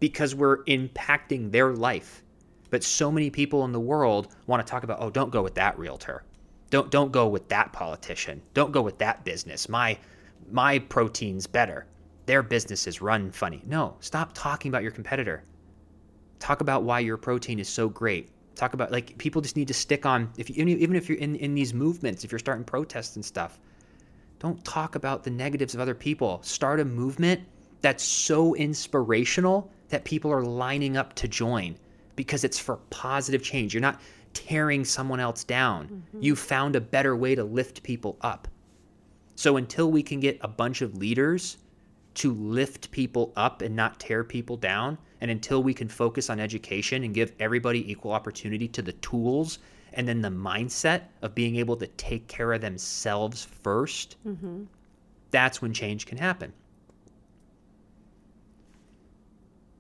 because 0.01 0.35
we're 0.35 0.65
impacting 0.65 1.51
their 1.51 1.73
life. 1.73 2.23
But 2.71 2.85
so 2.85 3.11
many 3.11 3.31
people 3.31 3.65
in 3.65 3.73
the 3.73 3.81
world 3.81 4.35
want 4.47 4.65
to 4.67 4.71
talk 4.71 4.83
about, 4.83 4.99
oh, 5.01 5.09
don't 5.11 5.31
go 5.31 5.43
with 5.43 5.55
that 5.55 5.79
realtor. 5.79 6.25
Don't 6.71 6.91
don't 6.91 7.13
go 7.13 7.27
with 7.29 7.49
that 7.49 7.73
politician. 7.73 8.43
Don't 8.53 8.73
go 8.73 8.83
with 8.83 8.99
that 8.99 9.25
business. 9.25 9.69
My 9.71 9.97
my 10.51 10.79
protein's 10.79 11.47
better. 11.47 11.87
Their 12.27 12.43
business 12.43 12.87
is 12.87 13.01
run 13.01 13.31
funny. 13.31 13.63
No, 13.67 13.97
stop 14.01 14.33
talking 14.35 14.69
about 14.69 14.83
your 14.83 14.93
competitor. 14.93 15.45
Talk 16.41 16.61
about 16.61 16.83
why 16.83 17.01
your 17.01 17.17
protein 17.17 17.59
is 17.59 17.69
so 17.71 17.89
great. 17.89 18.29
Talk 18.59 18.75
about 18.75 18.91
like 18.91 19.17
people 19.19 19.41
just 19.41 19.57
need 19.57 19.69
to 19.69 19.75
stick 19.75 20.05
on 20.05 20.33
if 20.37 20.51
you, 20.51 20.67
even 20.67 20.97
if 20.97 21.09
you're 21.09 21.19
in 21.19 21.37
in 21.37 21.55
these 21.55 21.73
movements, 21.73 22.25
if 22.25 22.33
you're 22.33 22.41
starting 22.41 22.65
protests 22.65 23.15
and 23.15 23.25
stuff, 23.25 23.61
don't 24.41 24.63
talk 24.65 24.97
about 24.97 25.23
the 25.23 25.31
negatives 25.31 25.75
of 25.75 25.81
other 25.81 25.95
people. 25.95 26.41
Start 26.43 26.81
a 26.81 26.85
movement 26.85 27.41
that's 27.83 28.03
so 28.03 28.57
inspirational 28.57 29.71
that 29.91 30.05
people 30.05 30.33
are 30.33 30.43
lining 30.43 30.97
up 30.97 31.15
to 31.15 31.29
join 31.29 31.77
because 32.17 32.43
it's 32.43 32.59
for 32.59 32.79
positive 32.91 33.45
change. 33.45 33.73
You're 33.73 33.81
not 33.81 34.01
tearing 34.35 34.85
someone 34.85 35.21
else 35.21 35.45
down. 35.45 35.87
Mm-hmm. 35.87 36.23
You 36.23 36.35
found 36.35 36.75
a 36.75 36.81
better 36.81 37.15
way 37.17 37.37
to 37.37 37.45
lift 37.45 37.85
people 37.85 38.19
up. 38.23 38.49
So 39.37 39.57
until 39.57 39.93
we 39.93 40.03
can 40.03 40.19
get 40.19 40.37
a 40.41 40.49
bunch 40.49 40.83
of 40.83 40.97
leaders 40.97 41.59
to 42.15 42.35
lift 42.35 42.91
people 42.91 43.33
up 43.37 43.63
and 43.63 43.77
not 43.77 44.01
tear 44.01 44.25
people 44.25 44.57
down, 44.57 44.99
and 45.21 45.31
until 45.31 45.63
we 45.63 45.75
can 45.75 45.89
focus 45.89 46.31
on 46.31 46.41
education 46.41 47.05
and 47.05 47.15
give 47.15 47.33
everybody 47.41 47.91
equal 47.91 48.13
opportunity 48.13 48.69
to 48.69 48.83
the 48.83 48.93
tools 48.95 49.59
and 49.95 50.07
then 50.07 50.21
the 50.21 50.29
mindset 50.29 51.03
of 51.23 51.35
being 51.35 51.57
able 51.57 51.77
to 51.77 51.87
take 51.87 52.27
care 52.29 52.53
of 52.53 52.61
themselves 52.61 53.47
1st 53.65 54.17
mm-hmm. 54.27 54.65
that's 55.31 55.61
when 55.63 55.73
change 55.73 56.07
can 56.07 56.19
happen. 56.19 56.53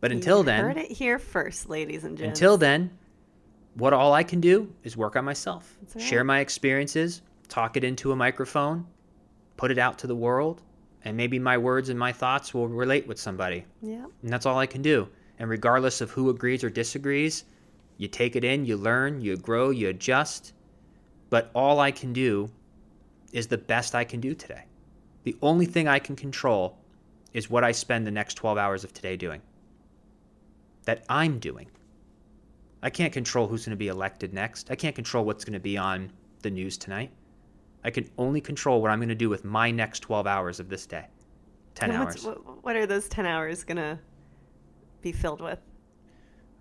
But 0.00 0.12
until 0.12 0.38
you 0.38 0.44
then, 0.44 0.64
heard 0.64 0.76
it 0.76 0.90
here 0.92 1.18
first, 1.18 1.68
ladies 1.68 2.04
and 2.04 2.16
gents. 2.16 2.38
Until 2.38 2.56
then, 2.56 2.90
what 3.74 3.92
all 3.92 4.12
I 4.12 4.22
can 4.22 4.40
do 4.40 4.72
is 4.84 4.96
work 4.96 5.16
on 5.16 5.24
myself, 5.24 5.76
right. 5.94 6.02
share 6.02 6.24
my 6.24 6.38
experiences, 6.40 7.22
talk 7.48 7.76
it 7.76 7.84
into 7.84 8.12
a 8.12 8.16
microphone, 8.16 8.86
put 9.56 9.70
it 9.70 9.78
out 9.78 9.98
to 9.98 10.06
the 10.06 10.14
world, 10.14 10.62
and 11.04 11.16
maybe 11.16 11.38
my 11.38 11.58
words 11.58 11.88
and 11.88 11.98
my 11.98 12.12
thoughts 12.12 12.54
will 12.54 12.68
relate 12.68 13.06
with 13.06 13.18
somebody. 13.18 13.64
Yeah. 13.82 14.04
And 14.22 14.32
that's 14.32 14.46
all 14.46 14.58
I 14.58 14.66
can 14.66 14.82
do. 14.82 15.08
And 15.38 15.48
regardless 15.48 16.00
of 16.00 16.10
who 16.10 16.30
agrees 16.30 16.64
or 16.64 16.70
disagrees, 16.70 17.44
you 17.96 18.08
take 18.08 18.36
it 18.36 18.44
in, 18.44 18.64
you 18.64 18.76
learn, 18.76 19.20
you 19.20 19.36
grow, 19.36 19.70
you 19.70 19.88
adjust. 19.88 20.52
But 21.30 21.50
all 21.54 21.80
I 21.80 21.90
can 21.90 22.12
do 22.12 22.50
is 23.32 23.46
the 23.46 23.58
best 23.58 23.94
I 23.94 24.04
can 24.04 24.20
do 24.20 24.34
today. 24.34 24.64
The 25.24 25.36
only 25.42 25.66
thing 25.66 25.88
I 25.88 25.98
can 25.98 26.16
control 26.16 26.78
is 27.32 27.50
what 27.50 27.64
I 27.64 27.72
spend 27.72 28.06
the 28.06 28.10
next 28.10 28.34
12 28.34 28.56
hours 28.56 28.84
of 28.84 28.92
today 28.92 29.16
doing. 29.16 29.42
That 30.84 31.04
I'm 31.08 31.38
doing. 31.38 31.68
I 32.82 32.90
can't 32.90 33.12
control 33.12 33.46
who's 33.46 33.64
going 33.64 33.76
to 33.76 33.76
be 33.76 33.88
elected 33.88 34.32
next. 34.32 34.70
I 34.70 34.76
can't 34.76 34.94
control 34.94 35.24
what's 35.24 35.44
going 35.44 35.52
to 35.52 35.60
be 35.60 35.76
on 35.76 36.10
the 36.42 36.50
news 36.50 36.78
tonight. 36.78 37.10
I 37.84 37.90
can 37.90 38.08
only 38.18 38.40
control 38.40 38.80
what 38.80 38.90
I'm 38.90 38.98
going 38.98 39.08
to 39.08 39.14
do 39.14 39.28
with 39.28 39.44
my 39.44 39.70
next 39.70 40.00
12 40.00 40.26
hours 40.26 40.60
of 40.60 40.68
this 40.68 40.86
day. 40.86 41.06
10 41.74 41.92
hours. 41.92 42.26
What 42.62 42.76
are 42.76 42.86
those 42.86 43.08
10 43.08 43.26
hours 43.26 43.64
going 43.64 43.76
to 43.76 43.98
be 45.02 45.12
filled 45.12 45.40
with? 45.40 45.58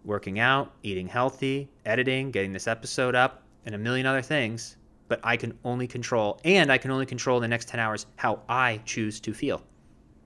Working 0.06 0.40
out, 0.40 0.74
eating 0.84 1.08
healthy, 1.08 1.70
editing, 1.86 2.32
getting 2.32 2.54
this 2.54 2.68
episode 2.68 3.16
up, 3.16 3.44
and 3.66 3.76
a 3.76 3.78
million 3.78 4.06
other 4.06 4.22
things. 4.22 4.78
But 5.08 5.20
I 5.24 5.38
can 5.38 5.58
only 5.64 5.88
control, 5.88 6.40
and 6.44 6.72
I 6.72 6.78
can 6.78 6.92
only 6.92 7.06
control 7.06 7.38
in 7.38 7.42
the 7.42 7.48
next 7.48 7.70
10 7.70 7.80
hours 7.80 8.06
how 8.16 8.42
I 8.50 8.82
choose 8.86 9.20
to 9.22 9.34
feel. 9.34 9.62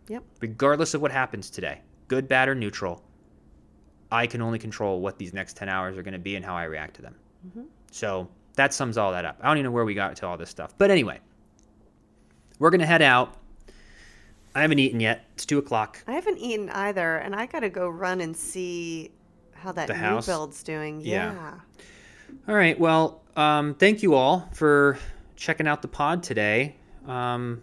Yep. 0.07 0.23
Regardless 0.39 0.93
of 0.93 1.01
what 1.01 1.11
happens 1.11 1.49
today, 1.49 1.81
good, 2.07 2.27
bad, 2.27 2.49
or 2.49 2.55
neutral, 2.55 3.03
I 4.11 4.27
can 4.27 4.41
only 4.41 4.59
control 4.59 4.99
what 4.99 5.17
these 5.17 5.33
next 5.33 5.55
10 5.55 5.69
hours 5.69 5.97
are 5.97 6.03
going 6.03 6.13
to 6.13 6.19
be 6.19 6.35
and 6.35 6.43
how 6.43 6.55
I 6.55 6.63
react 6.65 6.95
to 6.95 7.01
them. 7.01 7.15
Mm-hmm. 7.47 7.63
So 7.91 8.27
that 8.55 8.73
sums 8.73 8.97
all 8.97 9.11
that 9.11 9.25
up. 9.25 9.39
I 9.41 9.47
don't 9.47 9.57
even 9.57 9.65
know 9.65 9.71
where 9.71 9.85
we 9.85 9.93
got 9.93 10.15
to 10.17 10.27
all 10.27 10.37
this 10.37 10.49
stuff. 10.49 10.73
But 10.77 10.91
anyway, 10.91 11.19
we're 12.59 12.69
going 12.69 12.81
to 12.81 12.87
head 12.87 13.01
out. 13.01 13.37
I 14.53 14.61
haven't 14.61 14.79
eaten 14.79 14.99
yet. 14.99 15.25
It's 15.33 15.45
2 15.45 15.57
o'clock. 15.57 16.03
I 16.07 16.13
haven't 16.13 16.37
eaten 16.37 16.69
either, 16.69 17.17
and 17.17 17.35
I 17.35 17.45
got 17.45 17.61
to 17.61 17.69
go 17.69 17.87
run 17.87 18.21
and 18.21 18.35
see 18.35 19.11
how 19.53 19.71
that 19.71 19.87
the 19.87 19.93
new 19.93 19.99
house? 19.99 20.25
build's 20.25 20.63
doing. 20.63 21.01
Yeah. 21.01 21.33
yeah. 21.33 21.53
All 22.47 22.55
right. 22.55 22.79
Well, 22.79 23.21
um, 23.35 23.75
thank 23.75 24.03
you 24.03 24.15
all 24.15 24.49
for 24.53 24.97
checking 25.35 25.67
out 25.67 25.81
the 25.81 25.87
pod 25.87 26.23
today. 26.23 26.75
Um, 27.07 27.61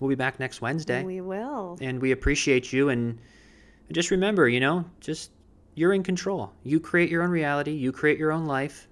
we'll 0.00 0.08
be 0.08 0.14
back 0.14 0.40
next 0.40 0.60
Wednesday. 0.60 1.04
We 1.04 1.20
will. 1.20 1.78
And 1.80 2.00
we 2.00 2.12
appreciate 2.12 2.72
you 2.72 2.88
and 2.88 3.18
just 3.92 4.10
remember, 4.10 4.48
you 4.48 4.60
know, 4.60 4.84
just 5.00 5.30
you're 5.74 5.92
in 5.92 6.02
control. 6.02 6.52
You 6.64 6.80
create 6.80 7.10
your 7.10 7.22
own 7.22 7.30
reality, 7.30 7.72
you 7.72 7.92
create 7.92 8.18
your 8.18 8.32
own 8.32 8.46
life, 8.46 8.88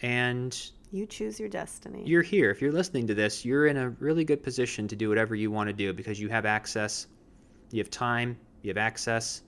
and 0.00 0.56
you 0.90 1.06
choose 1.06 1.38
your 1.38 1.48
destiny. 1.48 2.02
You're 2.04 2.22
here. 2.22 2.50
If 2.50 2.60
you're 2.60 2.72
listening 2.72 3.06
to 3.08 3.14
this, 3.14 3.44
you're 3.44 3.66
in 3.66 3.76
a 3.76 3.90
really 3.90 4.24
good 4.24 4.42
position 4.42 4.88
to 4.88 4.96
do 4.96 5.08
whatever 5.08 5.34
you 5.34 5.50
want 5.50 5.68
to 5.68 5.72
do 5.72 5.92
because 5.92 6.20
you 6.20 6.28
have 6.28 6.46
access, 6.46 7.06
you 7.70 7.78
have 7.78 7.90
time, 7.90 8.36
you 8.62 8.70
have 8.70 8.78
access, 8.78 9.42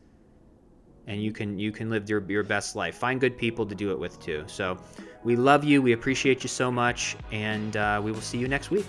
and 1.07 1.23
you 1.23 1.33
can 1.33 1.59
you 1.59 1.73
can 1.73 1.91
live 1.91 2.09
your 2.09 2.23
your 2.31 2.45
best 2.45 2.77
life. 2.77 2.97
Find 2.97 3.21
good 3.21 3.37
people 3.37 3.67
to 3.67 3.75
do 3.75 3.91
it 3.91 3.99
with 3.99 4.21
too. 4.21 4.45
So, 4.47 4.79
we 5.25 5.37
love 5.37 5.65
you. 5.65 5.83
We 5.83 5.93
appreciate 5.93 6.45
you 6.45 6.49
so 6.49 6.71
much, 6.71 7.17
and 7.33 7.77
uh, 7.77 8.01
we 8.03 8.13
will 8.13 8.21
see 8.21 8.39
you 8.39 8.49
next 8.49 8.71
week. 8.71 8.87